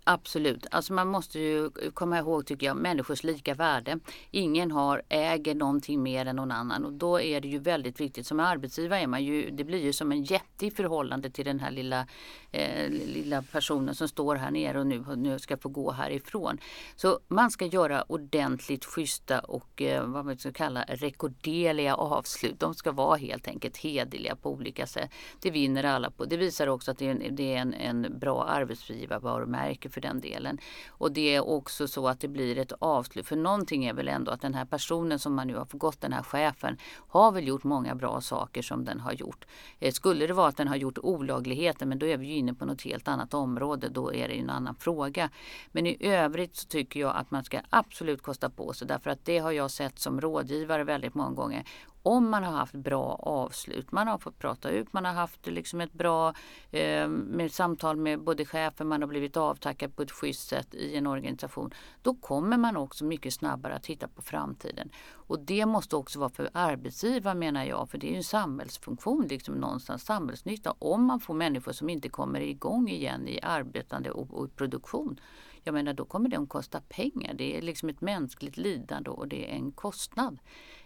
Absolut, 0.10 0.65
alltså 0.72 0.93
man 0.93 1.08
måste 1.08 1.39
ju 1.39 1.70
komma 1.93 2.17
ihåg 2.20 2.46
tycker 2.46 2.67
jag 2.67 2.78
människors 2.78 3.24
lika 3.24 3.54
värde. 3.54 4.00
Ingen 4.32 4.72
har, 4.72 5.02
äger 5.10 5.56
någonting 5.56 6.04
mer 6.04 6.26
än 6.26 6.36
någon 6.36 6.52
annan 6.52 6.86
och 6.86 6.93
då 6.93 7.22
är 7.22 7.41
det 7.41 7.48
ju 7.48 7.60
väldigt 7.60 8.00
viktigt. 8.00 8.28
Som 8.28 8.39
arbetsgivare 8.39 9.00
är 9.00 9.08
man 9.08 9.24
ju, 9.24 9.50
det 9.52 9.63
blir 9.63 9.84
ju 9.84 9.93
som 9.93 10.12
en 10.12 10.24
jätte 10.24 10.65
i 10.65 10.72
förhållande 10.72 11.30
till 11.30 11.46
den 11.46 11.60
här 11.60 11.72
lilla, 11.72 12.08
eh, 12.52 12.89
lilla 12.89 13.41
personen 13.41 13.96
som 13.96 14.08
står 14.08 14.36
här 14.36 14.52
nere 14.52 14.80
och 14.80 14.88
nu, 14.88 15.04
nu 15.15 15.39
ska 15.39 15.58
få 15.58 15.70
gå 15.70 15.91
härifrån. 15.91 16.58
Så 16.96 17.20
man 17.28 17.52
ska 17.52 17.65
göra 17.65 18.02
ordentligt 18.02 18.86
schyssta 18.86 19.39
och 19.39 19.82
eh, 19.82 20.08
vad 20.08 20.26
man 20.26 20.38
ska 20.38 20.52
kalla 20.52 20.84
rekorderliga 20.88 21.96
avslut. 21.96 22.60
De 22.60 22.74
ska 22.74 22.91
vara 22.91 23.17
helt 23.17 23.48
enkelt 23.48 23.78
hederliga 23.78 24.36
på 24.36 24.52
olika 24.52 24.88
sätt. 24.88 25.12
Det 25.41 25.52
vinner 25.52 25.84
alla 25.84 26.12
på. 26.12 26.26
Det 26.26 26.38
visar 26.38 26.67
också 26.67 26.91
att 26.91 26.98
det 26.98 27.08
är 27.08 27.12
en, 27.12 27.36
det 27.36 27.54
är 27.54 27.58
en, 27.58 27.74
en 27.74 28.20
bra 28.20 28.43
arbetsgivarvarumärke 28.43 29.89
för 29.98 30.02
den 30.02 30.22
delen. 30.22 30.58
Och 30.90 31.12
det 31.12 31.36
är 31.36 31.48
också 31.48 31.88
så 31.88 32.08
att 32.08 32.20
det 32.20 32.28
blir 32.28 32.58
ett 32.58 32.72
avslut. 32.80 33.28
För 33.28 33.36
någonting 33.36 33.86
är 33.86 33.94
väl 33.94 34.08
ändå 34.08 34.32
att 34.32 34.42
den 34.42 34.54
här 34.54 34.66
personen 34.66 35.20
som 35.20 35.36
man 35.36 35.48
nu 35.48 35.56
har 35.56 35.66
fått, 35.66 36.02
den 36.02 36.14
här 36.14 36.24
chefen, 36.24 36.78
har 37.08 37.32
väl 37.32 37.48
gjort 37.48 37.64
många 37.64 37.96
bra 37.96 38.22
saker 38.22 38.62
som 38.62 38.86
den 38.86 39.00
har 39.00 39.14
gjort. 39.14 39.46
Eh, 39.80 39.92
skulle 39.92 40.28
det 40.28 40.34
vara 40.34 40.48
att 40.48 40.58
den 40.58 40.68
har 40.68 40.76
gjort 40.76 40.98
olagligheter, 40.98 41.86
men 41.86 42.00
då 42.00 42.06
är 42.06 42.18
vi 42.18 42.28
ju 42.28 42.34
inne 42.34 42.54
på 42.54 42.66
något 42.66 42.82
helt 42.82 43.08
annat 43.08 43.34
område. 43.34 43.90
Då 43.90 44.14
är 44.14 44.28
det 44.28 44.40
en 44.40 44.50
annan 44.50 44.76
fråga. 44.76 45.30
Men 45.72 45.88
i 45.88 45.98
övrigt 46.00 46.56
så 46.56 46.68
tycker 46.68 47.00
jag 47.00 47.16
att 47.16 47.32
man 47.32 47.44
ska 47.44 47.60
absolut 47.70 48.22
kosta 48.22 48.50
på 48.50 48.74
sig 48.74 48.88
därför 48.88 49.10
att 49.10 49.26
det 49.26 49.40
har 49.40 49.52
jag 49.52 49.72
sett 49.72 50.00
som 50.00 50.22
rådgivare 50.22 50.84
väldigt 50.84 51.16
många 51.16 51.36
gånger 51.36 51.64
om 52.08 52.30
man 52.30 52.43
har 52.43 52.52
haft 52.52 52.74
bra 52.74 53.15
avslut, 53.24 53.91
man 53.91 54.08
har 54.08 54.17
fått 54.17 54.39
prata 54.39 54.70
ut, 54.70 54.93
man 54.93 55.06
har 55.06 55.13
haft 55.13 55.48
liksom 55.48 55.82
ett 55.82 55.93
bra 55.93 56.34
eh, 56.72 57.08
med 57.08 57.52
samtal 57.52 57.98
med 57.98 58.20
både 58.20 58.46
chefen, 58.46 58.88
man 58.88 59.02
har 59.02 59.08
blivit 59.08 59.38
avtackad 59.38 59.96
på 59.96 60.02
ett 60.02 60.12
schysst 60.12 60.48
sätt 60.50 60.76
i 60.76 60.96
en 60.96 61.08
organisation. 61.08 61.74
Då 62.02 62.15
kommer 62.15 62.58
man 62.58 62.78
också 62.78 63.06
mycket 63.06 63.34
snabbare 63.34 63.76
att 63.76 63.84
titta 63.84 64.08
på 64.08 64.22
framtiden. 64.22 64.89
Och 65.12 65.39
det 65.39 65.65
måste 65.65 65.96
också 65.96 66.20
vara 66.20 66.30
för 66.30 66.50
arbetsgivare 66.54 67.36
menar 67.36 67.65
jag, 67.65 67.89
för 67.89 67.98
det 67.98 68.08
är 68.08 68.12
ju 68.12 68.17
en 68.17 68.24
samhällsfunktion, 68.24 69.28
liksom 69.28 69.56
någonstans 69.56 70.06
samhällsnytta. 70.06 70.74
Om 70.80 71.06
man 71.06 71.20
får 71.20 71.34
människor 71.34 71.72
som 71.72 71.89
inte 71.89 72.10
kommer 72.10 72.39
igång 72.39 72.89
igen 72.89 73.28
i 73.28 73.39
arbetande 73.41 74.12
och, 74.12 74.34
och 74.34 74.56
produktion 74.56 75.20
jag 75.67 75.74
menar 75.74 75.93
då 75.93 76.06
kommer 76.06 76.30
det 76.30 76.38
att 76.38 76.50
kosta 76.50 76.82
pengar. 76.82 77.34
Det 77.34 77.58
är 77.58 77.62
liksom 77.62 77.89
ett 77.89 78.02
mänskligt 78.02 78.58
lidande 78.58 79.10
och 79.10 79.28
det 79.28 79.52
är 79.52 79.56
en 79.56 79.72
kostnad. 79.72 80.39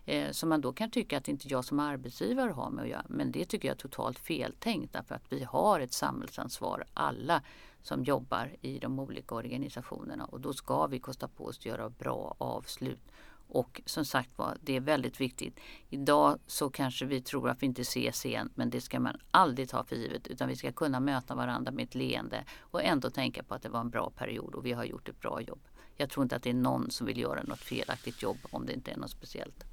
Eh, 0.05 0.31
som 0.31 0.49
man 0.49 0.61
då 0.61 0.73
kan 0.73 0.91
tycka 0.91 1.17
att 1.17 1.27
inte 1.27 1.47
jag 1.47 1.65
som 1.65 1.79
arbetsgivare 1.79 2.51
har 2.51 2.69
med 2.69 2.83
att 2.83 2.89
göra. 2.89 3.05
Men 3.09 3.31
det 3.31 3.45
tycker 3.45 3.67
jag 3.67 3.75
är 3.75 3.79
totalt 3.79 4.19
feltänkt 4.19 4.93
därför 4.93 5.15
att 5.15 5.25
vi 5.29 5.43
har 5.43 5.79
ett 5.79 5.93
samhällsansvar 5.93 6.83
alla 6.93 7.41
som 7.81 8.03
jobbar 8.03 8.55
i 8.61 8.79
de 8.79 8.99
olika 8.99 9.35
organisationerna 9.35 10.25
och 10.25 10.41
då 10.41 10.53
ska 10.53 10.87
vi 10.87 10.99
kosta 10.99 11.27
på 11.27 11.45
oss 11.45 11.57
att 11.57 11.65
göra 11.65 11.89
bra 11.89 12.35
avslut 12.37 13.01
och 13.53 13.81
som 13.85 14.05
sagt 14.05 14.37
var, 14.37 14.57
det 14.61 14.75
är 14.75 14.79
väldigt 14.79 15.21
viktigt. 15.21 15.59
Idag 15.89 16.39
så 16.47 16.69
kanske 16.69 17.05
vi 17.05 17.21
tror 17.21 17.49
att 17.49 17.61
vi 17.61 17.65
inte 17.65 17.81
ses 17.81 18.25
igen 18.25 18.49
men 18.55 18.69
det 18.69 18.81
ska 18.81 18.99
man 18.99 19.17
aldrig 19.31 19.69
ta 19.69 19.83
för 19.83 19.95
givet 19.95 20.27
utan 20.27 20.47
vi 20.47 20.55
ska 20.55 20.71
kunna 20.71 20.99
möta 20.99 21.35
varandra 21.35 21.71
med 21.71 21.83
ett 21.83 21.95
leende 21.95 22.45
och 22.59 22.83
ändå 22.83 23.09
tänka 23.09 23.43
på 23.43 23.53
att 23.53 23.61
det 23.61 23.69
var 23.69 23.79
en 23.79 23.89
bra 23.89 24.09
period 24.09 24.55
och 24.55 24.65
vi 24.65 24.71
har 24.71 24.83
gjort 24.83 25.09
ett 25.09 25.19
bra 25.19 25.41
jobb. 25.41 25.59
Jag 25.95 26.09
tror 26.09 26.23
inte 26.23 26.35
att 26.35 26.43
det 26.43 26.49
är 26.49 26.53
någon 26.53 26.91
som 26.91 27.07
vill 27.07 27.17
göra 27.17 27.43
något 27.43 27.59
felaktigt 27.59 28.21
jobb 28.21 28.37
om 28.51 28.65
det 28.65 28.73
inte 28.73 28.91
är 28.91 28.97
något 28.97 29.11
speciellt. 29.11 29.70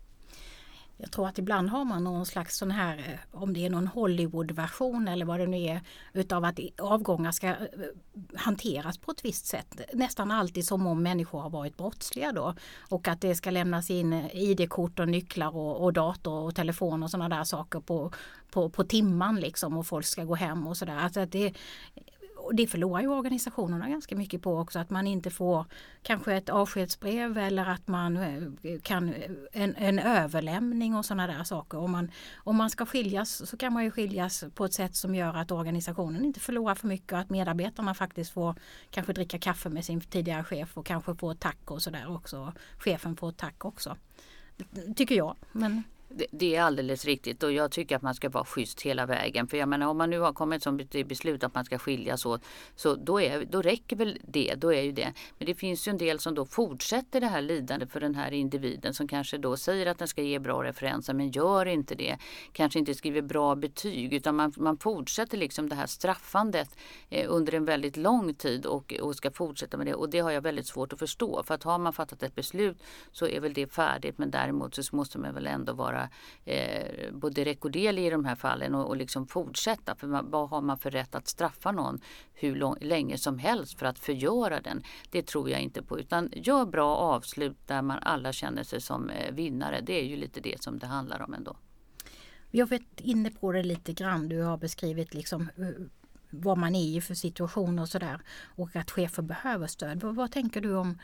Jag 1.01 1.11
tror 1.11 1.29
att 1.29 1.39
ibland 1.39 1.71
har 1.71 1.85
man 1.85 2.05
någon 2.05 2.27
slags 2.27 2.57
sån 2.57 2.71
här, 2.71 2.99
eh, 2.99 3.41
om 3.41 3.55
det 3.55 3.67
är 3.67 3.71
någon 3.71 3.87
Hollywood-version 3.87 5.09
eller 5.09 5.27
vad 5.27 5.41
det 5.41 5.47
nu 5.47 5.57
är, 5.57 5.81
utav 6.13 6.45
att 6.45 6.61
avgångar 6.79 7.33
ska 7.33 7.47
eh, 7.47 7.57
hanteras 8.35 8.99
på 8.99 9.11
ett 9.11 9.25
visst 9.25 9.47
sätt. 9.47 9.81
Nästan 9.93 10.31
alltid 10.31 10.67
som 10.67 10.87
om 10.87 11.03
människor 11.03 11.41
har 11.41 11.51
varit 11.51 11.77
brottsliga 11.77 12.33
då. 12.33 12.55
Och 12.89 13.09
att 13.09 13.21
det 13.21 13.35
ska 13.35 13.51
lämnas 13.51 13.91
in 13.91 14.13
eh, 14.13 14.37
ID-kort 14.37 14.99
och 14.99 15.09
nycklar 15.09 15.57
och, 15.57 15.85
och 15.85 15.93
dator 15.93 16.33
och 16.33 16.55
telefon 16.55 17.03
och 17.03 17.11
sådana 17.11 17.37
där 17.37 17.45
saker 17.45 17.81
på, 17.81 18.13
på, 18.51 18.71
på 18.71 18.85
timman 18.85 19.41
liksom 19.41 19.77
och 19.77 19.87
folk 19.87 20.07
ska 20.07 20.25
gå 20.25 20.35
hem 20.35 20.67
och 20.67 20.77
sådär. 20.77 20.97
Alltså 20.97 21.27
det, 21.27 21.55
och 22.49 22.55
det 22.55 22.67
förlorar 22.67 23.01
ju 23.01 23.09
organisationerna 23.09 23.89
ganska 23.89 24.17
mycket 24.17 24.43
på 24.43 24.59
också 24.59 24.79
att 24.79 24.91
man 24.91 25.07
inte 25.07 25.31
får 25.31 25.65
kanske 26.03 26.35
ett 26.35 26.49
avskedsbrev 26.49 27.39
eller 27.39 27.67
att 27.67 27.89
man 27.89 28.17
eh, 28.17 28.81
kan 28.83 29.09
eh, 29.15 29.31
en, 29.53 29.77
en 29.77 29.99
överlämning 29.99 30.97
och 30.97 31.05
sådana 31.05 31.27
där 31.27 31.45
saker. 31.45 31.79
Om 31.79 31.91
man, 31.91 32.11
om 32.37 32.57
man 32.57 32.71
ska 32.71 32.87
skiljas 32.87 33.49
så 33.49 33.57
kan 33.57 33.73
man 33.73 33.85
ju 33.85 33.91
skiljas 33.91 34.45
på 34.55 34.65
ett 34.65 34.75
sätt 34.75 34.97
som 34.97 35.15
gör 35.15 35.35
att 35.35 35.51
organisationen 35.51 36.25
inte 36.25 36.41
förlorar 36.41 36.75
för 36.75 36.87
mycket 36.87 37.13
och 37.13 37.19
att 37.19 37.31
medarbetarna 37.31 37.95
faktiskt 37.95 38.31
får 38.31 38.55
kanske 38.91 39.13
dricka 39.13 39.39
kaffe 39.39 39.69
med 39.69 39.85
sin 39.85 40.01
tidigare 40.01 40.45
chef 40.45 40.79
och 40.79 40.87
kanske 40.87 41.15
få 41.15 41.31
ett 41.31 41.41
tack 41.41 41.71
och 41.71 41.83
sådär 41.83 42.15
också. 42.15 42.53
Chefen 42.79 43.17
får 43.17 43.29
ett 43.29 43.37
tack 43.37 43.65
också. 43.65 43.97
Tycker 44.97 45.15
jag. 45.15 45.37
Men... 45.53 45.83
Det, 46.11 46.27
det, 46.31 46.57
är 46.57 46.63
alldeles 46.63 47.05
riktigt 47.05 47.43
och 47.43 47.53
jag 47.53 47.71
tycker 47.71 47.97
att 47.97 48.03
man 48.03 48.15
ska 48.15 48.29
vara 48.29 48.45
schysst 48.45 48.81
hela 48.81 49.07
vägen. 49.07 49.47
För 49.47 49.57
jag 49.57 49.69
menar 49.69 49.87
om 49.87 49.99
man 49.99 50.11
nu 50.11 50.21
har 50.21 50.33
kommit 50.33 50.63
som 50.63 50.77
beslut 51.07 51.45
att 51.45 51.55
man 51.55 51.65
ska 51.65 51.79
skiljas 51.79 52.27
åt 52.27 52.43
så 52.77 52.95
då, 52.95 53.21
är, 53.21 53.45
då 53.45 53.63
räcker 53.63 53.97
väl 53.97 54.19
det. 54.23 54.55
Då 54.55 54.73
är 54.73 54.83
ju 54.83 54.93
det. 54.93 55.13
Men 55.39 55.47
det 55.47 55.55
finns 55.55 55.89
ju 55.89 55.91
en 55.91 55.99
del 55.99 56.19
som 56.19 56.35
då 56.35 56.45
fortsätter 56.45 57.21
det 57.21 57.27
här 57.27 57.43
lidandet 57.43 57.93
för 57.93 58.01
den 58.01 58.15
här 58.15 58.33
individen 58.33 58.95
som 58.95 59.09
kanske 59.09 59.39
då 59.39 59.57
säger 59.57 59.87
att 59.87 59.99
den 59.99 60.09
ska 60.09 60.23
ge 60.23 60.39
bra 60.39 60.65
referenser 60.65 61.15
men 61.15 61.31
gör 61.31 61.67
inte 61.67 61.95
det. 61.95 62.19
Kanske 62.53 62.79
inte 62.79 62.95
skriver 62.95 63.23
bra 63.23 63.55
betyg 63.55 64.13
utan 64.13 64.37
man, 64.37 64.53
man 64.57 64.79
fortsätter 64.79 65.39
liksom 65.39 65.69
det 65.69 65.75
här 65.75 65.87
straffandet 65.87 66.77
eh, 67.09 67.27
under 67.29 67.55
en 67.55 67.65
väldigt 67.65 67.97
lång 67.97 68.35
tid 68.35 68.67
och, 68.67 68.95
och 69.01 69.17
ska 69.17 69.31
fortsätta 69.31 69.77
med 69.77 69.87
det. 69.87 69.95
Och 69.95 70.11
det 70.11 70.19
har 70.21 70.31
jag 70.31 70.41
väldigt 70.41 70.67
svårt 70.67 70.93
att 70.93 70.99
förstå. 70.99 71.43
För 71.43 71.55
att 71.55 71.63
har 71.63 71.79
man 71.79 71.93
fattat 71.93 72.23
ett 72.23 72.35
beslut 72.35 72.83
så 73.13 73.27
är 73.27 73.41
väl 73.41 73.53
det 73.53 73.73
färdigt 73.73 74.19
men 74.19 74.31
däremot 74.31 74.75
så 74.75 74.97
måste 74.97 75.19
man 75.19 75.35
väl 75.35 75.47
ändå 75.47 75.73
vara 75.73 75.98
vara 75.99 76.09
eh, 76.45 77.13
både 77.13 77.45
rekorderlig 77.45 78.07
i 78.07 78.11
de 78.11 78.25
här 78.25 78.35
fallen 78.37 78.75
och, 78.75 78.87
och 78.89 78.97
liksom 78.97 79.27
fortsätta. 79.27 79.95
För 79.95 80.07
man, 80.07 80.31
vad 80.31 80.49
har 80.49 80.61
man 80.61 80.79
för 80.79 80.91
rätt 80.91 81.15
att 81.15 81.29
straffa 81.29 81.73
någon 81.73 82.01
hur 82.35 82.57
lång, 82.57 82.77
länge 82.81 83.19
som 83.19 83.39
helst 83.39 83.79
för 83.79 83.87
att 83.87 83.99
förgöra 83.99 84.61
den? 84.61 84.83
Det 85.11 85.23
tror 85.23 85.51
jag 85.51 85.61
inte 85.61 85.83
på. 85.83 85.99
Utan 85.99 86.31
gör 86.33 86.67
bra 86.67 86.97
avslut 86.97 87.57
där 87.67 87.83
man 87.83 87.99
alla 88.03 88.33
känner 88.33 88.63
sig 88.63 88.81
som 88.81 89.11
eh, 89.11 89.35
vinnare. 89.35 89.81
Det 89.81 90.01
är 90.01 90.05
ju 90.05 90.17
lite 90.17 90.41
det 90.41 90.63
som 90.63 90.79
det 90.79 90.87
handlar 90.87 91.23
om 91.23 91.35
ändå. 91.35 91.57
Vi 92.51 92.61
har 92.61 92.67
varit 92.67 93.01
inne 93.01 93.31
på 93.31 93.53
det 93.53 93.63
lite 93.63 93.93
grann. 93.93 94.29
Du 94.29 94.43
har 94.43 94.57
beskrivit 94.57 95.15
liksom 95.15 95.43
eh, 95.43 95.69
vad 96.31 96.59
man 96.59 96.75
är 96.75 96.97
i 96.97 97.01
för 97.01 97.15
situation 97.15 97.79
och 97.79 97.89
sådär. 97.89 98.21
Och 98.57 98.77
att 98.77 98.91
chefer 98.91 99.23
behöver 99.23 99.67
stöd. 99.67 100.03
Vad, 100.03 100.15
vad, 100.15 100.33
tänker 100.33 100.61
du 100.61 100.75
om 100.75 100.99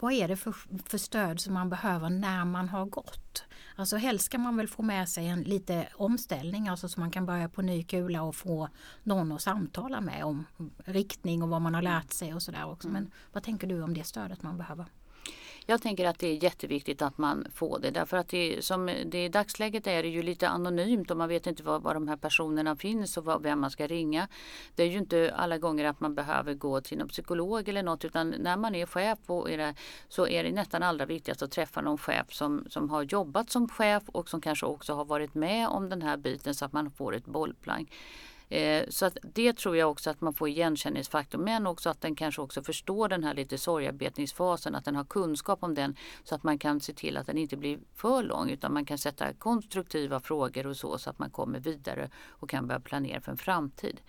vad 0.00 0.12
är 0.12 0.28
det 0.28 0.36
för, 0.36 0.54
för 0.88 0.98
stöd 0.98 1.40
som 1.40 1.54
man 1.54 1.70
behöver 1.70 2.10
när 2.10 2.44
man 2.44 2.68
har 2.68 2.84
gått? 2.84 3.44
Alltså 3.76 3.96
helst 3.96 4.24
ska 4.24 4.38
man 4.38 4.56
väl 4.56 4.68
få 4.68 4.82
med 4.82 5.08
sig 5.08 5.26
en 5.26 5.42
lite 5.42 5.88
omställning, 5.94 6.68
alltså 6.68 6.88
så 6.88 7.00
man 7.00 7.10
kan 7.10 7.26
börja 7.26 7.48
på 7.48 7.62
ny 7.62 7.82
kula 7.82 8.22
och 8.22 8.36
få 8.36 8.68
någon 9.02 9.32
att 9.32 9.42
samtala 9.42 10.00
med 10.00 10.24
om 10.24 10.46
riktning 10.84 11.42
och 11.42 11.48
vad 11.48 11.62
man 11.62 11.74
har 11.74 11.82
lärt 11.82 12.12
sig 12.12 12.34
och 12.34 12.42
sådär 12.42 12.66
också. 12.66 12.88
Men 12.88 13.10
vad 13.32 13.42
tänker 13.42 13.66
du 13.66 13.82
om 13.82 13.94
det 13.94 14.04
stödet 14.04 14.42
man 14.42 14.58
behöver? 14.58 14.86
Jag 15.68 15.82
tänker 15.82 16.08
att 16.08 16.18
det 16.18 16.26
är 16.28 16.44
jätteviktigt 16.44 17.02
att 17.02 17.18
man 17.18 17.46
får 17.54 17.78
det 17.78 17.90
därför 17.90 18.16
att 18.16 18.28
det, 18.28 18.64
som 18.64 18.86
det 19.06 19.24
i 19.24 19.28
dagsläget 19.28 19.86
är 19.86 20.02
det 20.02 20.08
ju 20.08 20.22
lite 20.22 20.48
anonymt 20.48 21.10
och 21.10 21.16
man 21.16 21.28
vet 21.28 21.46
inte 21.46 21.62
var, 21.62 21.78
var 21.78 21.94
de 21.94 22.08
här 22.08 22.16
personerna 22.16 22.76
finns 22.76 23.16
och 23.16 23.24
var, 23.24 23.38
vem 23.38 23.60
man 23.60 23.70
ska 23.70 23.86
ringa. 23.86 24.28
Det 24.74 24.82
är 24.82 24.86
ju 24.86 24.98
inte 24.98 25.34
alla 25.36 25.58
gånger 25.58 25.84
att 25.84 26.00
man 26.00 26.14
behöver 26.14 26.54
gå 26.54 26.80
till 26.80 26.98
någon 26.98 27.08
psykolog 27.08 27.68
eller 27.68 27.82
något 27.82 28.04
utan 28.04 28.34
när 28.38 28.56
man 28.56 28.74
är 28.74 28.86
chef 28.86 29.18
och 29.26 29.50
är 29.50 29.58
det, 29.58 29.74
så 30.08 30.28
är 30.28 30.44
det 30.44 30.52
nästan 30.52 30.82
allra 30.82 31.06
viktigast 31.06 31.42
att 31.42 31.50
träffa 31.50 31.80
någon 31.80 31.98
chef 31.98 32.32
som, 32.32 32.66
som 32.68 32.90
har 32.90 33.02
jobbat 33.02 33.50
som 33.50 33.68
chef 33.68 34.02
och 34.06 34.28
som 34.28 34.40
kanske 34.40 34.66
också 34.66 34.94
har 34.94 35.04
varit 35.04 35.34
med 35.34 35.68
om 35.68 35.88
den 35.88 36.02
här 36.02 36.16
biten 36.16 36.54
så 36.54 36.64
att 36.64 36.72
man 36.72 36.90
får 36.90 37.14
ett 37.14 37.26
bollplank. 37.26 37.92
Eh, 38.48 38.84
så 38.88 39.06
att 39.06 39.18
det 39.22 39.52
tror 39.52 39.76
jag 39.76 39.90
också 39.90 40.10
att 40.10 40.20
man 40.20 40.34
får 40.34 40.48
igenkänningsfaktor 40.48 41.38
men 41.38 41.66
också 41.66 41.90
att 41.90 42.00
den 42.00 42.14
kanske 42.14 42.42
också 42.42 42.62
förstår 42.62 43.08
den 43.08 43.24
här 43.24 43.34
lite 43.34 43.58
sorgarbetningsfasen, 43.58 44.74
att 44.74 44.84
den 44.84 44.96
har 44.96 45.04
kunskap 45.04 45.62
om 45.62 45.74
den 45.74 45.96
så 46.24 46.34
att 46.34 46.42
man 46.42 46.58
kan 46.58 46.80
se 46.80 46.92
till 46.92 47.16
att 47.16 47.26
den 47.26 47.38
inte 47.38 47.56
blir 47.56 47.78
för 47.94 48.22
lång 48.22 48.50
utan 48.50 48.72
man 48.72 48.84
kan 48.84 48.98
sätta 48.98 49.32
konstruktiva 49.32 50.20
frågor 50.20 50.66
och 50.66 50.76
så 50.76 50.98
så 50.98 51.10
att 51.10 51.18
man 51.18 51.30
kommer 51.30 51.60
vidare 51.60 52.10
och 52.28 52.50
kan 52.50 52.66
börja 52.66 52.80
planera 52.80 53.20
för 53.20 53.32
en 53.32 53.38
framtid. 53.38 54.00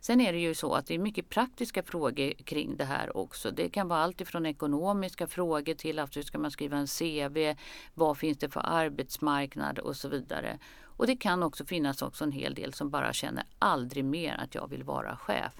Sen 0.00 0.20
är 0.20 0.32
det 0.32 0.38
ju 0.38 0.54
så 0.54 0.74
att 0.74 0.86
det 0.86 0.94
är 0.94 0.98
mycket 0.98 1.28
praktiska 1.28 1.82
frågor 1.82 2.32
kring 2.32 2.76
det 2.76 2.84
här 2.84 3.16
också. 3.16 3.50
Det 3.50 3.68
kan 3.68 3.88
vara 3.88 4.00
allt 4.00 4.20
ifrån 4.20 4.46
ekonomiska 4.46 5.26
frågor 5.26 5.74
till 5.74 5.98
att 5.98 6.16
hur 6.16 6.22
ska 6.22 6.38
man 6.38 6.50
skriva 6.50 6.76
en 6.76 6.86
CV, 6.86 7.54
vad 7.94 8.18
finns 8.18 8.38
det 8.38 8.48
för 8.48 8.62
arbetsmarknad 8.64 9.78
och 9.78 9.96
så 9.96 10.08
vidare. 10.08 10.58
Och 11.00 11.06
det 11.06 11.16
kan 11.16 11.42
också 11.42 11.64
finnas 11.64 12.02
också 12.02 12.24
en 12.24 12.32
hel 12.32 12.54
del 12.54 12.72
som 12.72 12.90
bara 12.90 13.12
känner 13.12 13.44
aldrig 13.58 14.04
mer 14.04 14.36
att 14.36 14.54
jag 14.54 14.68
vill 14.68 14.82
vara 14.82 15.16
chef. 15.16 15.52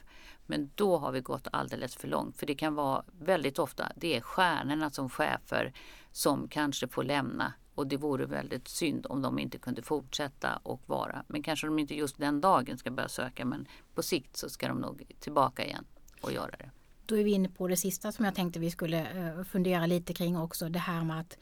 Men 0.46 0.70
då 0.74 0.98
har 0.98 1.12
vi 1.12 1.20
gått 1.20 1.48
alldeles 1.53 1.96
för 1.96 2.09
långt. 2.09 2.37
För 2.37 2.46
det 2.46 2.55
kan 2.55 2.74
vara 2.74 3.05
väldigt 3.20 3.59
ofta, 3.59 3.92
det 3.96 4.16
är 4.16 4.20
stjärnorna 4.20 4.90
som 4.90 5.11
chefer 5.11 5.72
som 6.12 6.48
kanske 6.48 6.88
får 6.88 7.05
lämna. 7.05 7.53
Och 7.74 7.87
det 7.87 7.96
vore 7.96 8.26
väldigt 8.26 8.68
synd 8.68 9.07
om 9.09 9.22
de 9.22 9.38
inte 9.38 9.59
kunde 9.59 9.83
fortsätta 9.83 10.61
och 10.62 10.83
vara. 10.87 11.24
Men 11.29 11.42
kanske 11.42 11.66
de 11.66 11.79
inte 11.79 11.94
just 11.94 12.18
den 12.18 12.40
dagen 12.40 12.79
ska 12.79 12.90
börja 12.90 13.09
söka 13.09 13.44
men 13.44 13.66
på 13.94 14.03
sikt 14.03 14.37
så 14.37 14.48
ska 14.48 14.68
de 14.68 14.79
nog 14.79 15.07
tillbaka 15.20 15.64
igen 15.64 15.85
och 16.20 16.33
göra 16.33 16.50
det. 16.59 16.70
Då 17.07 17.16
är 17.16 17.24
vi 17.24 17.31
inne 17.31 17.48
på 17.48 17.68
det 17.68 17.76
sista 17.76 18.12
som 18.12 18.24
jag 18.24 18.35
tänkte 18.35 18.61
vi 18.61 18.70
skulle 18.70 19.11
eh, 19.11 19.44
fundera 19.44 19.87
lite 19.87 20.14
kring 20.14 20.38
också. 20.38 20.68
Det 20.68 20.79
här 20.79 21.05
med 21.05 21.20
att 21.20 21.38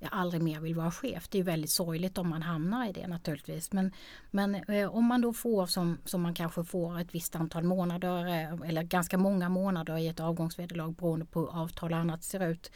jag 0.00 0.10
aldrig 0.12 0.42
mer 0.42 0.60
vill 0.60 0.74
vara 0.74 0.90
chef. 0.90 1.28
Det 1.28 1.38
är 1.38 1.42
väldigt 1.42 1.70
sorgligt 1.70 2.18
om 2.18 2.28
man 2.28 2.42
hamnar 2.42 2.88
i 2.88 2.92
det 2.92 3.06
naturligtvis. 3.06 3.72
Men, 3.72 3.92
men 4.30 4.54
eh, 4.54 4.94
om 4.96 5.04
man 5.04 5.20
då 5.20 5.32
får 5.32 5.66
som, 5.66 5.98
som 6.04 6.22
man 6.22 6.34
kanske 6.34 6.64
får 6.64 7.00
ett 7.00 7.14
visst 7.14 7.36
antal 7.36 7.64
månader 7.64 8.26
eh, 8.26 8.68
eller 8.68 8.82
ganska 8.82 9.18
många 9.18 9.48
månader 9.48 9.98
i 9.98 10.08
ett 10.08 10.20
avgångsvederlag 10.20 10.92
beroende 10.92 11.26
på 11.26 11.40
hur 11.40 11.62
avtal 11.62 11.92
och 11.92 11.98
annat 11.98 12.24
ser 12.24 12.46
ut. 12.46 12.72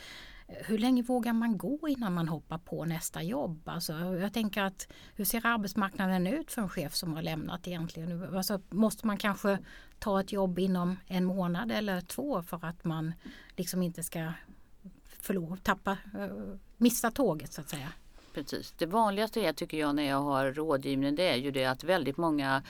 Eh, 0.48 0.66
hur 0.66 0.78
länge 0.78 1.02
vågar 1.02 1.32
man 1.32 1.58
gå 1.58 1.88
innan 1.88 2.14
man 2.14 2.28
hoppar 2.28 2.58
på 2.58 2.84
nästa 2.84 3.22
jobb? 3.22 3.68
Alltså, 3.68 3.92
jag 3.92 4.32
tänker 4.32 4.62
att 4.62 4.88
hur 5.14 5.24
ser 5.24 5.46
arbetsmarknaden 5.46 6.26
ut 6.26 6.52
för 6.52 6.62
en 6.62 6.68
chef 6.68 6.94
som 6.94 7.14
har 7.14 7.22
lämnat 7.22 7.68
egentligen? 7.68 8.36
Alltså, 8.36 8.60
måste 8.70 9.06
man 9.06 9.18
kanske 9.18 9.58
ta 9.98 10.20
ett 10.20 10.32
jobb 10.32 10.58
inom 10.58 10.96
en 11.06 11.24
månad 11.24 11.72
eller 11.72 12.00
två 12.00 12.42
för 12.42 12.64
att 12.66 12.84
man 12.84 13.12
liksom 13.56 13.82
inte 13.82 14.02
ska 14.02 14.32
förlora, 15.24 15.56
tappa, 15.62 15.90
eh, 15.90 16.28
missa 16.76 17.10
tåget 17.10 17.52
så 17.52 17.60
att 17.60 17.68
säga. 17.68 17.92
Precis. 18.34 18.74
Det 18.78 18.86
vanligaste 18.86 19.40
är 19.40 19.52
tycker 19.52 19.78
jag 19.78 19.94
när 19.94 20.02
jag 20.02 20.20
har 20.20 20.52
rådgivning 20.52 21.14
det 21.14 21.28
är 21.28 21.36
ju 21.36 21.50
det 21.50 21.64
att 21.64 21.84
väldigt 21.84 22.16
många 22.16 22.62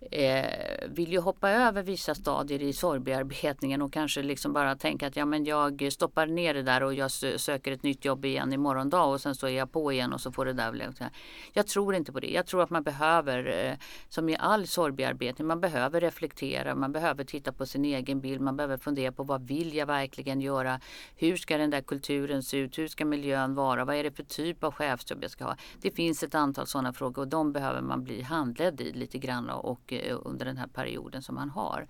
eh, 0.00 0.88
vill 0.88 1.12
ju 1.12 1.18
hoppa 1.18 1.50
över 1.50 1.82
vissa 1.82 2.14
stadier 2.14 2.62
i 2.62 2.72
sorgbearbetningen 2.72 3.82
och 3.82 3.92
kanske 3.92 4.22
liksom 4.22 4.52
bara 4.52 4.76
tänka 4.76 5.06
att 5.06 5.16
ja, 5.16 5.24
men 5.24 5.44
jag 5.44 5.92
stoppar 5.92 6.26
ner 6.26 6.54
det 6.54 6.62
där 6.62 6.82
och 6.82 6.94
jag 6.94 7.10
söker 7.10 7.72
ett 7.72 7.82
nytt 7.82 8.04
jobb 8.04 8.24
igen 8.24 8.52
imorgon 8.52 8.90
dag 8.90 9.12
och 9.12 9.20
sen 9.20 9.34
så 9.34 9.46
är 9.46 9.50
jag 9.50 9.72
på 9.72 9.92
igen 9.92 10.12
och 10.12 10.20
så 10.20 10.32
får 10.32 10.44
det 10.44 10.52
där 10.52 10.72
bli. 10.72 10.84
Jag 11.52 11.66
tror 11.66 11.94
inte 11.94 12.12
på 12.12 12.20
det. 12.20 12.26
Jag 12.26 12.46
tror 12.46 12.62
att 12.62 12.70
man 12.70 12.82
behöver, 12.82 13.66
eh, 13.66 13.78
som 14.08 14.28
i 14.28 14.36
all 14.36 14.66
sorgbearbetning, 14.66 15.46
man 15.46 15.60
behöver 15.60 16.00
reflektera, 16.00 16.74
man 16.74 16.92
behöver 16.92 17.24
titta 17.24 17.52
på 17.52 17.66
sin 17.66 17.84
egen 17.84 18.20
bild, 18.20 18.40
man 18.40 18.56
behöver 18.56 18.76
fundera 18.76 19.12
på 19.12 19.22
vad 19.22 19.46
vill 19.46 19.74
jag 19.74 19.86
verkligen 19.86 20.40
göra? 20.40 20.80
Hur 21.16 21.36
ska 21.36 21.58
den 21.58 21.70
där 21.70 21.80
kulturen 21.80 22.42
se 22.42 22.56
ut? 22.56 22.78
Hur 22.78 22.88
ska 22.88 23.04
miljön 23.04 23.54
vara? 23.54 23.84
Vad 23.84 23.96
är 23.96 24.04
det 24.04 24.10
för 24.10 24.22
typ 24.22 24.64
av 24.64 24.72
chefsjobb 24.72 25.22
jag 25.22 25.30
ska 25.30 25.44
ha? 25.44 25.56
Det 25.80 25.90
finns 25.90 26.22
ett 26.22 26.34
antal 26.34 26.66
sådana 26.66 26.92
frågor 26.92 27.22
och 27.22 27.28
de 27.28 27.52
behöver 27.52 27.80
man 27.80 28.04
bli 28.04 28.22
handledd 28.22 28.80
i 28.80 28.92
lite 28.92 29.18
grann 29.18 29.50
och 29.50 29.85
Eh, 29.92 30.18
under 30.24 30.46
den 30.46 30.56
här 30.56 30.66
perioden 30.66 31.22
som 31.22 31.36
han 31.36 31.50
har. 31.50 31.86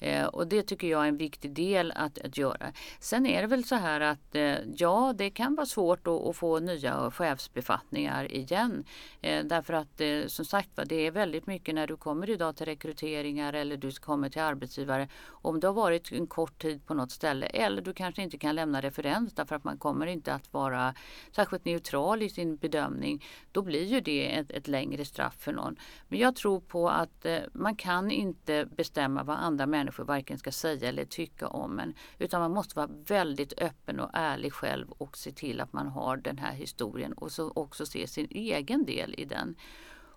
Eh, 0.00 0.26
och 0.26 0.46
det 0.46 0.62
tycker 0.62 0.86
jag 0.86 1.04
är 1.04 1.08
en 1.08 1.16
viktig 1.16 1.52
del 1.52 1.92
att, 1.96 2.18
att 2.18 2.38
göra. 2.38 2.72
Sen 3.00 3.26
är 3.26 3.42
det 3.42 3.46
väl 3.48 3.64
så 3.64 3.74
här 3.74 4.00
att 4.00 4.34
eh, 4.34 4.56
ja, 4.76 5.14
det 5.16 5.30
kan 5.30 5.54
vara 5.54 5.66
svårt 5.66 6.06
att, 6.06 6.26
att 6.26 6.36
få 6.36 6.58
nya 6.60 7.10
chefsbefattningar 7.10 8.32
igen. 8.32 8.84
Eh, 9.20 9.44
därför 9.44 9.74
att 9.74 10.00
eh, 10.00 10.26
som 10.26 10.44
sagt 10.44 10.70
det 10.86 11.06
är 11.06 11.10
väldigt 11.10 11.46
mycket 11.46 11.74
när 11.74 11.86
du 11.86 11.96
kommer 11.96 12.30
idag 12.30 12.56
till 12.56 12.66
rekryteringar 12.66 13.52
eller 13.52 13.76
du 13.76 13.90
kommer 13.90 14.28
till 14.28 14.42
arbetsgivare. 14.42 15.08
Om 15.28 15.60
du 15.60 15.66
har 15.66 15.74
varit 15.74 16.12
en 16.12 16.26
kort 16.26 16.58
tid 16.58 16.86
på 16.86 16.94
något 16.94 17.10
ställe 17.10 17.46
eller 17.46 17.82
du 17.82 17.92
kanske 17.92 18.22
inte 18.22 18.38
kan 18.38 18.54
lämna 18.54 18.80
referens 18.80 19.34
därför 19.34 19.56
att 19.56 19.64
man 19.64 19.78
kommer 19.78 20.06
inte 20.06 20.34
att 20.34 20.52
vara 20.52 20.94
särskilt 21.32 21.64
neutral 21.64 22.22
i 22.22 22.28
sin 22.28 22.56
bedömning. 22.56 23.24
Då 23.52 23.62
blir 23.62 23.84
ju 23.84 24.00
det 24.00 24.36
ett, 24.36 24.50
ett 24.50 24.68
längre 24.68 25.04
straff 25.04 25.34
för 25.38 25.52
någon. 25.52 25.76
Men 26.08 26.18
jag 26.18 26.36
tror 26.36 26.60
på 26.60 26.88
att 26.90 27.26
eh, 27.26 27.38
man 27.52 27.76
kan 27.76 28.10
inte 28.10 28.66
bestämma 28.76 29.22
vad 29.22 29.36
andra 29.36 29.66
människor 29.66 29.85
människor 29.86 30.04
varken 30.04 30.38
ska 30.38 30.52
säga 30.52 30.88
eller 30.88 31.04
tycka 31.04 31.48
om 31.48 31.78
en. 31.78 31.94
Utan 32.18 32.40
man 32.40 32.52
måste 32.52 32.76
vara 32.76 32.90
väldigt 33.06 33.52
öppen 33.62 34.00
och 34.00 34.10
ärlig 34.12 34.52
själv 34.52 34.90
och 34.90 35.16
se 35.16 35.32
till 35.32 35.60
att 35.60 35.72
man 35.72 35.86
har 35.86 36.16
den 36.16 36.38
här 36.38 36.52
historien 36.52 37.12
och 37.12 37.32
så 37.32 37.52
också 37.54 37.86
se 37.86 38.06
sin 38.06 38.26
egen 38.30 38.84
del 38.84 39.14
i 39.18 39.24
den. 39.24 39.56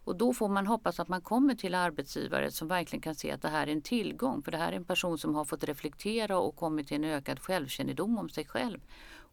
Och 0.05 0.17
då 0.17 0.33
får 0.33 0.49
man 0.49 0.67
hoppas 0.67 0.99
att 0.99 1.07
man 1.07 1.21
kommer 1.21 1.55
till 1.55 1.75
arbetsgivare 1.75 2.51
som 2.51 2.67
verkligen 2.67 3.01
kan 3.01 3.15
se 3.15 3.31
att 3.31 3.41
det 3.41 3.49
här 3.49 3.67
är 3.67 3.71
en 3.71 3.81
tillgång. 3.81 4.41
För 4.43 4.51
det 4.51 4.57
här 4.57 4.71
är 4.71 4.75
en 4.75 4.85
person 4.85 5.17
som 5.17 5.35
har 5.35 5.45
fått 5.45 5.63
reflektera 5.63 6.39
och 6.39 6.55
kommit 6.55 6.87
till 6.87 6.95
en 6.97 7.03
ökad 7.03 7.39
självkännedom 7.39 8.17
om 8.17 8.29
sig 8.29 8.45
själv. 8.45 8.79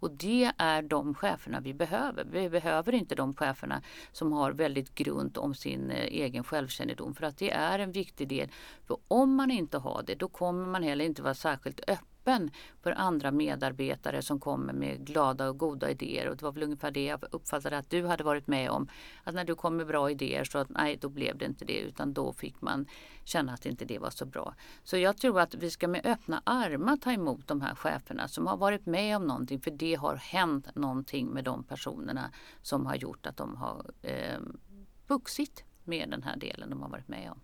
Och 0.01 0.11
det 0.11 0.53
är 0.59 0.83
de 0.83 1.15
cheferna 1.15 1.61
vi 1.61 1.75
behöver. 1.75 2.25
Vi 2.25 2.51
behöver 2.51 2.95
inte 2.95 3.15
de 3.15 3.35
cheferna 3.35 3.83
som 4.13 4.33
har 4.33 4.53
väldigt 4.53 4.95
grunt 4.95 5.37
om 5.37 5.55
sin 5.55 5.91
eh, 5.91 6.05
egen 6.05 6.45
självkännedom 6.45 7.15
för 7.15 7.27
att 7.27 7.37
det 7.37 7.51
är 7.51 7.79
en 7.79 7.93
viktig 7.93 8.29
del. 8.29 8.49
För 8.87 8.99
om 9.09 9.35
man 9.35 9.51
inte 9.51 9.79
har 9.79 10.03
det 10.07 10.15
då 10.15 10.29
kommer 10.29 10.67
man 10.67 10.83
heller 10.83 11.05
inte 11.05 11.23
vara 11.23 11.35
särskilt 11.35 11.81
öppen 11.81 12.16
öppen 12.27 12.51
för 12.83 12.93
andra 12.93 13.31
medarbetare 13.31 14.23
som 14.23 14.41
kommer 14.41 14.73
med 14.73 15.07
glada 15.07 15.49
och 15.49 15.59
goda 15.59 15.91
idéer. 15.91 16.29
Och 16.29 16.37
det 16.37 16.45
var 16.45 16.53
väl 16.53 16.63
ungefär 16.63 16.91
det 16.91 17.05
jag 17.05 17.25
uppfattade 17.31 17.79
att 17.79 17.91
du 17.91 18.07
hade 18.07 18.25
varit 18.25 18.47
med 18.47 18.71
om. 18.71 18.89
Att 19.25 19.35
när 19.35 19.45
du 19.45 19.55
kom 19.55 19.77
med 19.77 19.87
bra 19.87 20.11
idéer 20.11 20.45
så 20.45 20.59
att 20.59 20.69
nej, 20.69 20.99
då 21.01 21.09
blev 21.09 21.39
det 21.39 21.45
inte 21.45 21.65
det 21.65 21.79
utan 21.79 22.13
då 22.13 22.33
fick 22.33 22.61
man 22.61 22.87
känna 23.25 23.53
att 23.53 23.67
inte 23.67 23.85
det 23.85 23.99
var 23.99 24.11
så 24.11 24.27
bra. 24.27 24.55
Så 24.85 24.97
jag 24.97 25.17
tror 25.17 25.41
att 25.41 25.55
vi 25.55 25.71
ska 25.71 25.89
med 25.89 26.07
öppna 26.07 26.43
armar 26.45 26.97
ta 26.97 27.13
emot 27.13 27.49
de 27.49 27.61
här 27.61 27.75
cheferna 27.75 28.29
som 28.29 28.47
har 28.47 28.57
varit 28.57 28.87
med 28.87 29.17
om 29.17 29.27
någonting 29.27 29.61
för 29.61 29.71
det 29.71 29.95
har 29.95 30.17
hänt 30.17 30.75
någonting 30.75 31.27
med 31.27 31.45
de 31.45 31.65
personerna 31.65 32.31
som 32.63 32.87
har 32.87 32.97
gjort 32.97 33.27
att 33.27 33.37
de 33.37 33.57
har 33.57 33.91
eh, 34.03 34.41
vuxit 35.09 35.65
med 35.85 36.11
den 36.11 36.23
här 36.23 36.37
delen 36.37 36.71
de 36.71 36.83
har 36.83 36.89
varit 36.89 37.09
med 37.09 37.31
om. 37.31 37.41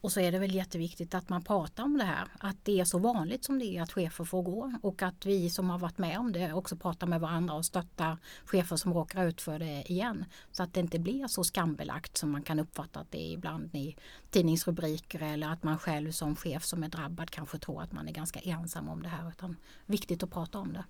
Och 0.00 0.12
så 0.12 0.20
är 0.20 0.32
det 0.32 0.38
väl 0.38 0.54
jätteviktigt 0.54 1.14
att 1.14 1.28
man 1.28 1.42
pratar 1.42 1.84
om 1.84 1.98
det 1.98 2.04
här. 2.04 2.28
Att 2.40 2.56
det 2.62 2.80
är 2.80 2.84
så 2.84 2.98
vanligt 2.98 3.44
som 3.44 3.58
det 3.58 3.64
är 3.64 3.82
att 3.82 3.92
chefer 3.92 4.24
får 4.24 4.42
gå. 4.42 4.72
Och 4.82 5.02
att 5.02 5.26
vi 5.26 5.50
som 5.50 5.70
har 5.70 5.78
varit 5.78 5.98
med 5.98 6.18
om 6.18 6.32
det 6.32 6.52
också 6.52 6.76
pratar 6.76 7.06
med 7.06 7.20
varandra 7.20 7.54
och 7.54 7.64
stöttar 7.64 8.18
chefer 8.44 8.76
som 8.76 8.94
råkar 8.94 9.26
ut 9.26 9.40
för 9.40 9.58
det 9.58 9.90
igen. 9.90 10.24
Så 10.52 10.62
att 10.62 10.74
det 10.74 10.80
inte 10.80 10.98
blir 10.98 11.26
så 11.26 11.44
skambelagt 11.44 12.16
som 12.16 12.30
man 12.30 12.42
kan 12.42 12.58
uppfatta 12.60 13.00
att 13.00 13.10
det 13.10 13.22
är 13.22 13.32
ibland 13.32 13.74
i 13.74 13.96
tidningsrubriker 14.30 15.20
eller 15.20 15.48
att 15.48 15.62
man 15.62 15.78
själv 15.78 16.12
som 16.12 16.36
chef 16.36 16.64
som 16.64 16.82
är 16.82 16.88
drabbad 16.88 17.30
kanske 17.30 17.58
tror 17.58 17.82
att 17.82 17.92
man 17.92 18.08
är 18.08 18.12
ganska 18.12 18.40
ensam 18.40 18.88
om 18.88 19.02
det 19.02 19.08
här. 19.08 19.28
Utan 19.28 19.56
viktigt 19.86 20.22
att 20.22 20.30
prata 20.30 20.58
om 20.58 20.72
det. 20.72 20.84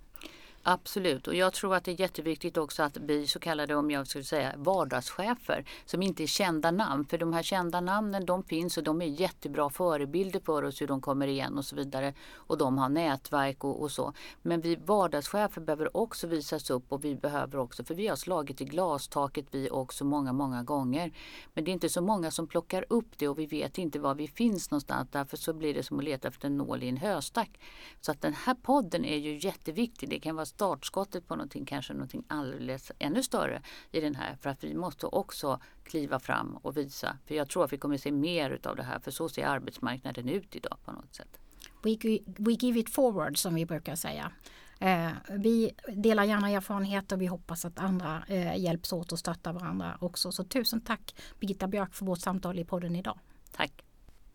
Absolut 0.62 1.28
och 1.28 1.34
jag 1.34 1.52
tror 1.52 1.74
att 1.74 1.84
det 1.84 1.90
är 1.90 2.00
jätteviktigt 2.00 2.56
också 2.56 2.82
att 2.82 2.98
bli 2.98 3.26
så 3.26 3.38
kallade, 3.38 3.74
om 3.74 3.90
jag 3.90 4.06
skulle 4.06 4.24
säga 4.24 4.54
vardagschefer 4.56 5.64
som 5.84 6.02
inte 6.02 6.22
är 6.22 6.26
kända 6.26 6.70
namn. 6.70 7.04
För 7.04 7.18
de 7.18 7.32
här 7.32 7.42
kända 7.42 7.80
namnen 7.80 8.26
de 8.26 8.44
finns 8.44 8.76
och 8.76 8.84
de 8.84 9.02
är 9.02 9.06
jättebra 9.06 9.70
förebilder 9.70 10.40
för 10.40 10.62
oss 10.62 10.80
hur 10.80 10.86
de 10.86 11.00
kommer 11.00 11.26
igen 11.26 11.58
och 11.58 11.64
så 11.64 11.76
vidare. 11.76 12.14
Och 12.34 12.58
de 12.58 12.78
har 12.78 12.88
nätverk 12.88 13.64
och, 13.64 13.82
och 13.82 13.90
så. 13.90 14.12
Men 14.42 14.60
vi 14.60 14.76
vardagschefer 14.76 15.60
behöver 15.60 15.96
också 15.96 16.26
visas 16.26 16.70
upp 16.70 16.92
och 16.92 17.04
vi 17.04 17.14
behöver 17.14 17.58
också, 17.58 17.84
för 17.84 17.94
vi 17.94 18.06
har 18.06 18.16
slagit 18.16 18.60
i 18.60 18.64
glastaket 18.64 19.46
vi 19.50 19.70
också 19.70 20.04
många, 20.04 20.32
många 20.32 20.62
gånger. 20.62 21.12
Men 21.54 21.64
det 21.64 21.70
är 21.70 21.72
inte 21.72 21.88
så 21.88 22.00
många 22.00 22.30
som 22.30 22.46
plockar 22.46 22.84
upp 22.88 23.18
det 23.18 23.28
och 23.28 23.38
vi 23.38 23.46
vet 23.46 23.78
inte 23.78 23.98
var 23.98 24.14
vi 24.14 24.28
finns 24.28 24.70
någonstans. 24.70 25.08
Därför 25.12 25.36
så 25.36 25.52
blir 25.52 25.74
det 25.74 25.82
som 25.82 25.98
att 25.98 26.04
leta 26.04 26.28
efter 26.28 26.46
en 26.46 26.56
nål 26.56 26.82
i 26.82 26.88
en 26.88 26.96
höstack. 26.96 27.60
Så 28.00 28.12
att 28.12 28.20
den 28.20 28.34
här 28.34 28.54
podden 28.54 29.04
är 29.04 29.16
ju 29.16 29.38
jätteviktig. 29.38 30.08
Det 30.08 30.20
kan 30.20 30.36
vara 30.36 30.49
startskottet 30.50 31.28
på 31.28 31.36
någonting, 31.36 31.64
kanske 31.64 31.92
någonting 31.92 32.24
alldeles 32.28 32.92
ännu 32.98 33.22
större 33.22 33.62
i 33.90 34.00
den 34.00 34.14
här. 34.14 34.36
För 34.40 34.50
att 34.50 34.64
vi 34.64 34.74
måste 34.74 35.06
också 35.06 35.60
kliva 35.84 36.18
fram 36.18 36.56
och 36.56 36.76
visa. 36.76 37.18
För 37.26 37.34
jag 37.34 37.48
tror 37.48 37.64
att 37.64 37.72
vi 37.72 37.78
kommer 37.78 37.96
se 37.96 38.12
mer 38.12 38.50
utav 38.50 38.76
det 38.76 38.82
här. 38.82 38.98
För 38.98 39.10
så 39.10 39.28
ser 39.28 39.46
arbetsmarknaden 39.46 40.28
ut 40.28 40.56
idag 40.56 40.76
på 40.84 40.92
något 40.92 41.14
sätt. 41.14 41.38
We, 41.82 41.96
we 42.24 42.52
give 42.52 42.80
it 42.80 42.94
forward 42.94 43.38
som 43.38 43.54
vi 43.54 43.66
brukar 43.66 43.94
säga. 43.96 44.32
Eh, 44.78 45.10
vi 45.30 45.70
delar 45.88 46.24
gärna 46.24 46.50
erfarenheter 46.50 47.16
och 47.16 47.22
vi 47.22 47.26
hoppas 47.26 47.64
att 47.64 47.78
andra 47.78 48.22
eh, 48.28 48.56
hjälps 48.56 48.92
åt 48.92 49.12
och 49.12 49.18
stöttar 49.18 49.52
varandra 49.52 49.98
också. 50.00 50.32
Så 50.32 50.44
tusen 50.44 50.80
tack 50.80 51.14
Birgitta 51.40 51.66
Björk 51.66 51.94
för 51.94 52.06
vårt 52.06 52.20
samtal 52.20 52.58
i 52.58 52.64
podden 52.64 52.96
idag. 52.96 53.18
Tack. 53.52 53.89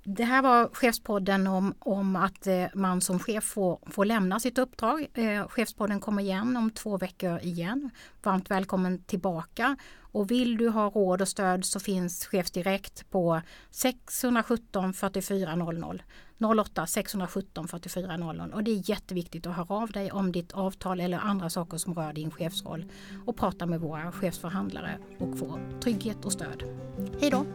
Det 0.07 0.23
här 0.23 0.41
var 0.41 0.69
Chefspodden 0.73 1.47
om, 1.47 1.73
om 1.79 2.15
att 2.15 2.47
eh, 2.47 2.65
man 2.73 3.01
som 3.01 3.19
chef 3.19 3.43
får, 3.43 3.79
får 3.85 4.05
lämna 4.05 4.39
sitt 4.39 4.57
uppdrag. 4.57 5.07
Eh, 5.13 5.47
chefspodden 5.47 5.99
kommer 5.99 6.23
igen 6.23 6.57
om 6.57 6.71
två 6.71 6.97
veckor 6.97 7.39
igen. 7.39 7.89
Varmt 8.23 8.51
välkommen 8.51 9.03
tillbaka. 9.03 9.75
Och 9.99 10.31
vill 10.31 10.57
du 10.57 10.69
ha 10.69 10.89
råd 10.89 11.21
och 11.21 11.27
stöd 11.27 11.65
så 11.65 11.79
finns 11.79 12.25
Chefsdirekt 12.25 13.09
på 13.09 13.41
617 13.71 14.93
44 14.93 15.55
00. 15.55 16.03
08 16.59 16.87
617 16.87 17.67
44 17.67 18.17
00. 18.17 18.51
Och 18.53 18.63
det 18.63 18.71
är 18.71 18.89
jätteviktigt 18.89 19.47
att 19.47 19.55
höra 19.55 19.75
av 19.75 19.91
dig 19.91 20.11
om 20.11 20.31
ditt 20.31 20.51
avtal 20.51 20.99
eller 20.99 21.17
andra 21.17 21.49
saker 21.49 21.77
som 21.77 21.93
rör 21.93 22.13
din 22.13 22.31
chefsroll 22.31 22.85
och 23.25 23.37
prata 23.37 23.65
med 23.65 23.79
våra 23.79 24.11
chefsförhandlare 24.11 24.99
och 25.19 25.39
få 25.39 25.59
trygghet 25.83 26.25
och 26.25 26.31
stöd. 26.31 26.63
Hej 27.21 27.29
då! 27.29 27.45